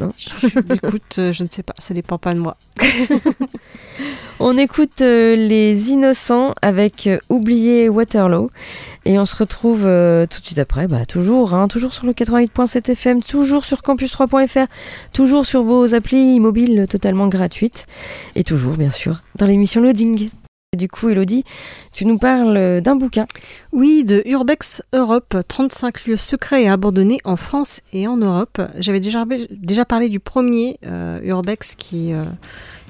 Non? 0.00 0.12
Écoute, 0.74 1.18
euh, 1.18 1.32
je 1.32 1.42
ne 1.44 1.48
sais 1.50 1.62
pas, 1.62 1.74
ça 1.78 1.94
dépend 1.94 2.18
pas 2.18 2.34
de 2.34 2.40
moi. 2.40 2.56
On 4.44 4.56
écoute 4.56 5.02
euh, 5.02 5.36
Les 5.36 5.92
Innocents 5.92 6.52
avec 6.62 7.06
euh, 7.06 7.18
Oublier 7.28 7.88
Waterloo 7.88 8.50
et 9.04 9.16
on 9.16 9.24
se 9.24 9.36
retrouve 9.36 9.82
euh, 9.84 10.26
tout 10.26 10.40
de 10.40 10.46
suite 10.46 10.58
après, 10.58 10.88
bah, 10.88 11.06
toujours, 11.06 11.54
hein, 11.54 11.68
toujours 11.68 11.92
sur 11.92 12.06
le 12.06 12.12
88.7 12.12 12.90
FM, 12.90 13.22
toujours 13.22 13.64
sur 13.64 13.82
campus3.fr, 13.82 14.66
toujours 15.12 15.46
sur 15.46 15.62
vos 15.62 15.94
applis 15.94 16.40
mobiles 16.40 16.86
totalement 16.88 17.28
gratuites 17.28 17.86
et 18.34 18.42
toujours 18.42 18.74
bien 18.74 18.90
sûr 18.90 19.22
dans 19.36 19.46
l'émission 19.46 19.80
Loading. 19.80 20.30
Du 20.74 20.88
coup, 20.88 21.10
Elodie, 21.10 21.44
tu 21.92 22.06
nous 22.06 22.16
parles 22.16 22.56
euh, 22.56 22.80
d'un 22.80 22.96
bouquin. 22.96 23.26
Oui, 23.72 24.04
de 24.04 24.22
Urbex 24.24 24.82
Europe, 24.94 25.36
35 25.46 26.06
lieux 26.06 26.16
secrets 26.16 26.62
et 26.62 26.68
abandonnés 26.70 27.18
en 27.24 27.36
France 27.36 27.82
et 27.92 28.06
en 28.06 28.16
Europe. 28.16 28.58
J'avais 28.78 28.98
déjà, 28.98 29.26
déjà 29.50 29.84
parlé 29.84 30.08
du 30.08 30.18
premier 30.18 30.78
euh, 30.86 31.20
Urbex 31.24 31.74
qui 31.74 32.14
euh, 32.14 32.24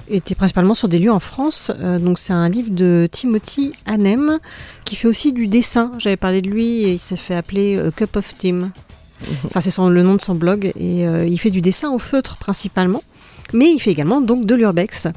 était 0.07 0.33
principalement 0.33 0.75
sur 0.75 0.87
des 0.87 0.97
lieux 0.97 1.11
en 1.11 1.19
France. 1.19 1.73
Euh, 1.81 1.99
donc 1.99 2.19
c'est 2.19 2.31
un 2.31 2.47
livre 2.47 2.69
de 2.71 3.05
Timothy 3.11 3.73
Hanem 3.85 4.39
qui 4.85 4.95
fait 4.95 5.09
aussi 5.09 5.33
du 5.33 5.47
dessin. 5.47 5.91
J'avais 5.97 6.15
parlé 6.15 6.41
de 6.41 6.49
lui 6.49 6.83
et 6.83 6.93
il 6.93 6.99
s'est 6.99 7.17
fait 7.17 7.35
appeler 7.35 7.89
Cup 7.97 8.15
of 8.15 8.37
Tim. 8.37 8.71
Enfin, 9.45 9.59
c'est 9.59 9.77
le 9.77 10.03
nom 10.03 10.15
de 10.15 10.21
son 10.21 10.35
blog 10.35 10.71
et 10.77 11.03
il 11.03 11.37
fait 11.37 11.51
du 11.51 11.59
dessin 11.59 11.91
au 11.91 11.99
feutre 11.99 12.37
principalement. 12.37 13.01
Mais 13.51 13.71
il 13.71 13.79
fait 13.79 13.91
également 13.91 14.21
donc 14.21 14.45
de 14.45 14.55
l'urbex. 14.55 15.07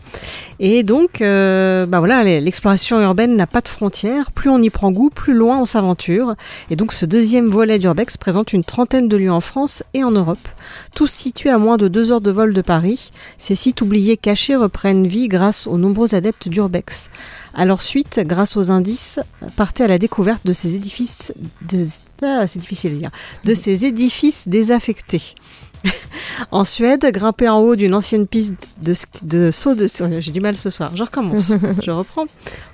Et 0.59 0.83
donc, 0.83 1.21
euh, 1.21 1.87
bah 1.87 1.99
voilà, 1.99 2.25
l'exploration 2.25 3.01
urbaine 3.01 3.37
n'a 3.37 3.47
pas 3.47 3.61
de 3.61 3.69
frontières. 3.69 4.33
Plus 4.33 4.51
on 4.51 4.61
y 4.61 4.71
prend 4.71 4.91
goût, 4.91 5.11
plus 5.11 5.35
loin 5.35 5.59
on 5.59 5.65
s'aventure. 5.65 6.35
Et 6.71 6.77
donc, 6.77 6.93
ce 6.93 7.07
deuxième 7.07 7.49
volet 7.49 7.79
d'urbex 7.79 8.17
présente 8.17 8.53
une 8.53 8.65
trentaine 8.65 9.09
de 9.09 9.17
lieux 9.17 9.33
en 9.33 9.41
France 9.41 9.83
et 9.95 10.05
en 10.05 10.11
Europe, 10.11 10.49
tous 10.95 11.11
situés 11.11 11.51
à 11.51 11.59
moins 11.59 11.77
de 11.77 11.89
deux 11.89 12.13
heures 12.13 12.21
de 12.21 12.31
vol 12.31 12.53
de 12.53 12.63
Paris. 12.63 13.11
Ces 13.39 13.55
sites 13.55 13.81
oubliés 13.81 14.17
cachés 14.17 14.57
reprennent 14.57 15.07
vie 15.07 15.29
grâce 15.29 15.67
aux 15.67 15.79
nombreux 15.79 16.15
adeptes 16.15 16.49
d'urbex. 16.49 17.11
À 17.55 17.65
leur 17.65 17.81
suite, 17.83 18.21
grâce 18.25 18.57
aux 18.57 18.71
indices, 18.71 19.21
partez 19.57 19.85
à 19.85 19.89
la 19.89 19.99
découverte 19.99 20.47
de 20.47 20.53
ces 20.53 20.75
édifices, 20.77 21.33
ah, 22.23 22.47
c'est 22.47 22.59
difficile 22.59 22.99
dire, 22.99 23.11
de 23.45 23.55
ces 23.55 23.85
édifices 23.87 24.49
désaffectés. 24.49 25.35
En 26.51 26.65
Suède, 26.65 27.05
grimper 27.13 27.49
en 27.49 27.59
haut 27.61 27.77
d'une 27.77 27.95
ancienne 27.95 28.27
piste 28.27 28.73
de, 28.83 28.95
ski- 28.95 29.21
de 29.25 29.51
saut 29.51 29.75
de... 29.75 29.87
J'ai 30.21 30.33
du 30.33 30.41
mal 30.41 30.57
ce 30.57 30.71
soir, 30.71 30.95
je 30.95 31.03
recommence, 31.03 31.53
je 31.83 31.91
reprends. 31.91 32.27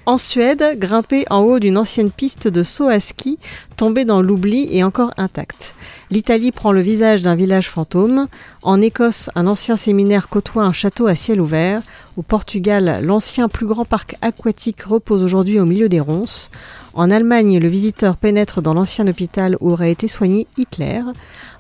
En 0.05 0.19
Suède, 0.19 0.79
grimper 0.81 1.25
en 1.31 1.43
haut 1.43 1.61
d'une 1.61 1.79
ancienne 1.79 2.11
piste 2.11 2.49
de 2.49 2.65
saut 2.65 2.89
à 2.89 2.99
ski, 2.99 3.39
tombée 3.77 4.05
dans 4.05 4.21
l'oubli 4.21 4.69
et 4.73 4.83
encore 4.83 5.13
intacte. 5.17 5.77
L'Italie 6.11 6.51
prend 6.51 6.73
le 6.73 6.81
visage 6.81 7.23
d'un 7.23 7.37
village 7.37 7.69
fantôme. 7.69 8.27
En 8.63 8.81
Écosse, 8.81 9.31
un 9.37 9.47
ancien 9.47 9.77
séminaire 9.77 10.29
côtoie 10.29 10.65
un 10.65 10.73
château 10.73 11.07
à 11.07 11.15
ciel 11.15 11.41
ouvert. 11.41 11.83
Au 12.17 12.23
Portugal, 12.23 13.01
l'ancien 13.05 13.49
plus 13.49 13.67
grand 13.67 13.85
parc 13.85 14.17
aquatique 14.23 14.83
repose 14.83 15.23
aujourd'hui 15.23 15.61
au 15.61 15.65
milieu 15.65 15.89
des 15.89 16.01
ronces. 16.01 16.51
En 16.95 17.11
Allemagne, 17.11 17.61
le 17.61 17.69
visiteur 17.69 18.17
pénètre 18.17 18.61
dans 18.61 18.75
l'ancien 18.75 19.07
hôpital 19.07 19.57
où 19.61 19.71
aurait 19.71 19.93
été 19.93 20.09
soigné 20.09 20.49
Hitler. 20.59 21.01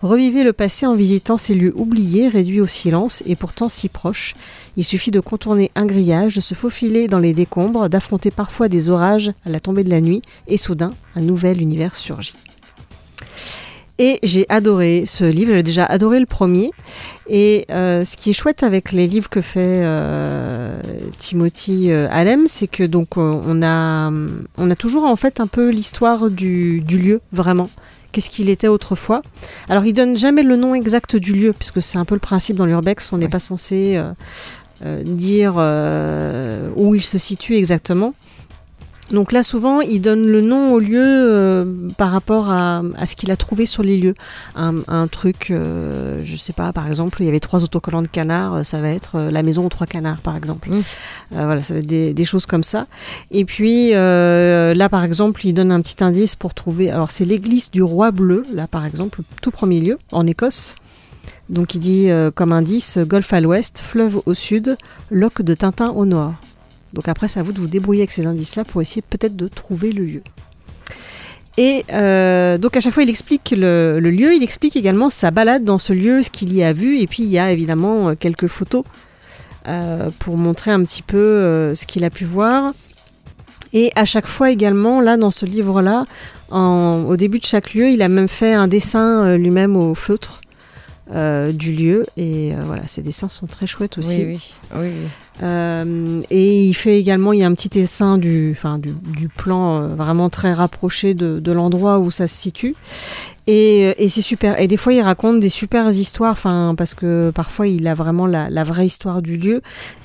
Revivez 0.03 0.43
le 0.43 0.53
passé 0.53 0.85
en 0.85 0.95
visitant 0.95 1.39
ces 1.39 1.55
lieux 1.55 1.73
oubliés, 1.77 2.27
réduits 2.27 2.61
au 2.61 2.67
silence 2.67 3.23
et 3.25 3.37
pourtant 3.37 3.69
si 3.69 3.89
proches. 3.89 4.35
Il 4.77 4.85
suffit 4.85 5.11
de 5.11 5.21
contourner 5.21 5.71
un 5.75 5.87
grillage, 5.87 6.35
de 6.35 6.41
se 6.41 6.55
faufiler 6.55 7.09
dans 7.09 7.19
les 7.19 7.35
décombres, 7.35 7.89
d'affronter 7.89 8.31
parfois 8.31 8.69
des 8.69 8.91
orages 8.91 9.33
à 9.45 9.51
la 9.51 9.61
tombée 9.61 9.85
de 9.85 9.91
la 9.91 10.01
nuit, 10.01 10.23
et 10.49 10.57
soudain, 10.57 10.91
un 11.15 11.21
nouvel 11.21 11.61
univers 11.61 11.95
surgit. 11.95 12.35
Et 13.99 14.19
j'ai 14.23 14.47
adoré 14.49 15.05
ce 15.07 15.25
livre, 15.25 15.53
j'ai 15.55 15.63
déjà 15.63 15.85
adoré 15.85 16.19
le 16.19 16.27
premier. 16.27 16.71
Et 17.29 17.67
euh, 17.71 18.05
ce 18.05 18.17
qui 18.17 18.31
est 18.31 18.33
chouette 18.33 18.63
avec 18.63 18.91
les 18.91 19.07
livres 19.07 19.29
que 19.29 19.41
fait 19.41 19.83
euh, 19.85 20.81
Timothy 21.19 21.93
euh, 21.93 22.09
Alem, 22.11 22.49
c'est 22.49 22.67
que 22.67 22.83
donc 22.83 23.17
on 23.17 23.63
a 23.63 24.11
on 24.59 24.71
a 24.71 24.75
toujours 24.75 25.05
en 25.05 25.15
fait 25.15 25.39
un 25.39 25.47
peu 25.47 25.69
l'histoire 25.69 26.31
du, 26.31 26.81
du 26.81 26.99
lieu 26.99 27.21
vraiment. 27.33 27.71
Qu'est-ce 28.13 28.29
qu'il 28.29 28.51
était 28.51 28.69
autrefois? 28.69 29.23
Alors 29.69 29.87
il 29.87 29.95
donne 29.95 30.17
jamais 30.17 30.43
le 30.43 30.57
nom 30.57 30.75
exact 30.75 31.17
du 31.17 31.33
lieu 31.33 31.53
puisque 31.53 31.81
c'est 31.81 31.97
un 31.99 32.05
peu 32.05 32.15
le 32.15 32.21
principe 32.21 32.57
dans 32.57 32.67
l'urbex, 32.67 33.13
on 33.13 33.19
n'est 33.19 33.29
pas 33.29 33.39
censé 33.39 33.95
euh, 33.97 34.13
dire 35.05 35.55
euh, 35.57 36.71
où 36.77 36.95
il 36.95 37.03
se 37.03 37.19
situe 37.19 37.55
exactement. 37.55 38.15
Donc 39.11 39.33
là, 39.33 39.43
souvent, 39.43 39.83
il 39.83 40.01
donne 40.01 40.27
le 40.27 40.41
nom 40.41 40.73
au 40.73 40.79
lieu 40.79 41.03
euh, 41.05 41.67
par 41.99 42.13
rapport 42.13 42.49
à, 42.49 42.83
à 42.97 43.05
ce 43.05 43.15
qu'il 43.15 43.31
a 43.31 43.37
trouvé 43.37 43.67
sur 43.67 43.83
les 43.83 43.99
lieux. 43.99 44.15
Un, 44.57 44.77
un 44.89 45.07
truc, 45.07 45.51
euh, 45.51 46.21
je 46.23 46.35
sais 46.35 46.55
pas, 46.55 46.73
par 46.73 46.89
exemple, 46.89 47.21
il 47.21 47.27
y 47.27 47.29
avait 47.29 47.41
trois 47.41 47.63
autocollants 47.63 48.01
de 48.01 48.09
canards, 48.09 48.55
euh, 48.55 48.63
ça 48.63 48.81
va 48.81 48.89
être 48.89 49.17
euh, 49.17 49.31
la 49.31 49.43
maison 49.43 49.67
aux 49.67 49.69
trois 49.69 49.87
canards, 49.87 50.23
par 50.23 50.35
exemple. 50.35 50.71
Mmh. 50.71 50.83
Euh, 51.35 51.45
voilà, 51.45 51.63
ça 51.63 51.75
va 51.75 51.81
être 51.81 51.87
des, 51.87 52.15
des 52.15 52.25
choses 52.25 52.47
comme 52.47 52.63
ça. 52.63 52.87
Et 53.33 53.45
puis 53.45 53.93
euh, 53.93 54.73
là, 54.73 54.89
par 54.89 55.05
exemple, 55.05 55.45
il 55.45 55.53
donne 55.53 55.73
un 55.73 55.83
petit 55.83 56.03
indice 56.03 56.35
pour 56.35 56.55
trouver. 56.55 56.91
Alors, 56.91 57.11
c'est 57.11 57.27
l'église 57.27 57.71
du 57.71 57.83
roi 57.83 58.13
bleu, 58.13 58.47
là, 58.55 58.67
par 58.67 58.87
exemple, 58.87 59.21
tout 59.43 59.51
premier 59.51 59.81
lieu, 59.81 59.99
en 60.11 60.27
Écosse. 60.27 60.77
Donc, 61.49 61.75
il 61.75 61.81
dit 61.81 62.11
euh, 62.11 62.31
comme 62.31 62.53
indice 62.53 62.99
golfe 62.99 63.33
à 63.33 63.41
l'ouest, 63.41 63.81
fleuve 63.81 64.21
au 64.27 64.35
sud, 64.35 64.77
loch 65.11 65.43
de 65.43 65.55
Tintin 65.55 65.91
au 65.91 66.07
nord. 66.07 66.35
Donc 66.93 67.09
après, 67.09 67.29
c'est 67.29 67.41
à 67.41 67.43
vous 67.43 67.53
de 67.53 67.59
vous 67.59 67.69
débrouiller 67.69 68.03
avec 68.03 68.13
ces 68.13 68.27
indices-là 68.27 68.65
pour 68.65 68.83
essayer 68.83 69.03
peut-être 69.03 69.35
de 69.35 69.49
trouver 69.49 69.93
le 69.93 70.05
lieu. 70.05 70.23
Et 71.59 71.85
euh, 71.93 72.59
donc 72.59 72.77
à 72.77 72.81
chaque 72.81 72.95
fois, 72.95 73.03
il 73.03 73.11
explique 73.11 73.55
le, 73.57 73.99
lieu, 74.01 74.35
il 74.35 74.43
explique 74.43 74.77
également 74.77 75.11
sa 75.11 75.31
balade 75.31 75.65
dans 75.65 75.79
ce 75.79 75.93
lieu, 75.93 76.23
ce 76.23 76.31
qu'il 76.31 76.53
y 76.55 76.63
a 76.63 76.73
vu, 76.73 76.99
et 76.99 77.07
puis 77.07 77.23
il 77.23 77.29
y 77.29 77.39
a 77.39 77.51
évidemment 77.51 78.11
euh, 78.11 78.15
quelques 78.19 78.47
photos 78.47 78.85
pour 80.19 80.37
montrer 80.37 80.73
un 80.73 80.83
petit 80.83 81.03
peu 81.03 81.73
ce 81.73 81.87
qu'il 81.87 82.03
a 82.03 82.11
pu 82.11 82.25
voir. 82.25 82.75
Et 83.73 83.93
à 83.95 84.05
chaque 84.05 84.27
fois 84.27 84.51
également, 84.51 85.01
là 85.01 85.17
dans 85.17 85.31
ce 85.31 85.47
livre-là, 85.47 86.05
au 86.51 87.17
début 87.17 87.39
de 87.39 87.45
chaque 87.45 87.73
lieu, 87.73 87.89
il 87.89 88.03
a 88.03 88.09
même 88.09 88.27
fait 88.27 88.55
un 88.55 88.67
dessin 88.67 89.37
lui-même 89.37 89.77
au 89.77 89.95
feutre 89.95 90.42
du 91.09 91.73
lieu. 91.73 92.07
Et 92.17 92.55
euh, 92.55 92.61
voilà, 92.65 92.87
ces 92.87 93.03
dessins 93.03 93.29
sont 93.29 93.47
très 93.47 93.67
chouettes 93.67 93.99
aussi. 93.99 94.25
Oui, 94.25 94.35
oui. 94.35 94.55
Euh, 95.43 96.21
et 96.31 96.65
il 96.67 96.75
fait 96.75 96.99
également, 96.99 97.33
il 97.33 97.41
y 97.41 97.43
a 97.43 97.47
un 97.47 97.55
petit 97.55 97.69
dessin 97.69 98.19
du, 98.19 98.53
enfin, 98.53 98.79
du, 98.79 99.29
plan 99.29 99.83
euh, 99.83 99.87
vraiment 99.95 100.29
très 100.31 100.53
rapproché 100.53 101.15
de, 101.15 101.53
l'endroit 101.53 101.99
où 101.99 102.11
ça 102.11 102.27
se 102.27 102.35
situe. 102.35 102.75
Et, 103.49 103.87
euh, 103.87 103.95
et 103.99 104.09
c'est 104.09 104.23
super. 104.23 104.61
Et 104.61 104.69
des 104.69 104.77
fois, 104.77 104.93
il 104.93 105.01
raconte 105.01 105.41
des 105.41 105.49
super 105.49 105.89
histoires, 105.89 106.33
enfin, 106.33 106.75
parce 106.77 106.95
que 106.95 107.33
parfois, 107.35 107.67
il 107.67 107.89
a 107.89 107.95
vraiment 107.95 108.27
la, 108.27 108.65
vraie 108.65 108.87
histoire 108.87 109.21
du 109.21 109.37
lieu. 109.37 109.63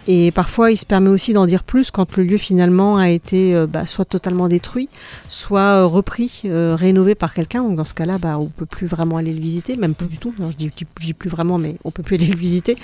Et 0.08 0.32
parfois, 0.32 0.72
il 0.72 0.78
se 0.78 0.86
permet 0.86 1.10
aussi 1.10 1.34
d'en 1.34 1.46
dire 1.46 1.64
plus 1.64 1.92
quand 1.92 2.16
le 2.16 2.24
lieu 2.24 2.38
finalement 2.38 2.98
a 2.98 3.10
été 3.10 3.66
bah, 3.68 3.86
soit 3.86 4.06
totalement 4.06 4.48
détruit, 4.48 4.88
soit 5.28 5.84
repris, 5.84 6.44
rénové 6.46 7.14
par 7.14 7.34
quelqu'un. 7.34 7.62
Donc 7.62 7.76
dans 7.76 7.84
ce 7.84 7.94
cas-là, 7.94 8.18
bah, 8.18 8.38
on 8.40 8.48
peut 8.48 8.66
plus 8.66 8.88
vraiment 8.88 9.18
aller 9.18 9.34
le 9.34 9.42
visiter, 9.42 9.76
même 9.76 9.94
plus 9.94 10.08
du 10.08 10.18
tout. 10.18 10.34
Non, 10.40 10.50
je 10.50 10.56
dis, 10.56 10.72
dis 11.02 11.14
plus 11.14 11.30
vraiment, 11.30 11.58
mais 11.58 11.76
on 11.84 11.92
peut 11.92 12.04
plus 12.04 12.16
aller 12.22 12.28
le 12.28 12.38
visiter. 12.38 12.78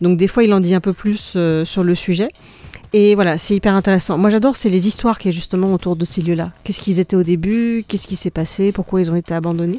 Donc 0.00 0.16
des 0.16 0.26
fois, 0.26 0.42
il 0.42 0.52
en 0.54 0.60
dit 0.60 0.74
un 0.74 0.80
peu 0.80 0.94
plus 0.94 1.29
euh, 1.36 1.64
sur 1.64 1.82
le 1.82 1.94
sujet. 1.94 2.28
Et 2.92 3.14
voilà, 3.14 3.38
c'est 3.38 3.54
hyper 3.54 3.74
intéressant. 3.74 4.18
Moi, 4.18 4.30
j'adore, 4.30 4.56
c'est 4.56 4.68
les 4.68 4.88
histoires 4.88 5.18
qu'il 5.18 5.30
y 5.30 5.34
a 5.34 5.36
justement 5.36 5.72
autour 5.72 5.94
de 5.94 6.04
ces 6.04 6.22
lieux-là. 6.22 6.50
Qu'est-ce 6.64 6.80
qu'ils 6.80 6.98
étaient 6.98 7.14
au 7.14 7.22
début 7.22 7.84
Qu'est-ce 7.86 8.08
qui 8.08 8.16
s'est 8.16 8.30
passé 8.30 8.72
Pourquoi 8.72 9.00
ils 9.00 9.12
ont 9.12 9.14
été 9.14 9.32
abandonnés 9.32 9.78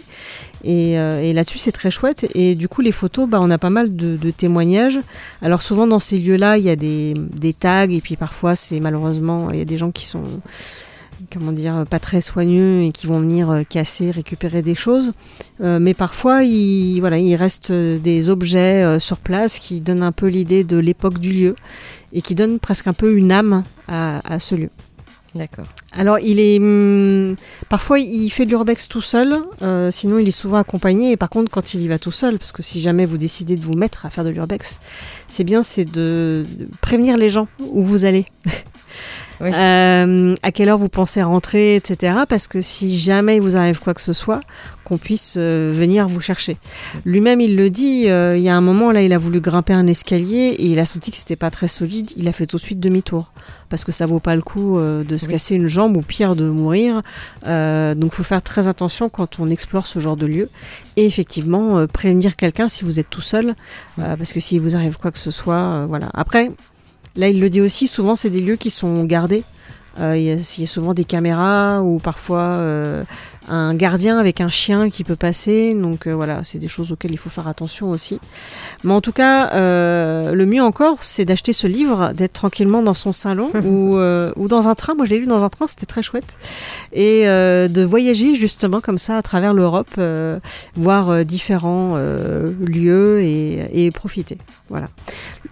Et, 0.63 0.97
euh, 0.97 1.33
là-dessus, 1.33 1.57
c'est 1.57 1.73
très 1.73 1.91
chouette. 1.91 2.25
Et 2.35 2.55
du 2.55 2.69
coup, 2.69 2.79
les 2.79 2.93
photos, 2.93 3.27
bah, 3.27 3.39
on 3.41 3.49
a 3.49 3.57
pas 3.57 3.69
mal 3.69 3.93
de, 3.93 4.15
de 4.15 4.31
témoignages. 4.31 4.99
Alors 5.41 5.61
souvent, 5.61 5.87
dans 5.87 5.99
ces 5.99 6.19
lieux-là, 6.19 6.57
il 6.57 6.63
y 6.63 6.69
a 6.69 6.77
des, 6.77 7.13
des 7.15 7.51
tags. 7.51 7.89
Et 7.89 7.99
puis 7.99 8.15
parfois, 8.15 8.55
c'est 8.55 8.79
malheureusement, 8.79 9.51
il 9.51 9.59
y 9.59 9.61
a 9.61 9.65
des 9.65 9.77
gens 9.77 9.91
qui 9.91 10.05
sont 10.05 10.23
comment 11.31 11.51
dire, 11.51 11.85
pas 11.89 11.99
très 11.99 12.21
soigneux 12.21 12.83
et 12.83 12.91
qui 12.91 13.07
vont 13.07 13.19
venir 13.19 13.49
euh, 13.49 13.63
casser, 13.63 14.11
récupérer 14.11 14.61
des 14.61 14.75
choses. 14.75 15.13
Euh, 15.61 15.79
mais 15.79 15.93
parfois, 15.93 16.43
il, 16.43 16.99
voilà, 16.99 17.17
il 17.17 17.35
reste 17.35 17.71
euh, 17.71 17.97
des 17.97 18.29
objets 18.29 18.83
euh, 18.83 18.99
sur 18.99 19.17
place 19.17 19.59
qui 19.59 19.81
donnent 19.81 20.03
un 20.03 20.11
peu 20.11 20.27
l'idée 20.27 20.63
de 20.63 20.77
l'époque 20.77 21.19
du 21.19 21.31
lieu 21.31 21.55
et 22.13 22.21
qui 22.21 22.35
donnent 22.35 22.59
presque 22.59 22.87
un 22.87 22.93
peu 22.93 23.15
une 23.15 23.31
âme 23.31 23.63
à, 23.87 24.21
à 24.31 24.39
ce 24.39 24.55
lieu. 24.55 24.69
D'accord. 25.33 25.65
Alors, 25.93 26.19
il 26.19 26.39
est. 26.39 26.59
hum, 26.59 27.35
parfois, 27.69 27.99
il 27.99 28.29
fait 28.29 28.45
de 28.45 28.49
l'urbex 28.49 28.87
tout 28.89 29.01
seul, 29.01 29.41
euh, 29.61 29.89
sinon, 29.89 30.19
il 30.19 30.27
est 30.27 30.31
souvent 30.31 30.57
accompagné. 30.57 31.11
Et 31.11 31.17
par 31.17 31.29
contre, 31.29 31.49
quand 31.49 31.73
il 31.73 31.81
y 31.81 31.87
va 31.87 31.99
tout 31.99 32.11
seul, 32.11 32.37
parce 32.37 32.51
que 32.51 32.61
si 32.63 32.81
jamais 32.81 33.05
vous 33.05 33.17
décidez 33.17 33.55
de 33.55 33.63
vous 33.63 33.73
mettre 33.73 34.05
à 34.05 34.09
faire 34.09 34.25
de 34.25 34.29
l'urbex, 34.29 34.79
c'est 35.27 35.45
bien, 35.45 35.63
c'est 35.63 35.85
de 35.85 36.45
prévenir 36.81 37.17
les 37.17 37.29
gens 37.29 37.47
où 37.59 37.81
vous 37.81 38.05
allez. 38.05 38.25
Oui. 39.41 39.51
Euh, 39.53 40.35
à 40.43 40.51
quelle 40.51 40.69
heure 40.69 40.77
vous 40.77 40.89
pensez 40.89 41.23
rentrer, 41.23 41.75
etc. 41.75 42.19
Parce 42.29 42.47
que 42.47 42.61
si 42.61 42.97
jamais 42.97 43.37
il 43.37 43.41
vous 43.41 43.57
arrive 43.57 43.79
quoi 43.79 43.93
que 43.93 44.01
ce 44.01 44.13
soit, 44.13 44.41
qu'on 44.83 44.97
puisse 44.97 45.35
euh, 45.37 45.71
venir 45.73 46.07
vous 46.07 46.19
chercher. 46.21 46.57
Lui-même, 47.05 47.39
il 47.41 47.55
le 47.55 47.69
dit, 47.69 48.09
euh, 48.09 48.35
il 48.37 48.43
y 48.43 48.49
a 48.49 48.55
un 48.55 48.61
moment, 48.61 48.91
là, 48.91 49.01
il 49.01 49.13
a 49.13 49.17
voulu 49.17 49.39
grimper 49.39 49.73
un 49.73 49.87
escalier 49.87 50.55
et 50.57 50.65
il 50.65 50.79
a 50.79 50.85
senti 50.85 51.11
que 51.11 51.17
c'était 51.17 51.35
pas 51.35 51.49
très 51.49 51.67
solide. 51.67 52.11
Il 52.17 52.27
a 52.27 52.33
fait 52.33 52.45
tout 52.45 52.57
de 52.57 52.61
suite 52.61 52.79
demi-tour. 52.79 53.31
Parce 53.69 53.85
que 53.85 53.93
ça 53.93 54.05
vaut 54.05 54.19
pas 54.19 54.35
le 54.35 54.41
coup 54.41 54.77
euh, 54.77 55.05
de 55.05 55.15
se 55.15 55.27
Oui. 55.27 55.31
casser 55.31 55.55
une 55.55 55.67
jambe 55.67 55.95
ou 55.95 56.01
pire 56.01 56.35
de 56.35 56.49
mourir. 56.49 57.01
Euh, 57.47 57.95
donc, 57.95 58.11
faut 58.11 58.23
faire 58.23 58.41
très 58.41 58.67
attention 58.67 59.07
quand 59.07 59.39
on 59.39 59.49
explore 59.49 59.87
ce 59.87 59.99
genre 59.99 60.17
de 60.17 60.25
lieu. 60.25 60.49
Et 60.97 61.05
effectivement, 61.05 61.87
prévenir 61.87 62.35
quelqu'un 62.35 62.67
si 62.67 62.83
vous 62.83 62.99
êtes 62.99 63.09
tout 63.09 63.21
seul. 63.21 63.55
parce 63.97 64.33
que 64.33 64.39
s'il 64.41 64.59
vous 64.59 64.75
arrive 64.75 64.97
quoi 64.97 65.11
que 65.11 65.19
ce 65.19 65.31
soit, 65.31 65.85
voilà. 65.87 66.09
Après, 66.13 66.51
Là, 67.15 67.27
il 67.29 67.39
le 67.41 67.49
dit 67.49 67.61
aussi, 67.61 67.87
souvent, 67.87 68.15
c'est 68.15 68.29
des 68.29 68.39
lieux 68.41 68.55
qui 68.55 68.69
sont 68.69 69.03
gardés. 69.03 69.43
Euh, 69.99 70.15
Il 70.17 70.23
y, 70.23 70.31
a- 70.31 70.35
y 70.35 70.63
a 70.63 70.67
souvent 70.67 70.93
des 70.93 71.03
caméras 71.03 71.81
ou 71.83 71.99
parfois 71.99 72.39
euh, 72.43 73.03
un 73.51 73.75
gardien 73.75 74.17
avec 74.17 74.41
un 74.41 74.49
chien 74.49 74.89
qui 74.89 75.03
peut 75.03 75.15
passer. 75.15 75.75
Donc 75.75 76.07
euh, 76.07 76.13
voilà, 76.13 76.43
c'est 76.43 76.57
des 76.57 76.67
choses 76.67 76.91
auxquelles 76.91 77.11
il 77.11 77.17
faut 77.17 77.29
faire 77.29 77.47
attention 77.47 77.89
aussi. 77.89 78.19
Mais 78.83 78.93
en 78.93 79.01
tout 79.01 79.11
cas, 79.11 79.51
euh, 79.53 80.33
le 80.33 80.45
mieux 80.45 80.63
encore, 80.63 81.03
c'est 81.03 81.25
d'acheter 81.25 81.53
ce 81.53 81.67
livre, 81.67 82.13
d'être 82.13 82.33
tranquillement 82.33 82.81
dans 82.81 82.93
son 82.93 83.11
salon 83.11 83.51
ou, 83.63 83.97
euh, 83.97 84.31
ou 84.35 84.47
dans 84.47 84.67
un 84.67 84.75
train. 84.75 84.95
Moi, 84.95 85.05
je 85.05 85.11
l'ai 85.11 85.19
lu 85.19 85.27
dans 85.27 85.43
un 85.43 85.49
train, 85.49 85.67
c'était 85.67 85.85
très 85.85 86.01
chouette. 86.01 86.37
Et 86.93 87.23
de 87.23 87.83
voyager 87.83 88.35
justement 88.35 88.81
comme 88.81 88.97
ça 88.97 89.17
à 89.17 89.21
travers 89.21 89.53
l'Europe, 89.53 89.99
voir 90.75 91.25
différents 91.25 91.95
lieux 91.95 93.21
et, 93.21 93.85
et 93.85 93.91
profiter. 93.91 94.37
Voilà. 94.69 94.89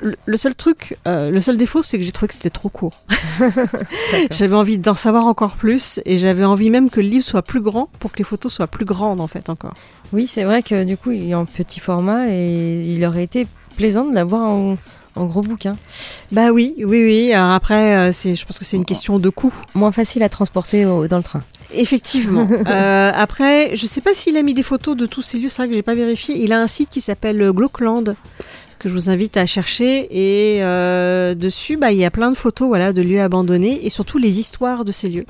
Le, 0.01 0.15
le 0.25 0.38
seul 0.38 0.55
truc, 0.55 0.97
le 1.05 1.39
seul 1.39 1.57
défaut, 1.57 1.83
c'est 1.83 1.97
que 1.97 2.03
j'ai 2.03 2.12
trouvé 2.12 2.27
que 2.27 2.33
c'était 2.33 2.49
trop 2.49 2.69
court. 2.69 3.03
j'avais 4.31 4.55
envie 4.55 4.77
d'en 4.77 4.93
savoir 4.93 5.25
encore 5.25 5.55
plus 5.55 5.99
et 6.05 6.17
j'avais 6.17 6.43
envie 6.43 6.69
même 6.69 6.89
que 6.89 6.99
le 6.99 7.07
livre 7.07 7.25
soit 7.25 7.41
plus 7.41 7.62
grand 7.62 7.88
pour 7.97 8.12
que 8.12 8.17
les 8.19 8.23
photos 8.23 8.54
soient 8.54 8.67
plus 8.67 8.86
grandes 8.86 9.19
en 9.21 9.28
fait 9.28 9.49
encore. 9.49 9.73
Oui, 10.13 10.28
c'est 10.28 10.43
vrai 10.43 10.63
que 10.63 10.84
du 10.84 10.95
coup, 10.97 11.12
il 11.12 11.30
est 11.30 11.36
en 11.36 11.45
petit 11.45 11.80
format 11.80 12.28
et 12.30 12.84
il 12.93 13.04
aurait 13.06 13.23
été 13.23 13.47
plaisant 13.78 14.06
de 14.06 14.13
l'avoir 14.15 14.43
en, 14.43 14.78
en 15.15 15.25
gros 15.25 15.41
bouquin. 15.41 15.75
Bah 16.32 16.52
oui, 16.52 16.75
oui, 16.80 17.04
oui. 17.04 17.34
Alors 17.34 17.52
après, 17.52 17.95
euh, 17.95 18.12
c'est, 18.12 18.36
je 18.36 18.45
pense 18.45 18.60
que 18.60 18.65
c'est 18.65 18.78
une 18.78 18.86
question 18.86 19.19
de 19.19 19.30
coût. 19.30 19.54
Moins 19.73 19.91
facile 19.91 20.21
à 20.23 20.30
transporter 20.30 20.86
au- 20.86 21.08
dans 21.08 21.17
le 21.17 21.23
train. 21.23 21.41
Effectivement. 21.73 22.47
Euh, 22.67 23.12
après, 23.15 23.75
je 23.75 23.86
sais 23.86 24.02
pas 24.02 24.13
s'il 24.13 24.38
a 24.38 24.43
mis 24.43 24.54
des 24.54 24.63
photos 24.63 24.95
de 24.95 25.06
tous 25.06 25.21
ces 25.21 25.39
lieux, 25.39 25.49
c'est 25.49 25.62
vrai 25.63 25.69
que 25.69 25.75
j'ai 25.75 25.82
pas 25.82 25.95
vérifié. 25.95 26.36
Il 26.41 26.54
a 26.54 26.60
un 26.62 26.67
site 26.67 26.89
qui 26.89 27.02
s'appelle 27.02 27.52
Glockland 27.52 28.15
que 28.79 28.89
je 28.89 28.93
vous 28.93 29.09
invite 29.09 29.37
à 29.37 29.45
chercher. 29.45 30.07
Et 30.09 30.63
euh, 30.63 31.35
dessus 31.35 31.77
bah, 31.77 31.91
il 31.91 31.97
y 31.97 32.05
a 32.05 32.11
plein 32.11 32.31
de 32.31 32.37
photos 32.37 32.67
voilà 32.67 32.93
de 32.93 33.01
lieux 33.01 33.21
abandonnés 33.21 33.85
et 33.85 33.89
surtout 33.89 34.17
les 34.17 34.39
histoires 34.39 34.85
de 34.85 34.91
ces 34.91 35.09
lieux. 35.09 35.25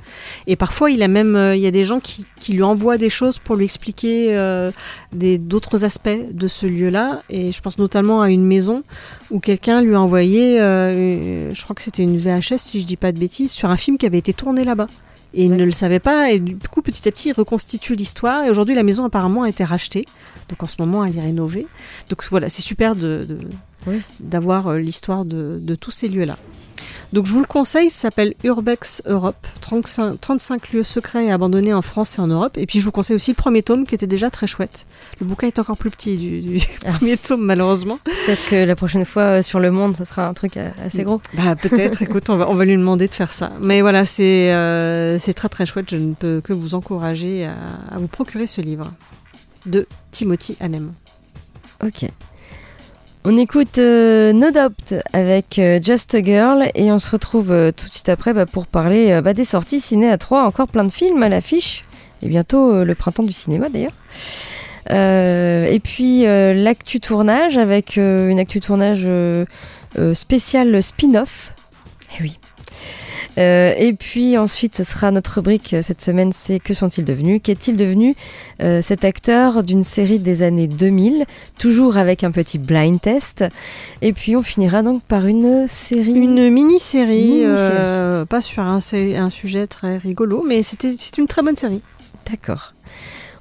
Et 0.47 0.55
parfois 0.55 0.91
il 0.91 1.03
a 1.03 1.07
même 1.07 1.35
euh, 1.35 1.55
il 1.55 1.61
y 1.61 1.67
a 1.67 1.71
des 1.71 1.85
gens 1.85 1.99
qui, 1.99 2.25
qui 2.39 2.53
lui 2.53 2.63
envoient 2.63 2.97
des 2.97 3.09
choses 3.09 3.39
pour 3.39 3.55
lui 3.55 3.65
expliquer 3.65 4.27
euh, 4.37 4.71
d'autres 5.11 5.83
aspects 5.83 6.09
de 6.31 6.47
ce 6.47 6.67
lieu 6.67 6.89
là 6.89 7.21
et 7.29 7.51
je 7.51 7.61
pense 7.61 7.79
notamment 7.79 8.21
à 8.21 8.29
une 8.29 8.45
maison 8.45 8.83
où 9.31 9.39
quelqu'un 9.39 9.81
lui 9.81 9.95
a 9.95 10.01
envoyé 10.01 10.57
je 10.59 11.63
crois 11.63 11.75
que 11.75 11.81
c'était 11.81 12.03
une 12.03 12.17
VHS 12.17 12.57
si 12.57 12.81
je 12.81 12.85
dis 12.85 12.97
pas 12.97 13.11
de 13.11 13.19
bêtises 13.19 13.51
sur 13.51 13.69
un 13.69 13.77
film 13.77 13.97
qui 13.97 14.05
avait 14.05 14.17
été 14.17 14.33
tourné 14.33 14.63
là-bas 14.63 14.87
et 15.33 15.45
il 15.45 15.51
ne 15.55 15.63
le 15.63 15.71
savait 15.71 15.99
pas, 15.99 16.31
et 16.31 16.39
du 16.39 16.57
coup, 16.57 16.81
petit 16.81 17.07
à 17.07 17.11
petit, 17.11 17.29
il 17.29 17.33
reconstitue 17.33 17.95
l'histoire. 17.95 18.45
Et 18.45 18.49
aujourd'hui, 18.49 18.73
la 18.75 18.83
maison 18.83 19.05
apparemment 19.05 19.43
a 19.43 19.49
été 19.49 19.63
rachetée. 19.63 20.05
Donc 20.49 20.63
en 20.63 20.67
ce 20.67 20.75
moment, 20.79 21.05
elle 21.05 21.15
est 21.17 21.21
rénovée. 21.21 21.67
Donc 22.09 22.23
voilà, 22.31 22.49
c'est 22.49 22.63
super 22.63 22.95
de, 22.95 23.25
de- 23.29 23.37
Oui. 23.87 24.01
d'avoir 24.19 24.67
euh, 24.67 24.79
l'histoire 24.79 25.25
de, 25.25 25.59
de 25.61 25.75
tous 25.75 25.91
ces 25.91 26.07
lieux-là. 26.07 26.37
Donc 27.11 27.25
je 27.25 27.33
vous 27.33 27.39
le 27.39 27.47
conseille, 27.47 27.89
ça 27.89 28.01
s'appelle 28.03 28.35
Urbex 28.43 29.01
Europe, 29.05 29.47
35, 29.61 30.21
35 30.21 30.71
lieux 30.73 30.83
secrets 30.83 31.25
et 31.25 31.31
abandonnés 31.31 31.73
en 31.73 31.81
France 31.81 32.17
et 32.19 32.21
en 32.21 32.27
Europe. 32.27 32.57
Et 32.57 32.67
puis 32.67 32.79
je 32.79 32.85
vous 32.85 32.91
conseille 32.91 33.15
aussi 33.15 33.31
le 33.31 33.35
premier 33.35 33.63
tome 33.63 33.85
qui 33.85 33.95
était 33.95 34.05
déjà 34.07 34.29
très 34.29 34.45
chouette. 34.45 34.85
Le 35.19 35.25
bouquin 35.25 35.47
est 35.47 35.57
encore 35.57 35.77
plus 35.77 35.89
petit 35.89 36.17
du, 36.17 36.41
du 36.41 36.59
Ah. 36.85 36.91
premier 36.91 37.17
tome 37.17 37.41
malheureusement. 37.41 37.97
Peut-être 38.03 38.49
que 38.49 38.63
la 38.63 38.75
prochaine 38.75 39.05
fois 39.05 39.23
euh, 39.23 39.41
sur 39.41 39.59
le 39.59 39.71
monde, 39.71 39.95
ça 39.97 40.05
sera 40.05 40.27
un 40.27 40.33
truc 40.33 40.57
euh, 40.57 40.69
assez 40.85 41.03
gros. 41.03 41.19
Bah 41.33 41.55
peut-être, 41.55 42.01
écoute, 42.03 42.29
on 42.29 42.37
va, 42.37 42.47
on 42.47 42.53
va 42.53 42.65
lui 42.65 42.77
demander 42.77 43.07
de 43.07 43.13
faire 43.13 43.31
ça. 43.31 43.53
Mais 43.59 43.81
voilà, 43.81 44.05
c'est 44.05 44.53
euh, 44.53 45.17
c'est 45.17 45.33
très 45.33 45.49
très 45.49 45.65
chouette. 45.65 45.89
Je 45.89 45.97
ne 45.97 46.13
peux 46.13 46.41
que 46.41 46.53
vous 46.53 46.75
encourager 46.75 47.45
à, 47.45 47.55
à 47.91 47.97
vous 47.97 48.07
procurer 48.07 48.45
ce 48.45 48.61
livre 48.61 48.91
de 49.65 49.87
Timothy 50.11 50.57
Hanem. 50.59 50.93
Ok. 51.83 52.05
On 53.31 53.37
écoute 53.37 53.77
euh, 53.77 54.33
No 54.33 54.49
Doubt 54.49 54.95
avec 55.13 55.59
euh, 55.59 55.79
Just 55.79 56.15
a 56.15 56.23
Girl 56.23 56.65
et 56.73 56.91
on 56.91 56.97
se 56.97 57.11
retrouve 57.11 57.51
euh, 57.51 57.69
tout 57.69 57.87
de 57.87 57.93
suite 57.93 58.09
après 58.09 58.33
bah, 58.33 58.47
pour 58.47 58.65
parler 58.65 59.21
bah, 59.21 59.35
des 59.35 59.45
sorties 59.45 59.79
ciné 59.79 60.09
à 60.09 60.17
3. 60.17 60.45
Encore 60.45 60.67
plein 60.67 60.83
de 60.83 60.91
films 60.91 61.21
à 61.21 61.29
l'affiche 61.29 61.85
et 62.23 62.27
bientôt 62.27 62.83
le 62.83 62.95
printemps 62.95 63.21
du 63.21 63.31
cinéma 63.31 63.67
d'ailleurs. 63.69 63.93
Et 64.89 65.79
puis 65.79 66.23
l'actu 66.23 66.99
tournage 66.99 67.59
avec 67.59 67.97
une 67.97 68.39
actu 68.39 68.61
tournage 68.61 69.07
spéciale 70.15 70.81
spin-off. 70.81 71.53
Eh 72.17 72.23
oui. 72.23 72.39
Euh, 73.37 73.73
et 73.77 73.93
puis 73.93 74.37
ensuite, 74.37 74.75
ce 74.75 74.83
sera 74.83 75.11
notre 75.11 75.35
rubrique 75.35 75.73
euh, 75.73 75.81
cette 75.81 76.01
semaine, 76.01 76.31
c'est 76.31 76.59
Que 76.59 76.73
sont-ils 76.73 77.05
devenus? 77.05 77.39
Qu'est-il 77.43 77.77
devenu 77.77 78.15
euh, 78.61 78.81
cet 78.81 79.05
acteur 79.05 79.63
d'une 79.63 79.83
série 79.83 80.19
des 80.19 80.41
années 80.41 80.67
2000 80.67 81.25
toujours 81.57 81.97
avec 81.97 82.23
un 82.23 82.31
petit 82.31 82.57
blind 82.57 82.99
test. 82.99 83.45
Et 84.01 84.13
puis 84.13 84.35
on 84.35 84.41
finira 84.41 84.83
donc 84.83 85.03
par 85.03 85.25
une 85.25 85.67
série. 85.67 86.13
Une 86.13 86.49
mini-série, 86.49 87.41
euh, 87.43 88.25
pas 88.25 88.41
sur 88.41 88.63
un, 88.63 88.79
sujet 89.29 89.67
très 89.67 89.97
rigolo, 89.97 90.43
mais 90.47 90.63
c'était 90.63 90.95
c'est 90.97 91.17
une 91.17 91.27
très 91.27 91.41
bonne 91.41 91.55
série. 91.55 91.81
D'accord. 92.29 92.73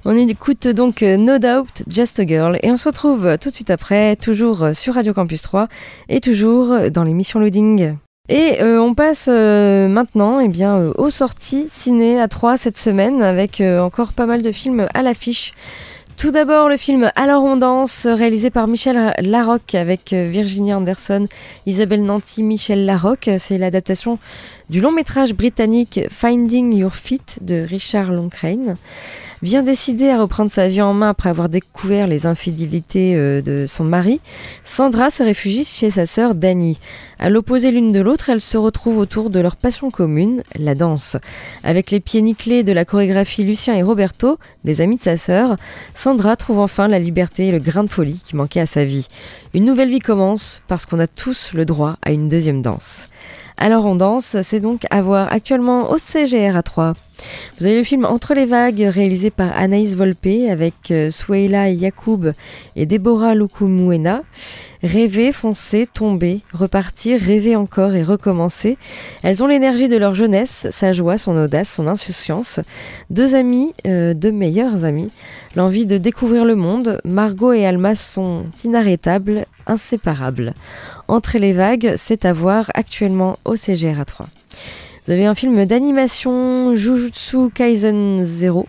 On 0.05 0.15
écoute 0.15 0.67
donc 0.67 1.01
No 1.01 1.39
Doubt, 1.39 1.83
Just 1.87 2.19
a 2.19 2.25
Girl, 2.25 2.57
et 2.63 2.71
on 2.71 2.77
se 2.77 2.87
retrouve 2.87 3.37
tout 3.37 3.49
de 3.49 3.55
suite 3.55 3.69
après, 3.69 4.15
toujours 4.15 4.69
sur 4.73 4.93
Radio 4.93 5.13
Campus 5.13 5.41
3, 5.41 5.67
et 6.07 6.21
toujours 6.21 6.89
dans 6.89 7.03
l'émission 7.03 7.39
Loading. 7.39 7.97
Et 8.29 8.61
euh, 8.61 8.79
on 8.79 8.93
passe 8.93 9.27
euh, 9.31 9.87
maintenant 9.87 10.39
eh 10.39 10.47
bien, 10.47 10.77
euh, 10.77 10.93
aux 10.97 11.09
sorties 11.09 11.65
ciné 11.67 12.21
à 12.21 12.27
3 12.27 12.57
cette 12.57 12.77
semaine, 12.77 13.23
avec 13.23 13.61
encore 13.61 14.13
pas 14.13 14.27
mal 14.27 14.43
de 14.43 14.51
films 14.51 14.87
à 14.93 15.01
l'affiche. 15.01 15.53
Tout 16.19 16.31
d'abord 16.31 16.67
le 16.67 16.75
film 16.75 17.09
Alors 17.15 17.45
on 17.45 17.55
danse, 17.55 18.05
réalisé 18.05 18.49
par 18.49 18.67
Michel 18.67 19.13
Larocque 19.21 19.73
avec 19.73 20.11
euh, 20.11 20.27
Virginia 20.29 20.77
Anderson, 20.77 21.27
Isabelle 21.65 22.03
Nanty, 22.03 22.43
Michel 22.43 22.85
Larocque. 22.85 23.29
C'est 23.37 23.57
l'adaptation 23.57 24.19
du 24.69 24.81
long 24.81 24.91
métrage 24.91 25.33
britannique 25.33 26.01
Finding 26.09 26.73
Your 26.73 26.93
Feet 26.93 27.39
de 27.39 27.65
Richard 27.65 28.11
Loncraine. 28.11 28.75
Bien 29.41 29.63
décidée 29.63 30.09
à 30.09 30.19
reprendre 30.19 30.51
sa 30.51 30.67
vie 30.67 30.81
en 30.81 30.93
main 30.93 31.11
après 31.11 31.29
avoir 31.29 31.47
découvert 31.47 32.07
les 32.07 32.25
infidélités 32.25 33.15
euh, 33.15 33.41
de 33.41 33.65
son 33.65 33.85
mari, 33.85 34.19
Sandra 34.63 35.09
se 35.09 35.23
réfugie 35.23 35.63
chez 35.63 35.89
sa 35.89 36.05
sœur 36.05 36.35
Dani. 36.35 36.77
À 37.19 37.29
l'opposé 37.29 37.71
l'une 37.71 37.93
de 37.93 38.01
l'autre, 38.01 38.29
elles 38.29 38.41
se 38.41 38.57
retrouvent 38.57 38.97
autour 38.97 39.29
de 39.29 39.39
leur 39.39 39.55
passion 39.55 39.91
commune, 39.91 40.43
la 40.57 40.75
danse. 40.75 41.15
Avec 41.63 41.89
les 41.89 42.01
pieds 42.01 42.21
nickelés 42.21 42.63
de 42.63 42.73
la 42.73 42.83
chorégraphie 42.83 43.45
Lucien 43.45 43.75
et 43.75 43.83
Roberto, 43.83 44.37
des 44.65 44.81
amis 44.81 44.97
de 44.97 45.01
sa 45.01 45.15
sœur, 45.15 45.55
Sandra 45.93 46.08
trouve 46.15 46.59
enfin 46.59 46.87
la 46.87 46.99
liberté 46.99 47.47
et 47.47 47.51
le 47.51 47.59
grain 47.59 47.83
de 47.83 47.89
folie 47.89 48.21
qui 48.23 48.35
manquait 48.35 48.59
à 48.59 48.65
sa 48.65 48.85
vie. 48.85 49.07
Une 49.53 49.65
nouvelle 49.65 49.89
vie 49.89 49.99
commence 49.99 50.61
parce 50.67 50.85
qu'on 50.85 50.99
a 50.99 51.07
tous 51.07 51.53
le 51.53 51.65
droit 51.65 51.97
à 52.01 52.11
une 52.11 52.27
deuxième 52.27 52.61
danse. 52.61 53.09
Alors 53.57 53.85
on 53.85 53.95
danse, 53.95 54.37
c'est 54.41 54.59
donc 54.59 54.83
à 54.89 55.01
voir 55.01 55.31
actuellement 55.31 55.91
au 55.91 55.97
CGR 55.97 56.55
à 56.55 56.63
3. 56.63 56.93
Vous 57.59 57.65
avez 57.65 57.77
le 57.77 57.83
film 57.83 58.05
Entre 58.05 58.33
les 58.33 58.45
vagues 58.45 58.87
réalisé 58.89 59.31
par 59.31 59.55
Anaïs 59.57 59.95
Volpe 59.95 60.49
avec 60.49 60.91
euh, 60.91 61.09
Souheila 61.09 61.69
Yacoub 61.69 62.33
et 62.75 62.85
Déborah 62.85 63.35
Lukumwena. 63.35 64.23
Rêver, 64.81 65.33
foncer, 65.33 65.87
tomber, 65.93 66.39
repartir, 66.53 67.19
rêver 67.19 67.57
encore 67.57 67.95
et 67.95 68.03
recommencer. 68.03 68.77
Elles 69.23 69.43
ont 69.43 69.47
l'énergie 69.47 69.89
de 69.89 69.97
leur 69.97 70.15
jeunesse, 70.15 70.67
sa 70.71 70.93
joie, 70.93 71.17
son 71.17 71.35
audace, 71.35 71.69
son 71.73 71.87
insouciance. 71.89 72.61
Deux 73.09 73.35
amies, 73.35 73.73
euh, 73.85 74.13
deux 74.13 74.31
meilleures 74.31 74.85
amies, 74.85 75.11
l'envie 75.57 75.85
de 75.85 75.97
découvrir 75.97 76.45
le 76.45 76.55
monde. 76.55 77.01
Margot 77.03 77.51
et 77.51 77.65
Alma 77.65 77.93
sont 77.93 78.45
inarrêtables, 78.63 79.45
inséparables. 79.67 80.53
Entre 81.09 81.37
les 81.37 81.51
vagues, 81.51 81.95
c'est 81.97 82.23
à 82.23 82.31
voir 82.31 82.71
actuellement 82.73 83.37
au 83.43 83.57
CGR 83.57 83.99
à 83.99 84.05
3. 84.05 84.27
Vous 85.09 85.25
un 85.25 85.33
film 85.33 85.65
d'animation 85.65 86.75
Jujutsu 86.75 87.49
Kaisen 87.49 88.23
Zero, 88.23 88.67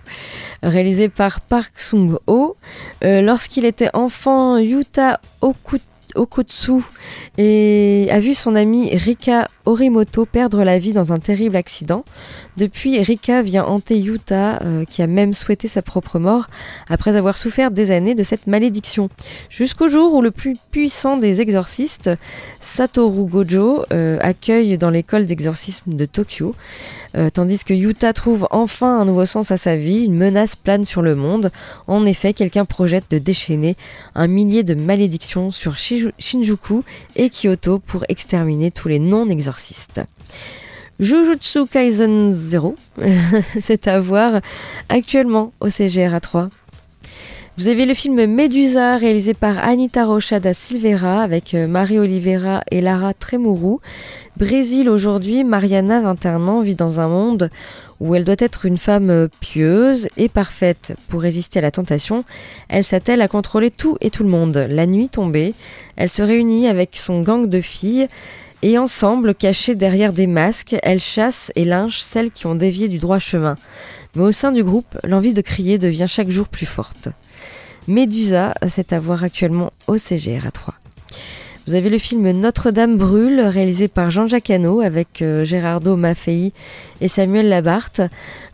réalisé 0.62 1.10
par 1.10 1.42
Park 1.42 1.78
Sung-ho. 1.78 2.56
Euh, 3.04 3.20
Lorsqu'il 3.20 3.66
était 3.66 3.90
enfant, 3.92 4.56
Yuta 4.56 5.20
Okuto 5.42 5.89
Okotsu 6.14 6.82
et 7.38 8.08
a 8.10 8.20
vu 8.20 8.34
son 8.34 8.54
amie 8.54 8.96
Rika 8.96 9.48
Orimoto 9.66 10.26
perdre 10.26 10.64
la 10.64 10.78
vie 10.78 10.92
dans 10.92 11.12
un 11.12 11.18
terrible 11.18 11.56
accident. 11.56 12.04
Depuis, 12.56 13.00
Rika 13.00 13.42
vient 13.42 13.64
hanter 13.64 13.98
Yuta, 13.98 14.58
euh, 14.62 14.84
qui 14.84 15.02
a 15.02 15.06
même 15.06 15.34
souhaité 15.34 15.68
sa 15.68 15.82
propre 15.82 16.18
mort 16.18 16.48
après 16.88 17.16
avoir 17.16 17.36
souffert 17.36 17.70
des 17.70 17.90
années 17.90 18.14
de 18.14 18.22
cette 18.22 18.46
malédiction. 18.46 19.08
Jusqu'au 19.48 19.88
jour 19.88 20.14
où 20.14 20.22
le 20.22 20.30
plus 20.30 20.56
puissant 20.70 21.16
des 21.18 21.40
exorcistes, 21.40 22.10
Satoru 22.60 23.26
Gojo, 23.26 23.84
euh, 23.92 24.18
accueille 24.20 24.76
dans 24.78 24.90
l'école 24.90 25.26
d'exorcisme 25.26 25.92
de 25.94 26.04
Tokyo, 26.04 26.54
euh, 27.16 27.28
tandis 27.30 27.62
que 27.64 27.74
Yuta 27.74 28.12
trouve 28.12 28.48
enfin 28.50 29.00
un 29.00 29.04
nouveau 29.04 29.26
sens 29.26 29.50
à 29.50 29.56
sa 29.56 29.76
vie, 29.76 30.04
une 30.04 30.14
menace 30.16 30.56
plane 30.56 30.84
sur 30.84 31.02
le 31.02 31.14
monde. 31.14 31.50
En 31.86 32.04
effet, 32.06 32.32
quelqu'un 32.32 32.64
projette 32.64 33.04
de 33.10 33.18
déchaîner 33.18 33.76
un 34.14 34.26
millier 34.26 34.62
de 34.62 34.74
malédictions 34.74 35.50
sur 35.50 35.74
Shiju- 35.74 35.99
Shinjuku 36.18 36.82
et 37.16 37.30
Kyoto 37.30 37.78
pour 37.78 38.04
exterminer 38.08 38.70
tous 38.70 38.88
les 38.88 38.98
non-exorcistes. 38.98 40.00
Jujutsu 40.98 41.66
Kaisen 41.66 42.30
0, 42.30 42.76
c'est 43.60 43.88
à 43.88 43.98
voir 44.00 44.40
actuellement 44.88 45.52
au 45.60 45.68
CGR 45.68 46.20
3. 46.20 46.50
Vous 47.56 47.68
avez 47.68 47.84
le 47.84 47.92
film 47.92 48.24
Medusa 48.24 48.96
réalisé 48.96 49.34
par 49.34 49.58
Anita 49.58 50.06
Rocha 50.06 50.40
da 50.40 50.54
Silveira 50.54 51.22
avec 51.22 51.52
euh, 51.52 51.66
Marie 51.66 51.98
Oliveira 51.98 52.62
et 52.70 52.80
Lara 52.80 53.12
Tremuru. 53.12 53.80
Brésil 54.40 54.88
aujourd'hui, 54.88 55.44
Mariana, 55.44 56.00
21 56.00 56.48
ans, 56.48 56.62
vit 56.62 56.74
dans 56.74 56.98
un 56.98 57.08
monde 57.08 57.50
où 58.00 58.14
elle 58.14 58.24
doit 58.24 58.36
être 58.38 58.64
une 58.64 58.78
femme 58.78 59.10
euh, 59.10 59.28
pieuse 59.40 60.08
et 60.16 60.30
parfaite. 60.30 60.94
Pour 61.08 61.20
résister 61.20 61.58
à 61.58 61.62
la 61.62 61.70
tentation, 61.70 62.24
elle 62.70 62.82
s'attelle 62.82 63.20
à 63.20 63.28
contrôler 63.28 63.70
tout 63.70 63.98
et 64.00 64.08
tout 64.08 64.22
le 64.22 64.30
monde. 64.30 64.66
La 64.70 64.86
nuit 64.86 65.10
tombée, 65.10 65.52
elle 65.96 66.08
se 66.08 66.22
réunit 66.22 66.68
avec 66.68 66.96
son 66.96 67.20
gang 67.20 67.50
de 67.50 67.60
filles 67.60 68.08
et 68.62 68.78
ensemble, 68.78 69.34
cachées 69.34 69.74
derrière 69.74 70.14
des 70.14 70.26
masques, 70.26 70.74
elles 70.82 71.00
chassent 71.00 71.52
et 71.54 71.66
lynchent 71.66 72.00
celles 72.00 72.30
qui 72.30 72.46
ont 72.46 72.54
dévié 72.54 72.88
du 72.88 72.98
droit 72.98 73.18
chemin. 73.18 73.56
Mais 74.16 74.22
au 74.22 74.32
sein 74.32 74.52
du 74.52 74.64
groupe, 74.64 74.96
l'envie 75.04 75.34
de 75.34 75.42
crier 75.42 75.76
devient 75.76 76.06
chaque 76.08 76.30
jour 76.30 76.48
plus 76.48 76.64
forte. 76.64 77.10
Médusa, 77.88 78.54
c'est 78.68 78.94
à 78.94 79.00
voir 79.00 79.22
actuellement 79.22 79.70
au 79.86 79.98
CGR 79.98 80.46
à 80.46 80.50
3. 80.50 80.79
Vous 81.66 81.74
avez 81.74 81.90
le 81.90 81.98
film 81.98 82.28
Notre-Dame 82.30 82.96
brûle, 82.96 83.40
réalisé 83.40 83.86
par 83.86 84.10
Jean-Jacques 84.10 84.48
Hano 84.48 84.80
avec 84.80 85.20
euh, 85.20 85.44
Gérardo 85.44 85.94
Maffei 85.94 86.54
et 87.02 87.06
Samuel 87.06 87.50
Labarthe. 87.50 88.00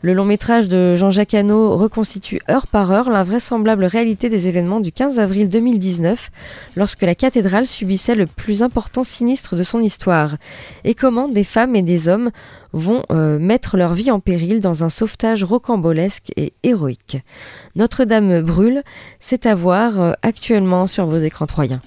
Le 0.03 0.13
long 0.13 0.25
métrage 0.25 0.69
de 0.69 0.97
Jean-Jacques 0.97 1.35
Hano 1.35 1.77
reconstitue 1.77 2.41
heure 2.51 2.67
par 2.67 2.91
heure 2.91 3.09
l'invraisemblable 3.09 3.85
réalité 3.85 4.29
des 4.29 4.49
événements 4.49 4.81
du 4.81 4.91
15 4.91 5.21
avril 5.21 5.49
2019, 5.49 6.31
lorsque 6.75 7.03
la 7.03 7.15
cathédrale 7.15 7.67
subissait 7.67 8.17
le 8.17 8.27
plus 8.27 8.65
important 8.65 9.05
sinistre 9.05 9.55
de 9.55 9.63
son 9.63 9.81
histoire, 9.81 10.37
et 10.85 10.95
comment 10.95 11.29
des 11.29 11.45
femmes 11.45 11.77
et 11.77 11.83
des 11.83 12.09
hommes 12.09 12.31
vont 12.73 13.05
euh, 13.13 13.39
mettre 13.39 13.77
leur 13.77 13.95
vie 13.95 14.11
en 14.11 14.19
péril 14.19 14.61
dans 14.61 14.83
un 14.83 14.89
sauvetage 14.89 15.45
rocambolesque 15.45 16.33
et 16.37 16.53
héroïque. 16.65 17.19
Notre-Dame 17.77 18.41
brûle, 18.41 18.83
c'est 19.21 19.47
à 19.47 19.55
voir 19.55 20.01
euh, 20.01 20.13
actuellement 20.23 20.89
sur 20.89 21.07
vos 21.07 21.19
écrans 21.19 21.47
troyens. 21.47 21.81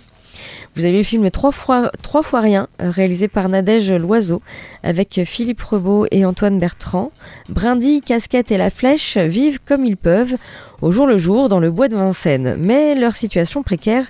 Vous 0.80 0.86
avez 0.86 1.00
le 1.00 1.04
film 1.04 1.30
Trois 1.30 1.52
fois, 1.52 1.92
rien, 2.40 2.70
euh, 2.82 2.90
réalisé 2.90 3.28
par 3.28 3.50
Nadège 3.50 3.92
Loiseau, 3.92 4.42
avec 4.82 5.20
Philippe 5.26 5.62
Rebaud 5.62 6.06
et 6.10 6.24
Antoine 6.24 6.58
Bertrand. 6.58 7.12
Brindille, 7.50 8.00
Casquette 8.00 8.50
et 8.54 8.58
La 8.58 8.70
Flèche 8.70 9.18
vivent 9.18 9.60
comme 9.66 9.84
ils 9.84 9.98
peuvent, 9.98 10.38
au 10.82 10.94
jour 10.94 11.06
le 11.06 11.18
jour, 11.18 11.50
dans 11.50 11.60
le 11.60 11.70
bois 11.70 11.90
de 11.90 11.98
Vincennes. 11.98 12.56
Mais 12.58 12.96
leur 12.96 13.18
situation 13.18 13.62
précaire 13.62 14.06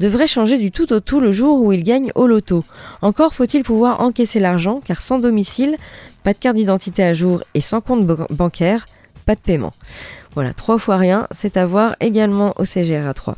devrait 0.00 0.26
changer 0.26 0.56
du 0.56 0.70
tout 0.70 0.90
au 0.94 1.00
tout 1.00 1.20
le 1.20 1.32
jour 1.32 1.60
où 1.60 1.70
ils 1.74 1.84
gagnent 1.84 2.12
au 2.14 2.26
loto. 2.26 2.64
Encore 3.02 3.34
faut-il 3.34 3.62
pouvoir 3.62 4.00
encaisser 4.00 4.40
l'argent, 4.40 4.80
car 4.82 5.02
sans 5.02 5.18
domicile, 5.18 5.76
pas 6.24 6.32
de 6.32 6.38
carte 6.38 6.56
d'identité 6.56 7.04
à 7.04 7.12
jour 7.12 7.42
et 7.52 7.60
sans 7.60 7.82
compte 7.82 8.06
ban- 8.06 8.26
bancaire, 8.30 8.86
pas 9.26 9.34
de 9.34 9.40
paiement. 9.40 9.74
Voilà, 10.34 10.54
trois 10.54 10.78
fois 10.78 10.96
rien, 10.96 11.26
c'est 11.30 11.58
à 11.58 11.66
voir 11.66 11.94
également 12.00 12.54
au 12.58 12.64
CGRA 12.64 13.12
3. 13.12 13.36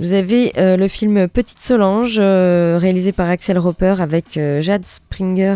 Vous 0.00 0.12
avez 0.12 0.52
euh, 0.58 0.76
le 0.76 0.88
film 0.88 1.28
Petite 1.28 1.60
Solange, 1.60 2.16
euh, 2.18 2.78
réalisé 2.80 3.12
par 3.12 3.30
Axel 3.30 3.58
Roper 3.58 3.94
avec 4.00 4.36
euh, 4.36 4.60
Jade 4.60 4.84
Springer 4.84 5.54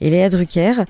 et 0.00 0.08
Léa 0.08 0.28
Drucker. 0.28 0.84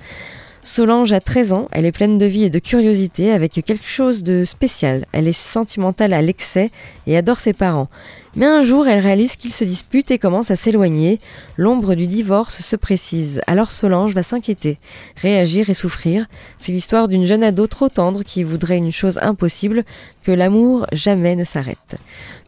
Solange 0.65 1.11
a 1.11 1.19
13 1.19 1.53
ans, 1.53 1.67
elle 1.71 1.85
est 1.85 1.91
pleine 1.91 2.17
de 2.17 2.25
vie 2.25 2.45
et 2.45 2.49
de 2.49 2.59
curiosité 2.59 3.31
avec 3.31 3.51
quelque 3.51 3.85
chose 3.85 4.23
de 4.23 4.45
spécial. 4.45 5.05
Elle 5.11 5.27
est 5.27 5.33
sentimentale 5.33 6.13
à 6.13 6.21
l'excès 6.21 6.71
et 7.05 7.17
adore 7.17 7.39
ses 7.39 7.51
parents. 7.51 7.89
Mais 8.35 8.45
un 8.45 8.61
jour, 8.61 8.87
elle 8.87 9.01
réalise 9.01 9.35
qu'ils 9.35 9.51
se 9.51 9.65
disputent 9.65 10.11
et 10.11 10.19
commence 10.19 10.51
à 10.51 10.55
s'éloigner. 10.55 11.19
L'ombre 11.57 11.95
du 11.95 12.07
divorce 12.07 12.61
se 12.61 12.77
précise. 12.77 13.41
Alors 13.45 13.71
Solange 13.71 14.13
va 14.13 14.23
s'inquiéter, 14.23 14.77
réagir 15.17 15.69
et 15.69 15.73
souffrir. 15.73 16.27
C'est 16.59 16.71
l'histoire 16.71 17.09
d'une 17.09 17.25
jeune 17.25 17.43
ado 17.43 17.67
trop 17.67 17.89
tendre 17.89 18.23
qui 18.23 18.43
voudrait 18.43 18.77
une 18.77 18.91
chose 18.91 19.17
impossible, 19.21 19.83
que 20.23 20.31
l'amour 20.31 20.85
jamais 20.93 21.35
ne 21.35 21.43
s'arrête. 21.43 21.97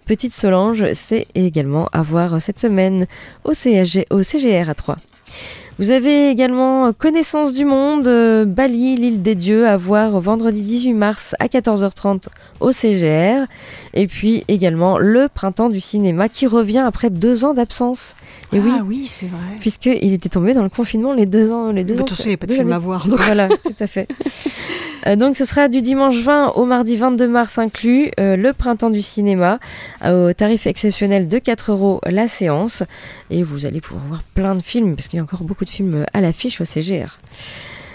Petite 0.06 0.34
Solange, 0.34 0.94
c'est 0.94 1.26
également 1.34 1.90
à 1.92 2.04
voir 2.04 2.40
cette 2.40 2.60
semaine 2.60 3.08
au, 3.44 3.52
au 3.52 4.24
CGR 4.24 4.70
à 4.70 4.76
3. 4.76 4.98
Vous 5.78 5.92
avez 5.92 6.30
également 6.30 6.94
Connaissance 6.94 7.52
du 7.52 7.66
Monde, 7.66 8.08
euh, 8.08 8.46
Bali, 8.46 8.96
l'île 8.96 9.22
des 9.22 9.36
dieux, 9.36 9.68
à 9.68 9.76
voir 9.76 10.22
vendredi 10.22 10.64
18 10.64 10.94
mars 10.94 11.36
à 11.40 11.48
14h30 11.48 12.28
au 12.62 12.72
CGR. 12.72 13.46
Et 13.94 14.08
puis 14.08 14.46
également 14.48 14.98
Le 14.98 15.28
Printemps 15.28 15.68
du 15.68 15.82
cinéma 15.82 16.30
qui 16.30 16.48
revient 16.48 16.84
après 16.86 17.10
deux 17.10 17.44
ans 17.44 17.54
d'absence. 17.54 18.16
Et 18.54 18.60
oui, 18.60 18.72
Ah 18.80 18.84
oui, 18.88 19.06
c'est 19.06 19.26
vrai. 19.26 19.58
puisqu'il 19.60 20.14
était 20.14 20.30
tombé 20.30 20.54
dans 20.54 20.64
le 20.64 20.70
confinement 20.70 21.12
les 21.12 21.26
deux 21.26 21.52
ans. 21.52 21.74
Les 21.74 21.84
deux 21.84 21.96
Mais 21.96 22.02
ans 22.04 22.06
n'y 22.26 22.34
a 22.34 22.38
pas 22.38 22.48
de 22.48 22.54
film 22.54 22.72
à 22.72 22.80
voir. 22.80 23.06
donc. 23.10 23.20
Voilà, 23.20 23.50
tout 23.50 23.76
à 23.78 23.88
fait. 23.88 24.08
Euh, 25.08 25.16
donc 25.16 25.38
ce 25.38 25.46
sera 25.46 25.68
du 25.68 25.82
dimanche 25.82 26.18
20 26.18 26.54
au 26.56 26.66
mardi 26.66 26.96
22 26.96 27.28
mars 27.28 27.58
inclus, 27.60 28.12
euh, 28.20 28.36
le 28.36 28.54
printemps 28.54 28.90
du 28.90 29.02
cinéma, 29.02 29.60
euh, 30.04 30.30
au 30.30 30.34
tarif 30.34 30.66
exceptionnel 30.68 31.28
de 31.28 31.38
4 31.38 31.72
euros 31.72 32.02
la 32.06 32.28
séance. 32.28 32.84
Et 33.30 33.44
vous 33.44 33.66
allez 33.66 33.82
pouvoir 33.82 34.06
voir 34.06 34.24
plein 34.34 34.56
de 34.56 34.62
films, 34.62 34.96
parce 34.96 35.08
qu'il 35.08 35.18
y 35.18 35.20
a 35.20 35.24
encore 35.24 35.44
beaucoup 35.44 35.65
de 35.66 35.70
films 35.70 36.06
à 36.14 36.22
l'affiche 36.22 36.62
au 36.62 36.66
CGR. 36.66 37.18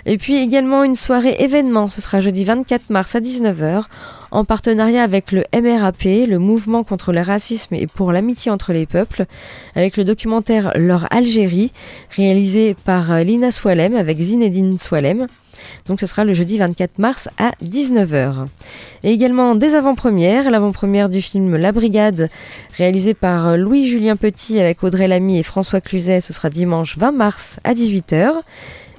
Et 0.06 0.16
puis 0.16 0.36
également 0.36 0.84
une 0.84 0.94
soirée 0.94 1.36
événement, 1.38 1.88
ce 1.88 2.00
sera 2.00 2.20
jeudi 2.20 2.44
24 2.44 2.90
mars 2.90 3.14
à 3.14 3.20
19h, 3.20 3.84
en 4.30 4.44
partenariat 4.44 5.02
avec 5.02 5.32
le 5.32 5.44
MRAP, 5.54 6.04
le 6.28 6.38
mouvement 6.38 6.84
contre 6.84 7.12
le 7.12 7.20
racisme 7.20 7.74
et 7.74 7.86
pour 7.86 8.12
l'amitié 8.12 8.50
entre 8.50 8.72
les 8.72 8.86
peuples, 8.86 9.26
avec 9.74 9.96
le 9.96 10.04
documentaire 10.04 10.72
Leur 10.76 11.12
Algérie, 11.12 11.72
réalisé 12.16 12.74
par 12.84 13.10
euh, 13.10 13.22
Lina 13.22 13.50
Swalem 13.50 13.96
avec 13.96 14.18
Zinedine 14.20 14.78
Swalem. 14.78 15.26
Donc 15.86 16.00
ce 16.00 16.06
sera 16.06 16.24
le 16.24 16.32
jeudi 16.32 16.58
24 16.58 16.98
mars 16.98 17.28
à 17.38 17.50
19h. 17.62 18.46
Et 19.02 19.10
également 19.10 19.54
des 19.54 19.74
avant-premières, 19.74 20.50
l'avant-première 20.50 21.08
du 21.08 21.20
film 21.20 21.56
La 21.56 21.72
Brigade, 21.72 22.30
réalisé 22.76 23.14
par 23.14 23.48
euh, 23.48 23.56
Louis-Julien 23.56 24.16
Petit 24.16 24.60
avec 24.60 24.82
Audrey 24.84 25.08
Lamy 25.08 25.38
et 25.38 25.42
François 25.42 25.80
Cluzet, 25.80 26.20
ce 26.20 26.32
sera 26.32 26.50
dimanche 26.50 26.96
20 26.96 27.12
mars 27.12 27.58
à 27.64 27.74
18h. 27.74 28.32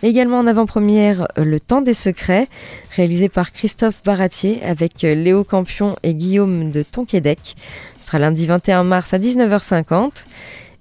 Également 0.03 0.39
en 0.39 0.47
avant-première, 0.47 1.27
euh, 1.37 1.43
Le 1.43 1.59
Temps 1.59 1.81
des 1.81 1.93
Secrets, 1.93 2.47
réalisé 2.95 3.29
par 3.29 3.51
Christophe 3.51 4.01
Baratier 4.03 4.59
avec 4.63 5.03
euh, 5.03 5.13
Léo 5.13 5.43
Campion 5.43 5.95
et 6.01 6.15
Guillaume 6.15 6.71
de 6.71 6.81
Tonquédec. 6.81 7.55
Ce 7.99 8.07
sera 8.07 8.19
lundi 8.19 8.47
21 8.47 8.83
mars 8.83 9.13
à 9.13 9.19
19h50. 9.19 10.25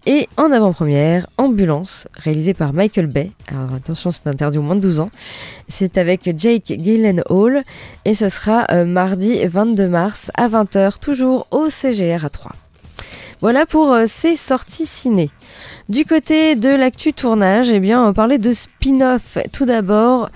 Et 0.07 0.27
en 0.39 0.51
avant-première, 0.51 1.27
Ambulance, 1.37 2.09
réalisé 2.15 2.55
par 2.55 2.73
Michael 2.73 3.07
Bay. 3.07 3.33
Alors 3.49 3.75
attention, 3.75 4.11
c'est 4.11 4.27
interdit 4.29 4.57
au 4.57 4.63
moins 4.63 4.77
de 4.77 4.81
12 4.81 5.01
ans. 5.01 5.11
C'est 5.69 5.99
avec 5.99 6.23
Jake 6.39 6.73
Gyllenhaal 6.79 7.65
et 8.07 8.15
ce 8.15 8.31
sera 8.31 8.65
euh, 8.73 8.87
mardi 8.87 9.47
22 9.47 9.89
mars 9.89 10.31
à 10.39 10.49
20h, 10.49 10.99
toujours 11.01 11.47
au 11.51 11.69
CGR 11.69 12.25
à 12.25 12.31
3. 12.31 12.53
Voilà 13.41 13.67
pour 13.67 13.93
euh, 13.93 14.05
ces 14.07 14.37
sorties 14.37 14.87
ciné. 14.87 15.31
Du 15.89 16.05
côté 16.05 16.57
de 16.57 16.69
l'actu 16.69 17.13
tournage, 17.13 17.71
eh 17.71 17.81
bien, 17.81 18.01
on 18.03 18.07
va 18.07 18.13
parler 18.13 18.39
de 18.39 18.53
spin-off. 18.53 19.39
Tout 19.53 19.65
d'abord, 19.65 20.29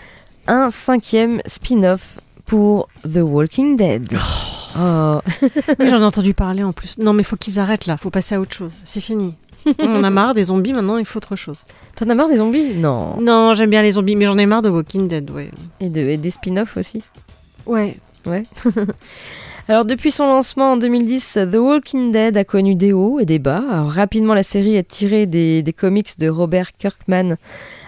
un 0.47 0.71
cinquième 0.71 1.41
spin-off 1.47 2.19
pour 2.47 2.89
The 3.05 3.19
Walking 3.23 3.77
Dead. 3.77 4.07
Oh. 4.79 5.21
Oui, 5.79 5.87
J'en 5.89 6.01
ai 6.01 6.05
entendu 6.05 6.35
parler 6.35 6.63
en 6.63 6.73
plus. 6.73 6.99
Non, 6.99 7.13
mais 7.13 7.23
faut 7.23 7.37
qu'ils 7.37 7.61
arrêtent 7.61 7.87
là. 7.87 7.97
Faut 7.97 8.11
passer 8.11 8.35
à 8.35 8.41
autre 8.41 8.55
chose. 8.55 8.79
C'est 8.85 9.01
fini. 9.01 9.37
On 9.79 10.03
a 10.03 10.11
marre 10.11 10.35
des 10.35 10.45
zombies. 10.45 10.73
Maintenant, 10.73 10.97
il 10.97 11.07
faut 11.07 11.19
autre 11.19 11.37
chose. 11.37 11.65
T'en 11.97 12.09
as 12.09 12.15
marre 12.15 12.29
des 12.29 12.39
zombies? 12.39 12.75
Non. 12.75 13.21
Non, 13.21 13.55
j'aime 13.55 13.71
bien 13.71 13.83
les 13.83 13.93
zombies, 13.93 14.17
mais 14.17 14.25
j'en 14.25 14.37
ai 14.39 14.47
marre 14.47 14.63
de 14.63 14.71
Walking 14.71 15.09
Dead. 15.09 15.31
Ouais. 15.31 15.51
Et, 15.81 15.89
de, 15.89 16.01
et 16.01 16.17
des 16.17 16.31
spin-offs 16.31 16.77
aussi? 16.77 17.03
Ouais. 17.67 17.97
Ouais. 18.27 18.45
Alors 19.67 19.87
depuis 19.87 20.11
son 20.11 20.27
lancement 20.27 20.73
en 20.73 20.77
2010, 20.77 21.39
The 21.51 21.57
Walking 21.57 22.13
Dead 22.13 22.37
a 22.37 22.45
connu 22.45 22.75
des 22.75 22.93
hauts 22.93 23.19
et 23.19 23.25
des 23.25 23.39
bas. 23.39 23.63
Rapidement, 23.85 24.35
la 24.35 24.43
série 24.43 24.77
est 24.77 24.87
tirée 24.87 25.25
des, 25.25 25.75
comics 25.75 26.19
de 26.19 26.29
Robert 26.29 26.73
Kirkman, 26.77 27.37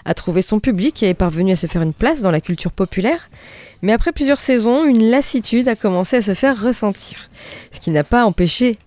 a 0.06 0.14
trouvé 0.14 0.40
son 0.40 0.58
public 0.58 1.02
et 1.02 1.10
est 1.10 1.14
parvenu 1.14 1.52
à 1.52 1.56
se 1.56 1.66
faire 1.66 1.82
une 1.82 1.92
place 1.92 2.22
dans 2.22 2.30
la 2.30 2.40
culture 2.40 2.72
populaire. 2.72 3.28
Mais 3.82 3.92
après 3.92 4.12
plusieurs 4.12 4.40
saisons, 4.40 4.86
une 4.86 5.10
lassitude 5.10 5.68
a 5.68 5.76
commencé 5.76 6.16
à 6.16 6.22
se 6.22 6.32
faire 6.32 6.58
ressentir. 6.58 7.28
Ce 7.70 7.78
qui 7.78 7.90
n'a 7.90 8.04
pas 8.04 8.24
empêché 8.24 8.78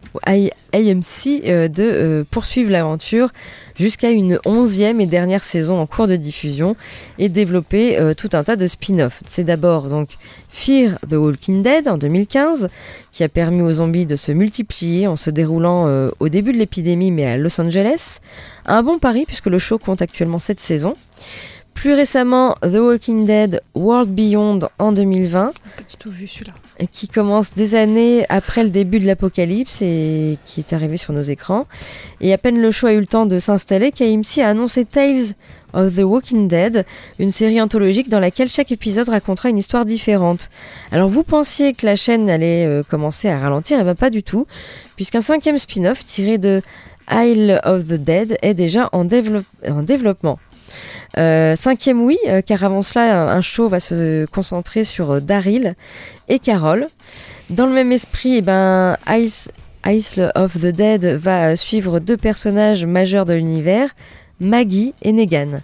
AMC 0.73 1.43
euh, 1.45 1.67
de 1.67 1.83
euh, 1.83 2.23
poursuivre 2.29 2.71
l'aventure 2.71 3.29
jusqu'à 3.77 4.11
une 4.11 4.39
onzième 4.45 5.01
et 5.01 5.05
dernière 5.05 5.43
saison 5.43 5.79
en 5.79 5.85
cours 5.85 6.07
de 6.07 6.15
diffusion 6.15 6.75
et 7.17 7.29
développer 7.29 7.99
euh, 7.99 8.13
tout 8.13 8.29
un 8.33 8.43
tas 8.43 8.55
de 8.55 8.67
spin-offs. 8.67 9.21
C'est 9.25 9.43
d'abord 9.43 9.89
donc 9.89 10.09
Fear 10.49 10.97
the 11.09 11.13
Walking 11.13 11.61
Dead 11.63 11.87
en 11.87 11.97
2015 11.97 12.69
qui 13.11 13.23
a 13.23 13.29
permis 13.29 13.61
aux 13.61 13.73
zombies 13.73 14.05
de 14.05 14.15
se 14.15 14.31
multiplier 14.31 15.07
en 15.07 15.15
se 15.15 15.29
déroulant 15.29 16.09
au 16.19 16.29
début 16.29 16.53
de 16.53 16.57
l'épidémie 16.57 17.11
mais 17.11 17.25
à 17.25 17.37
Los 17.37 17.59
Angeles. 17.59 18.19
Un 18.65 18.83
bon 18.83 18.99
pari 18.99 19.25
puisque 19.25 19.47
le 19.47 19.57
show 19.59 19.77
compte 19.77 20.01
actuellement 20.01 20.39
cette 20.39 20.59
saison. 20.59 20.95
Plus 21.73 21.93
récemment, 21.93 22.55
The 22.61 22.75
Walking 22.75 23.25
Dead 23.25 23.61
World 23.73 24.09
Beyond 24.13 24.59
en 24.79 24.91
2020. 24.91 25.53
Pas 25.77 25.83
du 25.83 25.95
tout 25.97 26.11
vu 26.11 26.27
celui-là. 26.27 26.51
Qui 26.91 27.09
commence 27.09 27.53
des 27.55 27.75
années 27.75 28.25
après 28.29 28.63
le 28.63 28.69
début 28.69 28.99
de 28.99 29.05
l'apocalypse 29.05 29.81
et 29.81 30.37
qui 30.45 30.61
est 30.61 30.71
arrivé 30.71 30.95
sur 30.95 31.11
nos 31.11 31.21
écrans. 31.21 31.67
Et 32.21 32.31
à 32.31 32.37
peine 32.37 32.61
le 32.61 32.71
show 32.71 32.87
a 32.87 32.93
eu 32.93 32.99
le 33.01 33.05
temps 33.05 33.25
de 33.25 33.37
s'installer 33.37 33.91
qu'AMC 33.91 34.39
a 34.41 34.47
annoncé 34.47 34.85
Tales 34.85 35.33
of 35.73 35.95
the 35.95 36.03
Walking 36.03 36.47
Dead, 36.47 36.85
une 37.19 37.31
série 37.31 37.59
anthologique 37.59 38.07
dans 38.07 38.21
laquelle 38.21 38.49
chaque 38.49 38.71
épisode 38.71 39.09
racontera 39.09 39.49
une 39.49 39.57
histoire 39.57 39.83
différente. 39.83 40.49
Alors 40.91 41.09
vous 41.09 41.23
pensiez 41.23 41.73
que 41.73 41.85
la 41.85 41.97
chaîne 41.97 42.29
allait 42.29 42.65
euh, 42.65 42.83
commencer 42.83 43.27
à 43.27 43.37
ralentir, 43.37 43.77
et 43.77 43.81
eh 43.81 43.83
bien 43.83 43.95
pas 43.95 44.09
du 44.09 44.23
tout, 44.23 44.47
puisqu'un 44.95 45.21
cinquième 45.21 45.57
spin-off 45.57 46.05
tiré 46.05 46.37
de 46.37 46.61
Isle 47.11 47.59
of 47.65 47.87
the 47.87 47.93
Dead 47.93 48.37
est 48.41 48.53
déjà 48.53 48.89
en 48.93 49.03
développement. 49.03 50.39
Euh, 51.17 51.55
cinquième 51.55 52.01
oui, 52.01 52.17
euh, 52.27 52.41
car 52.41 52.63
avant 52.63 52.81
cela, 52.81 53.31
un 53.31 53.41
show 53.41 53.67
va 53.67 53.79
se 53.79 54.25
concentrer 54.27 54.83
sur 54.83 55.11
euh, 55.11 55.19
Daryl 55.19 55.75
et 56.27 56.39
Carol. 56.39 56.87
Dans 57.49 57.65
le 57.65 57.73
même 57.73 57.91
esprit, 57.91 58.37
eh 58.37 58.41
ben, 58.41 58.97
Ice, 59.09 59.49
Isle 59.85 60.31
of 60.35 60.59
the 60.59 60.67
Dead 60.67 61.05
va 61.05 61.55
suivre 61.55 61.99
deux 61.99 62.17
personnages 62.17 62.85
majeurs 62.85 63.25
de 63.25 63.33
l'univers, 63.33 63.89
Maggie 64.39 64.93
et 65.01 65.11
Negan. 65.11 65.61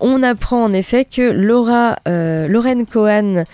On 0.00 0.22
apprend 0.22 0.64
en 0.64 0.72
effet 0.72 1.04
que 1.04 1.22
Laura, 1.30 1.96
Lauren 2.06 2.84
Cohen 2.84 3.44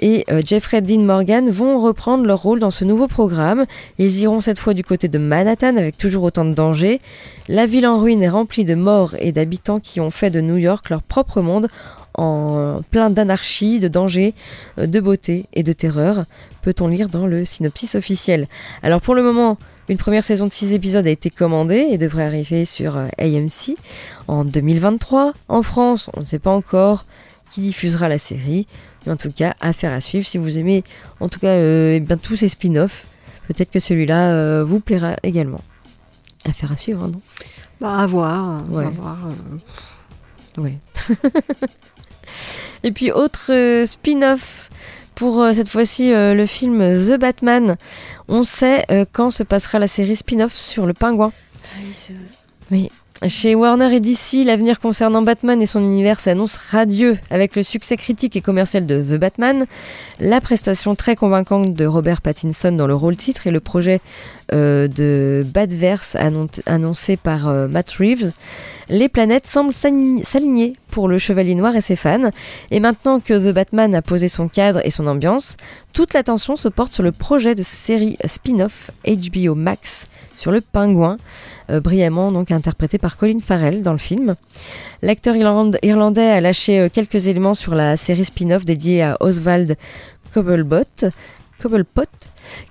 et 0.00 0.24
euh, 0.30 0.40
Jeffrey 0.44 0.80
Dean 0.80 1.00
Morgan 1.00 1.50
vont 1.50 1.78
reprendre 1.78 2.24
leur 2.26 2.42
rôle 2.42 2.60
dans 2.60 2.70
ce 2.70 2.84
nouveau 2.84 3.08
programme. 3.08 3.66
Ils 3.98 4.20
iront 4.20 4.40
cette 4.40 4.58
fois 4.58 4.74
du 4.74 4.84
côté 4.84 5.08
de 5.08 5.18
Manhattan 5.18 5.76
avec 5.76 5.96
toujours 5.96 6.24
autant 6.24 6.44
de 6.44 6.54
dangers. 6.54 7.00
La 7.48 7.66
ville 7.66 7.86
en 7.86 7.98
ruine 7.98 8.22
est 8.22 8.28
remplie 8.28 8.64
de 8.64 8.74
morts 8.74 9.14
et 9.18 9.32
d'habitants 9.32 9.80
qui 9.80 10.00
ont 10.00 10.10
fait 10.10 10.30
de 10.30 10.40
New 10.40 10.56
York 10.56 10.90
leur 10.90 11.02
propre 11.02 11.40
monde 11.40 11.68
en 12.14 12.80
plein 12.90 13.10
d'anarchie, 13.10 13.78
de 13.78 13.86
danger, 13.86 14.34
euh, 14.78 14.86
de 14.86 14.98
beauté 14.98 15.46
et 15.52 15.62
de 15.62 15.72
terreur, 15.72 16.24
peut-on 16.62 16.88
lire 16.88 17.08
dans 17.08 17.28
le 17.28 17.44
synopsis 17.44 17.94
officiel? 17.94 18.48
Alors 18.82 19.00
pour 19.00 19.14
le 19.14 19.22
moment, 19.22 19.56
une 19.88 19.96
première 19.98 20.24
saison 20.24 20.46
de 20.46 20.52
6 20.52 20.72
épisodes 20.72 21.06
a 21.06 21.10
été 21.10 21.30
commandée 21.30 21.86
et 21.90 21.98
devrait 21.98 22.24
arriver 22.24 22.64
sur 22.64 22.96
euh, 22.96 23.06
AMC 23.18 23.76
en 24.26 24.44
2023. 24.44 25.32
En 25.48 25.62
France, 25.62 26.10
on 26.14 26.20
ne 26.20 26.24
sait 26.24 26.38
pas 26.38 26.50
encore 26.50 27.04
qui 27.50 27.60
diffusera 27.60 28.08
la 28.08 28.18
série. 28.18 28.66
Mais 29.06 29.12
en 29.12 29.16
tout 29.16 29.32
cas, 29.32 29.54
affaire 29.60 29.92
à 29.92 30.00
suivre. 30.00 30.26
Si 30.26 30.38
vous 30.38 30.58
aimez 30.58 30.84
en 31.20 31.28
tout 31.28 31.40
cas 31.40 31.48
euh, 31.48 31.96
eh 31.96 32.00
bien, 32.00 32.16
tous 32.16 32.36
ces 32.36 32.48
spin-offs, 32.48 33.06
peut-être 33.46 33.70
que 33.70 33.80
celui-là 33.80 34.32
euh, 34.32 34.64
vous 34.64 34.80
plaira 34.80 35.16
également. 35.22 35.60
Affaire 36.48 36.72
à 36.72 36.76
suivre, 36.76 37.04
hein, 37.04 37.10
non? 37.12 37.20
Bah, 37.80 37.98
à 37.98 38.06
voir. 38.06 38.62
Ouais. 38.70 38.86
À 38.86 38.90
voir 38.90 39.18
euh. 40.58 40.62
ouais. 40.62 40.78
Et 42.84 42.92
puis 42.92 43.10
autre 43.10 43.50
spin-off 43.84 44.70
pour 45.18 45.44
cette 45.52 45.68
fois-ci 45.68 46.12
le 46.12 46.46
film 46.46 46.78
The 46.78 47.18
Batman. 47.18 47.76
On 48.28 48.44
sait 48.44 48.84
quand 49.12 49.30
se 49.30 49.42
passera 49.42 49.78
la 49.78 49.88
série 49.88 50.16
spin-off 50.16 50.54
sur 50.54 50.86
le 50.86 50.94
pingouin. 50.94 51.32
Ah 51.64 51.78
oui, 51.82 51.90
c'est 51.92 52.12
vrai. 52.12 52.22
Oui, 52.70 52.90
chez 53.26 53.56
Warner 53.56 53.92
et 53.96 53.98
DC, 53.98 54.44
l'avenir 54.46 54.78
concernant 54.78 55.22
Batman 55.22 55.60
et 55.60 55.66
son 55.66 55.80
univers 55.80 56.20
s'annonce 56.20 56.56
radieux 56.56 57.18
avec 57.30 57.56
le 57.56 57.64
succès 57.64 57.96
critique 57.96 58.36
et 58.36 58.40
commercial 58.40 58.86
de 58.86 59.02
The 59.02 59.18
Batman, 59.18 59.66
la 60.20 60.40
prestation 60.40 60.94
très 60.94 61.16
convaincante 61.16 61.74
de 61.74 61.84
Robert 61.84 62.22
Pattinson 62.22 62.70
dans 62.70 62.86
le 62.86 62.94
rôle 62.94 63.16
titre 63.16 63.48
et 63.48 63.50
le 63.50 63.58
projet 63.58 64.00
euh, 64.52 64.86
de 64.86 65.44
Batverse 65.52 66.16
annoncé 66.66 67.16
par 67.16 67.48
euh, 67.48 67.66
Matt 67.66 67.90
Reeves. 67.90 68.30
Les 68.88 69.08
planètes 69.08 69.46
semblent 69.46 69.72
s'aligner 69.72 70.76
pour 70.90 71.08
le 71.08 71.18
Chevalier 71.18 71.54
Noir 71.54 71.76
et 71.76 71.80
ses 71.80 71.96
fans. 71.96 72.30
Et 72.70 72.80
maintenant 72.80 73.20
que 73.20 73.34
The 73.34 73.54
Batman 73.54 73.94
a 73.94 74.02
posé 74.02 74.28
son 74.28 74.48
cadre 74.48 74.80
et 74.84 74.90
son 74.90 75.06
ambiance, 75.06 75.56
toute 75.92 76.14
l'attention 76.14 76.56
se 76.56 76.68
porte 76.68 76.92
sur 76.92 77.02
le 77.02 77.12
projet 77.12 77.54
de 77.54 77.62
série 77.62 78.16
spin-off 78.24 78.90
HBO 79.06 79.54
Max 79.54 80.08
sur 80.36 80.52
le 80.52 80.60
pingouin. 80.60 81.18
Euh, 81.70 81.80
brillamment 81.80 82.32
donc 82.32 82.50
interprété 82.50 82.96
par 82.96 83.18
Colin 83.18 83.38
Farrell 83.44 83.82
dans 83.82 83.92
le 83.92 83.98
film. 83.98 84.36
L'acteur 85.02 85.36
irlandais 85.36 86.30
a 86.30 86.40
lâché 86.40 86.80
euh, 86.80 86.88
quelques 86.90 87.28
éléments 87.28 87.54
sur 87.54 87.74
la 87.74 87.98
série 87.98 88.24
spin-off 88.24 88.64
dédiée 88.64 89.02
à 89.02 89.18
Oswald 89.20 89.76
Cobblepot, 90.32 91.10
Cobblepot, 91.60 92.04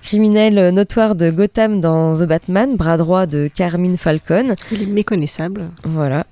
criminel 0.01 0.73
notoire 0.73 1.15
de 1.15 1.29
Gotham 1.29 1.81
dans 1.81 2.17
The 2.17 2.23
Batman, 2.23 2.77
bras 2.77 2.97
droit 2.97 3.25
de 3.25 3.49
Carmine 3.53 3.97
Falcon. 3.97 4.55
Il 4.71 4.83
est 4.83 4.85
méconnaissable. 4.85 5.69
Voilà. 5.83 6.25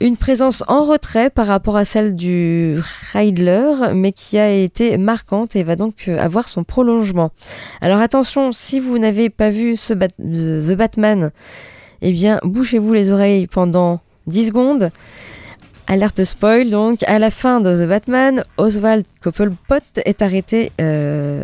Une 0.00 0.16
présence 0.16 0.64
en 0.66 0.82
retrait 0.84 1.28
par 1.28 1.46
rapport 1.46 1.76
à 1.76 1.84
celle 1.84 2.14
du 2.14 2.78
Riddler, 3.12 3.92
mais 3.94 4.12
qui 4.12 4.38
a 4.38 4.50
été 4.50 4.96
marquante 4.96 5.56
et 5.56 5.62
va 5.62 5.76
donc 5.76 6.08
euh, 6.08 6.18
avoir 6.18 6.48
son 6.48 6.64
prolongement. 6.64 7.32
Alors 7.82 8.00
attention, 8.00 8.50
si 8.50 8.80
vous 8.80 8.98
n'avez 8.98 9.28
pas 9.28 9.50
vu 9.50 9.76
ce 9.76 9.92
The 9.92 10.76
Batman, 10.76 11.32
eh 12.00 12.12
bien, 12.12 12.38
bouchez-vous 12.44 12.94
les 12.94 13.10
oreilles 13.10 13.46
pendant 13.46 14.00
10 14.26 14.46
secondes. 14.46 14.90
Alerte 15.90 16.22
spoil, 16.22 16.70
donc, 16.70 17.02
à 17.08 17.18
la 17.18 17.32
fin 17.32 17.60
de 17.60 17.74
The 17.74 17.88
Batman, 17.88 18.44
Oswald 18.58 19.04
Cobblepot 19.22 19.82
est 20.04 20.22
arrêté 20.22 20.70
euh, 20.80 21.42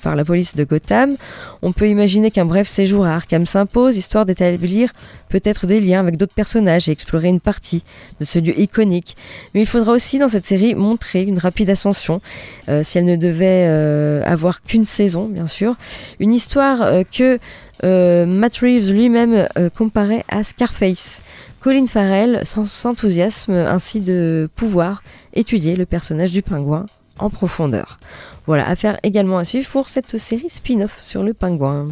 par 0.00 0.16
la 0.16 0.24
police 0.24 0.54
de 0.54 0.64
Gotham. 0.64 1.16
On 1.60 1.72
peut 1.72 1.86
imaginer 1.86 2.30
qu'un 2.30 2.46
bref 2.46 2.66
séjour 2.66 3.04
à 3.04 3.16
Arkham 3.16 3.44
s'impose, 3.44 3.98
histoire 3.98 4.24
d'établir 4.24 4.92
peut-être 5.28 5.66
des 5.66 5.82
liens 5.82 6.00
avec 6.00 6.16
d'autres 6.16 6.32
personnages 6.32 6.88
et 6.88 6.92
explorer 6.92 7.28
une 7.28 7.40
partie 7.40 7.84
de 8.18 8.24
ce 8.24 8.38
lieu 8.38 8.58
iconique. 8.58 9.14
Mais 9.52 9.60
il 9.60 9.66
faudra 9.66 9.92
aussi 9.92 10.18
dans 10.18 10.28
cette 10.28 10.46
série 10.46 10.74
montrer 10.74 11.24
une 11.24 11.38
rapide 11.38 11.68
ascension, 11.68 12.22
euh, 12.70 12.82
si 12.82 12.96
elle 12.96 13.04
ne 13.04 13.16
devait 13.16 13.66
euh, 13.68 14.22
avoir 14.24 14.62
qu'une 14.62 14.86
saison, 14.86 15.26
bien 15.26 15.46
sûr. 15.46 15.76
Une 16.18 16.32
histoire 16.32 16.82
que 17.14 17.38
Matt 17.82 18.56
Reeves 18.56 18.90
lui-même 18.90 19.46
comparait 19.74 20.24
à 20.30 20.42
Scarface. 20.44 21.20
Colin 21.66 21.86
Farrell 21.88 22.42
s'enthousiasme 22.44 23.54
ainsi 23.54 24.00
de 24.00 24.48
pouvoir 24.54 25.02
étudier 25.34 25.74
le 25.74 25.84
personnage 25.84 26.30
du 26.30 26.40
pingouin 26.40 26.86
en 27.18 27.28
profondeur. 27.28 27.98
Voilà, 28.46 28.68
affaire 28.68 29.00
également 29.02 29.38
à 29.38 29.44
suivre 29.44 29.68
pour 29.70 29.88
cette 29.88 30.16
série 30.16 30.48
spin-off 30.48 30.96
sur 31.02 31.24
le 31.24 31.34
pingouin. 31.34 31.86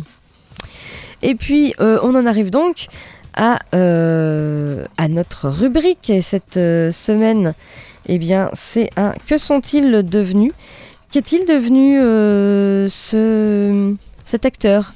Et 1.23 1.35
puis, 1.35 1.75
euh, 1.81 1.99
on 2.05 2.15
en 2.15 2.25
arrive 2.25 2.51
donc 2.51 2.87
à, 3.35 3.59
euh, 3.75 4.85
notre 5.11 5.49
rubrique. 5.49 6.09
Et 6.09 6.21
cette 6.21 6.57
euh, 6.57 6.93
semaine, 6.93 7.53
eh 8.07 8.19
bien, 8.19 8.51
c'est 8.53 8.91
un 8.97 9.13
Que 9.27 9.39
sont-ils 9.39 10.05
devenus? 10.05 10.53
Qu'est-il 11.11 11.47
devenu 11.47 11.99
ce, 12.89 13.93
cet 14.25 14.45
acteur 14.47 14.95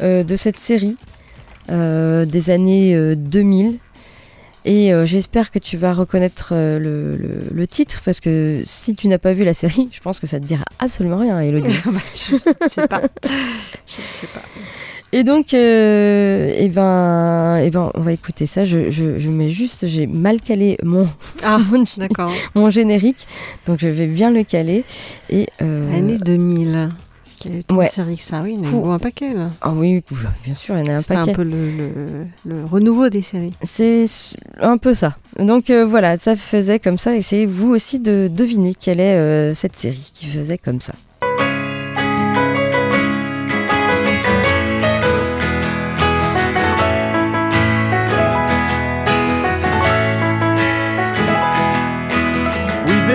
de 0.00 0.36
cette 0.36 0.58
série 0.58 0.98
des 1.70 2.50
années 2.50 3.16
2000 3.16 3.78
et 4.68 4.92
euh, 4.92 5.06
j'espère 5.06 5.50
que 5.50 5.58
tu 5.58 5.78
vas 5.78 5.94
reconnaître 5.94 6.50
euh, 6.52 7.16
le, 7.54 7.66
titre 7.66 8.02
parce 8.04 8.20
que 8.20 8.60
si 8.62 8.94
tu 8.94 9.08
n'as 9.08 9.16
pas 9.16 9.32
vu 9.32 9.42
la 9.42 9.54
série, 9.54 9.88
je 9.90 10.00
pense 10.00 10.20
que 10.20 10.26
ça 10.26 10.38
te 10.38 10.44
dira 10.44 10.64
absolument 10.78 11.16
rien, 11.16 11.40
Elodie. 11.40 11.74
Bah, 11.86 12.00
je 12.12 12.34
ne 12.34 12.68
sais 12.68 12.86
pas. 12.86 13.00
je 13.86 13.94
sais 13.94 14.26
pas. 14.26 14.42
Et 15.12 15.24
donc, 15.24 15.54
euh, 15.54 16.54
eh 16.54 16.68
ben, 16.68 17.56
eh 17.62 17.70
ben, 17.70 17.90
on 17.94 18.00
va 18.02 18.12
écouter 18.12 18.44
ça. 18.44 18.64
Je, 18.64 18.90
je, 18.90 19.30
mets 19.30 19.48
juste, 19.48 19.86
j'ai 19.86 20.06
mal 20.06 20.38
calé 20.38 20.76
mon, 20.82 21.08
ah, 21.42 21.60
d'accord. 21.96 22.30
mon 22.54 22.68
générique, 22.68 23.26
donc 23.66 23.78
je 23.80 23.88
vais 23.88 24.06
bien 24.06 24.30
le 24.30 24.44
caler. 24.44 24.84
Et 25.30 25.46
Année 25.60 26.18
2000. 26.18 26.90
Qu'il 27.38 27.54
y 27.54 27.58
a 27.58 27.60
une 27.70 27.86
série 27.86 28.16
que 28.16 28.22
ça, 28.22 28.40
oui, 28.42 28.58
il 28.60 28.68
y 28.68 28.74
en 28.74 28.90
a 28.90 28.94
un 28.94 28.98
paquet 28.98 29.32
là. 29.32 29.50
Ah 29.60 29.70
oui, 29.70 30.02
bien 30.44 30.54
sûr, 30.54 30.76
il 30.76 30.86
y 30.86 30.90
en 30.90 30.94
a 30.94 30.96
un 30.96 31.02
paquet. 31.02 31.20
C'est 31.24 31.30
un 31.30 31.34
peu 31.34 31.44
le, 31.44 32.26
le, 32.44 32.64
renouveau 32.64 33.08
des 33.10 33.22
séries. 33.22 33.54
C'est 33.62 34.06
un 34.60 34.76
peu 34.76 34.92
ça. 34.94 35.16
Donc 35.38 35.70
euh, 35.70 35.86
voilà, 35.86 36.18
ça 36.18 36.34
faisait 36.34 36.80
comme 36.80 36.98
ça. 36.98 37.14
Essayez 37.14 37.46
vous 37.46 37.70
aussi 37.70 38.00
de 38.00 38.28
deviner 38.30 38.74
quelle 38.74 38.98
est 39.00 39.16
euh, 39.16 39.54
cette 39.54 39.76
série 39.76 40.10
qui 40.12 40.26
faisait 40.26 40.58
comme 40.58 40.80
ça. 40.80 40.94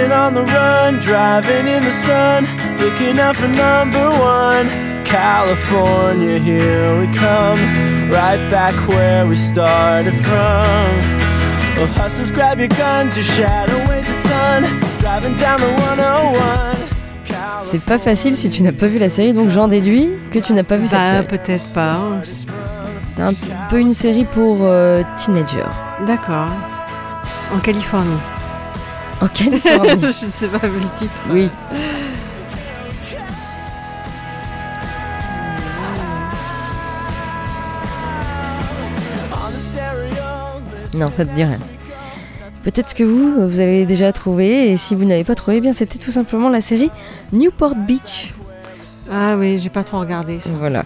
Been 0.04 0.12
on 0.12 0.34
the 0.34 0.44
gun, 0.44 1.00
driving 1.00 1.66
in 1.66 1.82
the 1.82 1.92
sun, 1.92 2.44
looking 2.78 3.18
out 3.22 3.38
for 3.38 3.48
number 3.48 4.10
one. 4.10 4.68
California, 5.06 6.40
here 6.40 7.00
we 7.00 7.08
come, 7.16 7.58
right 8.12 8.42
back 8.52 8.76
where 8.90 9.26
we 9.26 9.38
started 9.38 10.14
from. 10.14 10.84
Well, 11.78 11.88
hustlers, 11.96 12.32
grab 12.32 12.60
your 12.60 12.68
guns, 12.68 13.16
your 13.16 13.24
shadow 13.24 13.78
weighs 13.88 14.10
a 14.10 14.20
ton, 14.20 14.64
driving 15.00 15.38
down 15.38 15.62
the 15.62 15.72
101. 15.72 16.76
C'est 17.62 17.82
pas 17.82 17.98
facile 17.98 18.36
si 18.36 18.50
tu 18.50 18.62
n'as 18.64 18.74
pas 18.74 18.88
vu 18.88 19.00
la 19.00 19.08
série, 19.08 19.32
donc 19.34 19.52
j'en 19.52 19.70
déduis 19.70 20.10
que 20.32 20.40
tu 20.40 20.52
n'as 20.52 20.64
pas 20.64 20.76
vu 20.76 20.86
cette 20.86 21.00
Bah, 21.00 21.12
série. 21.12 21.28
peut-être 21.28 21.74
pas. 21.74 21.98
C'est 22.24 23.22
un 23.22 23.32
peu 23.70 23.80
une 23.80 23.94
série 23.94 24.26
pour 24.26 24.58
euh, 24.64 25.02
teenagers. 25.16 25.64
D'accord. 26.06 26.50
En 27.56 27.60
Californie. 27.60 28.20
En 29.24 29.28
Californie. 29.30 30.02
Je 30.02 30.10
sais 30.12 30.50
pas 30.50 30.68
le 30.68 30.80
titre. 30.98 31.30
oui. 31.32 31.50
Non, 40.94 41.10
ça 41.12 41.24
te 41.24 41.34
dit 41.34 41.44
rien. 41.46 41.58
Peut-être 42.64 42.94
que 42.94 43.06
vous, 43.06 43.48
vous 43.48 43.60
avez 43.62 43.86
déjà 43.86 44.12
trouvé, 44.12 44.72
et 44.72 44.78
si 44.78 44.94
vous 44.94 45.06
n'avez 45.06 45.24
pas 45.24 45.36
trouvé, 45.36 45.58
eh 45.58 45.62
bien 45.62 45.72
c'était 45.72 46.00
tout 46.00 46.12
simplement 46.12 46.50
la 46.50 46.60
série 46.60 46.92
Newport 47.32 47.76
Beach. 47.76 48.34
Ah 49.12 49.36
oui, 49.38 49.58
j'ai 49.58 49.70
pas 49.70 49.84
trop 49.84 50.00
regardé 50.00 50.40
ça. 50.40 50.54
Voilà. 50.58 50.86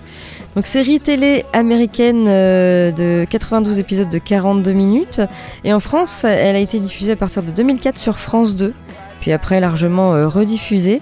Donc 0.56 0.66
série 0.66 1.00
télé 1.00 1.46
américaine 1.54 2.26
euh, 2.28 2.92
de 2.92 3.26
92 3.30 3.80
épisodes 3.80 4.10
de 4.10 4.18
42 4.18 4.72
minutes. 4.72 5.22
Et 5.64 5.72
en 5.74 5.80
France, 5.80 6.24
elle 6.24 6.56
a 6.56 6.60
été 6.60 6.80
diffusée 6.80 7.12
à 7.14 7.16
partir 7.16 7.44
de 7.44 7.52
2004 7.52 7.98
sur 7.98 8.18
France 8.18 8.56
2. 8.56 8.74
Puis 9.20 9.32
après 9.32 9.60
largement 9.60 10.14
euh, 10.14 10.28
rediffusée. 10.28 11.02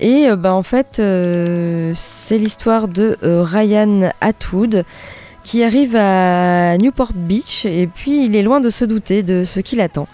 Et 0.00 0.28
euh, 0.28 0.36
bah, 0.36 0.54
en 0.54 0.62
fait, 0.62 1.00
c'est 1.94 2.38
l'histoire 2.38 2.88
de 2.88 3.16
Ryan 3.22 4.10
Atwood 4.20 4.84
qui 5.44 5.64
arrive 5.64 5.96
à 5.96 6.76
Newport 6.78 7.12
Beach 7.14 7.66
et 7.66 7.88
puis 7.88 8.26
il 8.26 8.36
est 8.36 8.42
loin 8.42 8.60
de 8.60 8.70
se 8.70 8.84
douter 8.84 9.24
de 9.24 9.42
ce 9.42 9.58
qui 9.58 9.74
l'attend. 9.74 10.06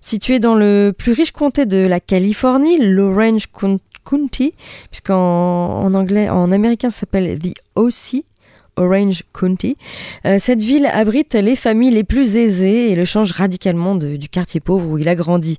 Situé 0.00 0.38
dans 0.38 0.54
le 0.54 0.92
plus 0.96 1.12
riche 1.12 1.32
comté 1.32 1.66
de 1.66 1.86
la 1.86 1.98
Californie, 1.98 2.78
l'Orange 2.78 3.48
County, 4.08 4.54
puisqu'en 4.90 5.82
en 5.82 5.94
anglais, 5.94 6.28
en 6.28 6.50
américain, 6.52 6.90
ça 6.90 7.00
s'appelle 7.00 7.38
The 7.38 7.54
OC. 7.74 8.22
Orange 8.78 9.22
County. 9.32 9.78
Euh, 10.26 10.36
cette 10.38 10.60
ville 10.60 10.84
abrite 10.92 11.32
les 11.32 11.56
familles 11.56 11.92
les 11.92 12.04
plus 12.04 12.36
aisées 12.36 12.90
et 12.90 12.94
le 12.94 13.06
change 13.06 13.32
radicalement 13.32 13.94
de- 13.94 14.16
du 14.16 14.28
quartier 14.28 14.60
pauvre 14.60 14.86
où 14.90 14.98
il 14.98 15.08
a 15.08 15.14
grandi. 15.14 15.56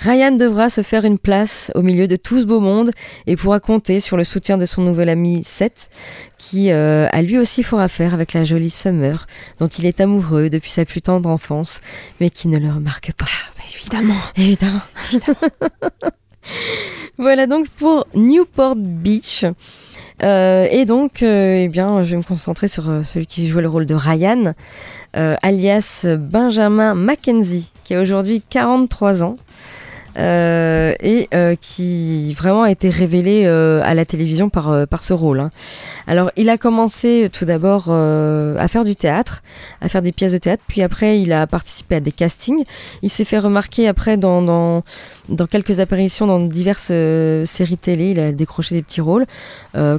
Ryan 0.00 0.32
devra 0.32 0.68
se 0.68 0.82
faire 0.82 1.06
une 1.06 1.18
place 1.18 1.72
au 1.74 1.80
milieu 1.80 2.06
de 2.06 2.16
tout 2.16 2.38
ce 2.42 2.44
beau 2.44 2.60
monde 2.60 2.90
et 3.26 3.36
pourra 3.36 3.58
compter 3.58 4.00
sur 4.00 4.18
le 4.18 4.24
soutien 4.24 4.58
de 4.58 4.66
son 4.66 4.82
nouvel 4.82 5.08
ami 5.08 5.42
Seth, 5.46 5.88
qui 6.36 6.70
euh, 6.70 7.08
a 7.10 7.22
lui 7.22 7.38
aussi 7.38 7.62
fort 7.62 7.80
à 7.80 7.88
faire 7.88 8.12
avec 8.12 8.34
la 8.34 8.44
jolie 8.44 8.68
Summer, 8.68 9.26
dont 9.60 9.66
il 9.68 9.86
est 9.86 10.02
amoureux 10.02 10.50
depuis 10.50 10.70
sa 10.70 10.84
plus 10.84 11.00
tendre 11.00 11.30
enfance, 11.30 11.80
mais 12.20 12.28
qui 12.28 12.48
ne 12.48 12.58
le 12.58 12.70
remarque 12.70 13.12
pas. 13.14 13.24
évidemment. 13.74 14.12
Évidemment. 14.36 14.82
voilà 17.18 17.46
donc 17.46 17.68
pour 17.68 18.06
Newport 18.14 18.76
Beach. 18.76 19.44
Euh, 20.22 20.66
et 20.70 20.84
donc, 20.84 21.22
euh, 21.22 21.62
eh 21.64 21.68
bien, 21.68 22.02
je 22.02 22.10
vais 22.10 22.16
me 22.16 22.22
concentrer 22.22 22.68
sur 22.68 22.88
euh, 22.88 23.02
celui 23.02 23.26
qui 23.26 23.48
jouait 23.48 23.62
le 23.62 23.68
rôle 23.68 23.86
de 23.86 23.94
Ryan, 23.94 24.54
alias 25.14 26.06
Benjamin 26.18 26.94
Mackenzie, 26.94 27.70
qui 27.84 27.94
a 27.94 28.00
aujourd'hui 28.00 28.42
43 28.48 29.24
ans. 29.24 29.36
Euh, 30.18 30.94
et 31.00 31.28
euh, 31.34 31.54
qui 31.60 32.32
vraiment 32.34 32.62
a 32.62 32.70
été 32.70 32.90
révélé 32.90 33.44
euh, 33.46 33.80
à 33.84 33.94
la 33.94 34.04
télévision 34.04 34.48
par, 34.48 34.86
par 34.88 35.02
ce 35.02 35.12
rôle. 35.12 35.40
hein. 35.40 35.50
Alors, 36.06 36.30
il 36.36 36.48
a 36.48 36.58
commencé 36.58 37.30
tout 37.32 37.44
d'abord 37.44 37.90
à 37.90 38.68
faire 38.68 38.84
du 38.84 38.96
théâtre, 38.96 39.42
à 39.80 39.88
faire 39.88 40.02
des 40.02 40.12
pièces 40.12 40.32
de 40.32 40.38
théâtre, 40.38 40.62
puis 40.66 40.82
après, 40.82 41.20
il 41.20 41.32
a 41.32 41.46
participé 41.46 41.96
à 41.96 42.00
des 42.00 42.12
castings. 42.12 42.64
Il 43.02 43.10
s'est 43.10 43.24
fait 43.24 43.38
remarquer 43.38 43.88
après 43.88 44.16
dans, 44.16 44.42
dans, 44.42 44.82
dans 45.28 45.46
quelques 45.46 45.80
apparitions 45.80 46.26
dans 46.26 46.40
diverses 46.40 46.92
séries 47.44 47.78
télé. 47.78 48.10
Il 48.10 48.20
a 48.20 48.32
décroché 48.32 48.74
des 48.74 48.82
petits 48.82 49.00
rôles, 49.00 49.26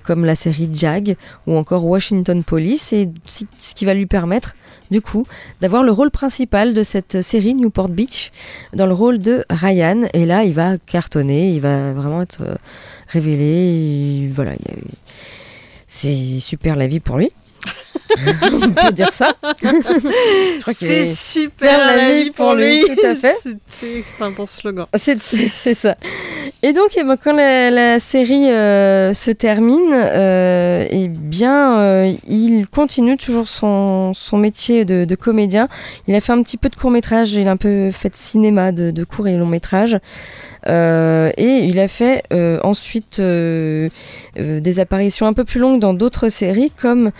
comme 0.03 0.25
la 0.25 0.35
série 0.35 0.69
Jag 0.73 1.15
ou 1.47 1.55
encore 1.55 1.85
Washington 1.85 2.43
Police, 2.43 2.93
et 2.93 3.09
ce 3.25 3.75
qui 3.75 3.85
va 3.85 3.93
lui 3.93 4.05
permettre, 4.05 4.55
du 4.91 5.01
coup, 5.01 5.25
d'avoir 5.61 5.83
le 5.83 5.91
rôle 5.91 6.11
principal 6.11 6.73
de 6.73 6.83
cette 6.83 7.21
série 7.21 7.53
Newport 7.53 7.89
Beach, 7.89 8.31
dans 8.73 8.85
le 8.85 8.93
rôle 8.93 9.19
de 9.19 9.45
Ryan. 9.49 10.01
Et 10.13 10.25
là, 10.25 10.43
il 10.43 10.53
va 10.53 10.77
cartonner, 10.77 11.51
il 11.53 11.61
va 11.61 11.93
vraiment 11.93 12.21
être 12.21 12.41
euh, 12.41 12.55
révélé. 13.07 14.29
voilà, 14.33 14.53
c'est 15.87 16.39
super 16.39 16.75
la 16.75 16.87
vie 16.87 16.99
pour 16.99 17.17
lui. 17.17 17.31
On 18.43 18.69
peut 18.71 18.91
dire 18.91 19.11
ça. 19.13 19.33
C'est 20.73 20.85
est- 20.85 21.15
super 21.15 21.77
la 21.77 22.11
vie 22.11 22.31
pour 22.31 22.53
lui. 22.53 22.81
tout 22.85 23.05
à 23.05 23.15
fait. 23.15 23.35
C'est- 23.67 24.21
un 24.21 24.31
bon 24.31 24.45
slogan. 24.47 24.85
C'est 24.97 25.19
c'est 25.21 25.73
ça. 25.73 25.95
Et 26.61 26.73
donc, 26.73 26.89
eh 26.97 27.03
ben, 27.03 27.15
quand 27.15 27.31
la, 27.33 27.71
la 27.71 27.99
série 27.99 28.51
euh, 28.51 29.13
se 29.13 29.31
termine, 29.31 29.93
euh, 29.93 30.85
eh 30.89 31.07
bien, 31.07 31.77
euh, 31.79 32.11
il 32.27 32.67
continue 32.67 33.15
toujours 33.17 33.47
son, 33.47 34.13
son 34.13 34.37
métier 34.37 34.83
de, 34.83 35.05
de 35.05 35.15
comédien. 35.15 35.67
Il 36.07 36.15
a 36.15 36.19
fait 36.19 36.33
un 36.33 36.41
petit 36.43 36.57
peu 36.57 36.67
de 36.69 36.75
court 36.75 36.91
métrage, 36.91 37.31
il 37.33 37.47
a 37.47 37.51
un 37.51 37.57
peu 37.57 37.91
fait 37.91 38.09
de 38.09 38.15
cinéma, 38.15 38.71
de, 38.73 38.91
de 38.91 39.03
court 39.05 39.27
et 39.27 39.37
long 39.37 39.45
métrage. 39.45 39.97
Euh, 40.67 41.31
et 41.37 41.65
il 41.65 41.79
a 41.79 41.87
fait 41.87 42.23
euh, 42.33 42.59
ensuite 42.63 43.19
euh, 43.19 43.89
des 44.37 44.79
apparitions 44.79 45.25
un 45.25 45.33
peu 45.33 45.45
plus 45.45 45.59
longues 45.59 45.79
dans 45.79 45.93
d'autres 45.93 46.29
séries 46.29 46.71
comme 46.75 47.11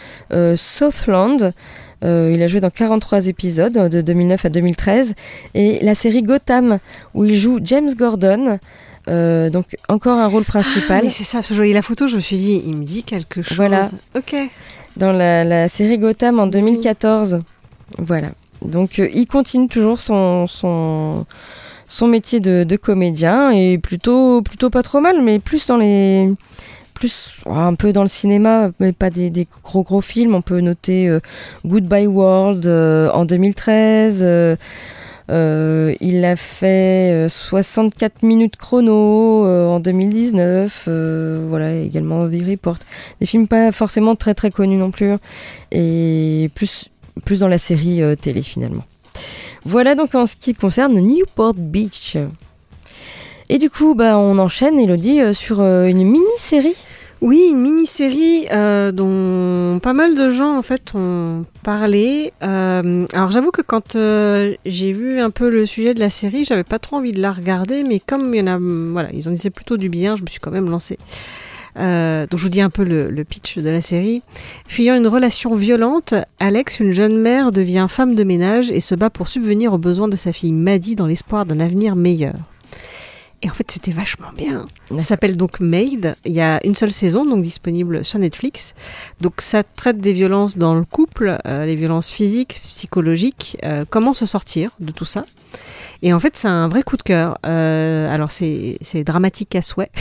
Southland. 0.56 1.54
Il 2.02 2.42
a 2.42 2.48
joué 2.48 2.62
dans 2.62 2.70
43 2.70 3.28
épisodes 3.28 3.90
de 3.90 4.02
2009 4.02 4.46
à 4.46 4.50
2013 4.50 5.16
et 5.54 5.80
la 5.82 5.96
série 5.96 6.22
Gotham 6.22 6.80
où 7.14 7.26
il 7.26 7.36
joue 7.36 7.60
James 7.64 7.94
Gordon. 7.94 8.60
Euh, 9.08 9.50
donc 9.50 9.78
encore 9.88 10.18
un 10.18 10.28
rôle 10.28 10.44
principal 10.44 11.04
Ah, 11.06 11.10
c'est 11.10 11.24
ça, 11.24 11.40
parce 11.40 11.48
que 11.48 11.54
je 11.54 11.60
voyais 11.60 11.74
la 11.74 11.82
photo, 11.82 12.06
je 12.06 12.16
me 12.16 12.22
suis 12.22 12.38
dit, 12.38 12.62
il 12.66 12.76
me 12.76 12.84
dit 12.84 13.04
quelque 13.04 13.42
chose. 13.42 13.58
Voilà. 13.58 13.88
Ok. 14.16 14.36
dans 14.98 15.12
la, 15.12 15.44
la 15.44 15.68
série 15.68 15.98
Gotham 15.98 16.40
en 16.40 16.48
2014. 16.48 17.42
Voilà. 17.98 18.30
Donc 18.62 19.00
euh, 19.00 19.10
il 19.14 19.26
continue 19.26 19.68
toujours 19.68 20.00
son, 20.00 20.46
son, 20.48 21.26
son 21.90 22.08
métier 22.08 22.40
de, 22.40 22.76
comédien 22.78 23.52
et 23.52 23.78
plutôt, 23.78 24.42
plutôt 24.42 24.70
pas 24.70 24.84
trop 24.84 25.02
mal, 25.02 25.22
mais 25.22 25.40
plus 25.40 25.68
dans 25.68 25.78
les. 25.78 26.32
Plus 26.94 27.36
un 27.46 27.76
peu 27.76 27.94
dans 27.94 28.02
le 28.02 28.10
cinéma, 28.10 28.72
mais 28.82 28.92
pas 28.92 29.10
des, 29.10 29.48
gros 29.64 29.84
gros 29.84 30.02
films. 30.02 30.36
On 30.36 30.42
peut 30.42 30.60
noter 30.60 31.08
euh, 31.08 31.22
Goodbye 31.66 32.08
World 32.08 32.68
euh, 32.68 33.10
en 33.12 33.24
2013. 33.24 34.22
euh, 35.30 35.96
il 36.02 36.26
a 36.26 36.36
fait 36.36 37.26
euh, 37.26 37.28
64 37.30 38.24
minutes 38.24 38.58
chrono 38.58 39.46
en 39.46 39.80
2019. 39.80 40.86
euh, 40.90 41.46
voilà, 41.48 41.74
également 41.74 42.28
The 42.28 42.44
Report. 42.46 42.78
Des 43.22 43.26
films 43.26 43.48
pas 43.48 43.72
forcément 43.72 44.16
très 44.18 44.34
très 44.34 44.52
connus 44.52 44.78
non 44.78 44.92
plus. 44.92 45.12
hein, 45.12 45.20
Et 45.72 46.50
plus, 46.54 46.90
plus 47.24 47.40
dans 47.40 47.48
la 47.48 47.58
série 47.58 48.02
télé 48.20 48.42
finalement. 48.42 48.84
Voilà 49.66 49.96
donc 49.96 50.16
en 50.16 50.26
ce 50.26 50.36
qui 50.36 50.54
concerne 50.54 51.00
Newport 51.00 51.54
Beach. 51.56 52.18
Et 53.50 53.58
du 53.58 53.70
coup, 53.70 53.96
bah, 53.96 54.18
on 54.18 54.38
enchaîne, 54.38 54.80
Elodie, 54.80 55.22
euh, 55.22 55.34
sur 55.34 55.60
euh, 55.60 55.86
une 55.86 56.04
mini-série. 56.04 56.76
Oui, 57.22 57.50
une 57.52 57.60
mini-série 57.60 58.46
euh, 58.52 58.92
dont 58.94 59.80
pas 59.80 59.92
mal 59.92 60.16
de 60.16 60.30
gens 60.30 60.58
en 60.58 60.62
fait 60.62 60.94
ont 60.96 61.44
parlé. 61.64 62.32
Alors 62.40 63.30
j'avoue 63.30 63.52
que 63.52 63.62
quand 63.62 63.98
j'ai 64.66 64.94
vu 64.94 65.20
un 65.20 65.30
peu 65.30 65.50
le 65.50 65.66
sujet 65.66 65.94
de 65.94 66.00
la 66.00 66.10
série, 66.10 66.46
j'avais 66.46 66.64
pas 66.64 66.80
trop 66.80 66.96
envie 66.96 67.12
de 67.12 67.22
la 67.22 67.34
regarder, 67.34 67.84
mais 67.84 68.00
comme 68.00 68.34
il 68.34 68.48
y 68.48 68.92
voilà, 68.94 69.10
ils 69.12 69.28
en 69.28 69.32
disaient 69.32 69.50
plutôt 69.50 69.76
du 69.76 69.90
bien, 69.90 70.16
je 70.16 70.22
me 70.22 70.28
suis 70.28 70.40
quand 70.40 70.52
même 70.52 70.70
lancée. 70.70 70.98
Euh, 71.78 72.26
donc 72.28 72.40
je 72.40 72.44
vous 72.44 72.50
dis 72.50 72.62
un 72.62 72.70
peu 72.70 72.84
le, 72.84 73.10
le 73.10 73.24
pitch 73.24 73.58
de 73.58 73.70
la 73.70 73.82
série. 73.82 74.22
Fuyant 74.68 74.96
une 74.96 75.08
relation 75.08 75.56
violente, 75.56 76.14
Alex, 76.40 76.80
une 76.80 76.92
jeune 76.92 77.18
mère, 77.18 77.52
devient 77.52 77.88
femme 77.90 78.16
de 78.16 78.24
ménage 78.24 78.72
et 78.72 78.80
se 78.80 78.96
bat 78.96 79.10
pour 79.10 79.28
subvenir 79.28 79.74
aux 79.74 79.78
besoins 79.78 80.08
de 80.08 80.16
sa 80.16 80.34
fille 80.34 80.54
Maddie 80.54 80.96
dans 80.96 81.08
l'espoir 81.08 81.46
d'un 81.46 81.60
avenir 81.60 81.96
meilleur. 81.96 82.36
Et 83.42 83.50
en 83.50 83.54
fait, 83.54 83.72
c'était 83.72 83.92
vachement 83.92 84.32
bien. 84.36 84.66
Ça 84.92 85.00
s'appelle 85.00 85.38
donc 85.38 85.62
Maid. 85.62 86.16
Il 86.26 86.34
y 86.34 86.42
a 86.42 86.60
une 86.66 86.76
seule 86.76 86.92
saison, 86.92 87.24
donc 87.24 87.42
disponible 87.42 88.04
sur 88.04 88.20
Netflix. 88.20 88.74
Donc 89.22 89.36
ça 89.40 89.64
traite 89.64 90.00
des 90.00 90.12
violences 90.12 90.58
dans 90.58 90.76
le 90.76 90.84
couple, 90.84 91.38
euh, 91.46 91.66
les 91.66 91.76
violences 91.76 92.12
physiques, 92.12 92.62
psychologiques, 92.68 93.58
euh, 93.64 93.86
comment 93.90 94.14
se 94.14 94.26
sortir 94.26 94.72
de 94.82 94.92
tout 94.92 95.06
ça? 95.06 95.26
Et 96.02 96.14
en 96.14 96.20
fait, 96.20 96.36
c'est 96.38 96.48
un 96.48 96.68
vrai 96.68 96.84
coup 96.84 96.98
de 96.98 97.04
cœur. 97.04 97.38
Euh, 97.46 98.14
alors 98.14 98.32
c'est 98.32 99.04
dramatique 99.06 99.56
à 99.56 99.62
souhait, 99.62 99.92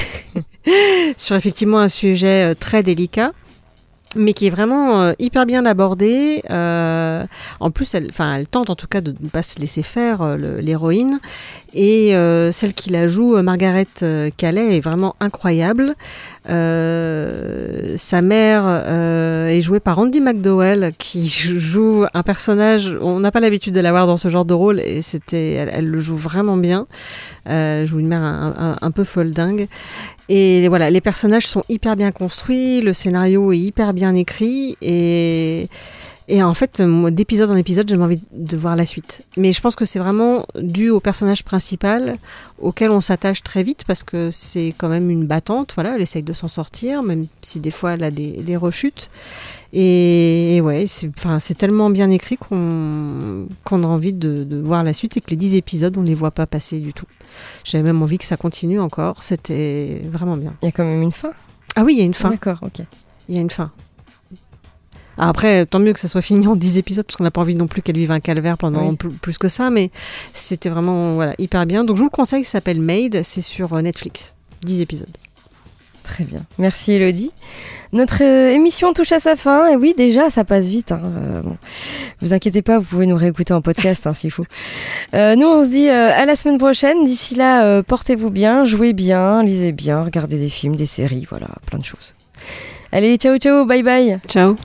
sur 1.17 1.37
effectivement 1.37 1.79
un 1.79 1.89
sujet 1.89 2.53
euh, 2.53 2.55
très 2.55 2.83
délicat. 2.83 3.33
mais 4.17 4.33
qui 4.33 4.47
est 4.47 4.51
vraiment 4.51 5.03
euh, 5.03 5.13
hyper 5.19 5.45
bien 5.45 5.67
abordée. 5.67 6.43
Euh, 6.51 7.27
en 7.61 7.71
plus, 7.71 7.95
elle, 7.95 8.11
elle 8.19 8.47
tente 8.47 8.71
en 8.71 8.77
tout 8.77 8.87
cas 8.87 9.01
de 9.01 9.15
ne 9.21 9.29
pas 9.29 9.43
se 9.43 9.59
laisser 9.59 9.83
faire 9.83 10.37
l'héroïne. 10.37 11.21
Et 11.75 12.15
euh, 12.15 12.51
celle 12.51 12.73
qui 12.73 12.91
la 12.91 13.07
joue, 13.07 13.37
euh, 13.37 13.43
Margaret 13.43 13.87
euh, 14.03 14.31
Calais, 14.37 14.77
est 14.77 14.81
vraiment 14.81 15.17
incroyable. 15.21 15.95
Sa 16.47 18.23
mère 18.23 18.67
est 19.49 19.61
jouée 19.61 19.81
par 19.81 19.99
Andy 19.99 20.21
McDowell, 20.21 20.93
qui 20.99 21.27
joue 21.29 22.07
un 22.15 22.23
personnage. 22.23 22.97
On 23.01 23.21
n'a 23.21 23.31
pas 23.31 23.41
l'habitude 23.41 23.75
de 23.75 23.81
la 23.81 23.91
voir 23.91 24.07
dans 24.07 24.17
ce 24.17 24.29
genre 24.29 24.45
de 24.45 24.55
rôle, 24.55 24.81
et 24.81 25.03
c'était, 25.03 25.53
elle, 25.53 25.87
le 25.87 26.01
joue 26.01 26.17
vraiment 26.17 26.57
bien. 26.57 26.87
Elle 27.45 27.87
joue 27.87 27.99
une 27.99 28.09
mère 28.09 28.23
un 28.23 28.91
peu 28.91 29.05
folle 29.05 29.33
dingue. 29.33 29.69
Et 30.29 30.69
voilà, 30.69 30.91
les 30.91 31.01
personnages 31.01 31.47
sont 31.47 31.65
hyper 31.69 31.97
bien 31.97 32.13
construits, 32.13 32.81
le 32.83 32.93
scénario 32.93 33.53
est 33.53 33.59
hyper 33.59 33.95
bien 33.95 34.15
écrit 34.15 34.77
et 34.83 35.69
et 36.31 36.43
en 36.43 36.53
fait, 36.53 36.83
d'épisode 36.83 37.51
en 37.51 37.57
épisode, 37.57 37.89
j'ai 37.89 37.97
envie 37.97 38.21
de 38.33 38.57
voir 38.59 38.77
la 38.77 38.85
suite. 38.85 39.23
Mais 39.39 39.55
je 39.55 39.63
pense 39.63 39.75
que 39.75 39.87
c'est 39.87 39.99
vraiment 39.99 40.47
dû 40.61 40.91
au 40.91 41.01
personnage 41.01 41.43
principal 41.43 42.19
auquel 42.59 42.91
on 42.91 43.01
s'attache 43.01 43.43
très 43.43 43.63
vite 43.63 43.85
parce 43.87 44.03
que 44.03 44.31
c'est 44.31 44.75
quand 44.77 44.91
même 44.91 45.09
une 45.09 45.27
battante. 45.27 45.73
Voilà, 45.75 45.95
elle 45.95 46.03
essaye 46.03 46.23
de 46.23 46.35
s'en 46.35 46.49
sortir, 46.49 47.03
même 47.03 47.27
si 47.41 47.61
des 47.61 47.71
fois 47.71 47.95
elle 47.95 48.05
a 48.05 48.11
des, 48.11 48.43
des 48.43 48.57
rechutes. 48.57 49.09
Et, 49.73 50.57
et 50.57 50.61
ouais, 50.61 50.85
c'est 50.85 51.11
enfin, 51.17 51.39
tellement 51.57 51.89
bien 51.89 52.11
écrit 52.11 52.37
qu'on 52.37 53.49
qu'on 53.65 53.83
a 53.83 53.87
envie 53.87 54.13
de, 54.13 54.45
de 54.45 54.59
voir 54.59 54.85
la 54.85 54.93
suite 54.93 55.17
et 55.17 55.21
que 55.23 55.31
les 55.31 55.37
10 55.37 55.57
épisodes, 55.57 55.97
on 55.97 56.03
les 56.03 56.15
voit 56.15 56.31
pas 56.31 56.47
passer 56.47 56.79
du 56.79 56.93
tout. 56.93 57.07
J'avais 57.65 57.85
même 57.85 58.03
envie 58.03 58.19
que 58.19 58.25
ça 58.25 58.37
continue 58.37 58.81
encore. 58.81 59.23
C'était 59.23 60.03
vraiment 60.13 60.37
bien. 60.37 60.55
Il 60.61 60.67
y 60.67 60.69
a 60.69 60.73
quand 60.73 60.85
même 60.85 61.03
une 61.03 61.13
fin. 61.13 61.33
Ah 61.75 61.85
oui, 61.85 61.95
il 61.95 61.99
y 61.99 62.03
a 62.03 62.05
une 62.05 62.15
fin. 62.15 62.29
D'accord, 62.29 62.59
ok. 62.63 62.85
Il 63.31 63.35
y 63.35 63.39
a 63.39 63.41
une 63.41 63.51
fin. 63.51 63.71
Après, 65.19 65.67
tant 65.67 65.79
mieux 65.79 65.93
que 65.93 66.01
ça 66.01 66.09
soit 66.09 66.23
fini 66.23 66.47
en 66.47 66.57
10 66.57 66.79
épisodes, 66.79 67.05
parce 67.05 67.17
qu'on 67.17 67.25
n'a 67.25 67.31
pas 67.31 67.41
envie 67.41 67.55
non 67.55 67.67
plus 67.67 67.83
qu'elle 67.83 67.99
vive 67.99 68.13
un 68.13 68.21
calvaire 68.21 68.57
pendant 68.57 68.91
Oui. 68.91 68.97
plus 69.21 69.39
que 69.39 69.49
ça, 69.49 69.71
mais 69.71 69.91
c'était 70.33 70.69
vraiment 70.69 71.15
voilà, 71.15 71.35
hyper 71.39 71.67
bien. 71.67 71.85
Donc 71.85 71.97
je 71.97 72.03
vous 72.03 72.09
le 72.09 72.15
conseille, 72.15 72.45
ça 72.45 72.53
s'appelle 72.53 72.81
Made, 72.81 73.23
c'est 73.23 73.41
sur 73.41 73.73
euh, 73.75 73.83
Netflix. 73.83 74.35
10 74.65 74.81
épisodes. 74.81 75.09
Très 76.05 76.25
bien. 76.25 76.41
Merci 76.57 76.93
Elodie. 76.95 77.33
Notre 77.93 78.23
euh, 78.25 78.51
émission 78.55 78.95
touche 78.95 79.13
à 79.13 79.19
sa 79.19 79.37
fin. 79.37 79.69
Et 79.69 79.77
oui, 79.77 79.95
déjà, 79.97 80.31
ça 80.31 80.43
passe 80.43 80.69
vite. 80.69 80.91
Hein. 80.91 81.03
Euh, 81.05 81.43
bon. 81.43 81.57
Vous 82.23 82.33
inquiétez 82.33 82.63
pas, 82.63 82.79
vous 82.79 82.85
pouvez 82.87 83.05
nous 83.05 83.17
réécouter 83.17 83.53
en 83.53 83.61
podcast 83.61 84.07
hein, 84.07 84.13
s'il 84.15 84.31
faut. 84.31 84.47
Euh, 85.15 85.37
nous, 85.37 85.47
on 85.47 85.63
se 85.63 85.69
dit 85.69 85.89
à 85.89 86.25
la 86.25 86.35
semaine 86.35 86.57
prochaine. 86.59 87.05
D'ici 87.05 87.35
là, 87.35 87.83
portez-vous 87.83 88.31
bien, 88.31 88.65
jouez 88.65 88.95
bien, 88.95 89.43
lisez 89.43 89.73
bien, 89.73 90.03
regardez 90.03 90.39
des 90.39 90.49
films, 90.49 90.77
des 90.77 90.87
séries, 90.87 91.27
voilà, 91.29 91.49
plein 91.67 91.79
de 91.79 91.85
choses. 91.85 92.15
Allez, 92.91 93.17
ciao, 93.19 93.37
ciao, 93.37 93.67
bye 93.67 93.83
bye. 93.83 94.19
Ciao. 94.29 94.57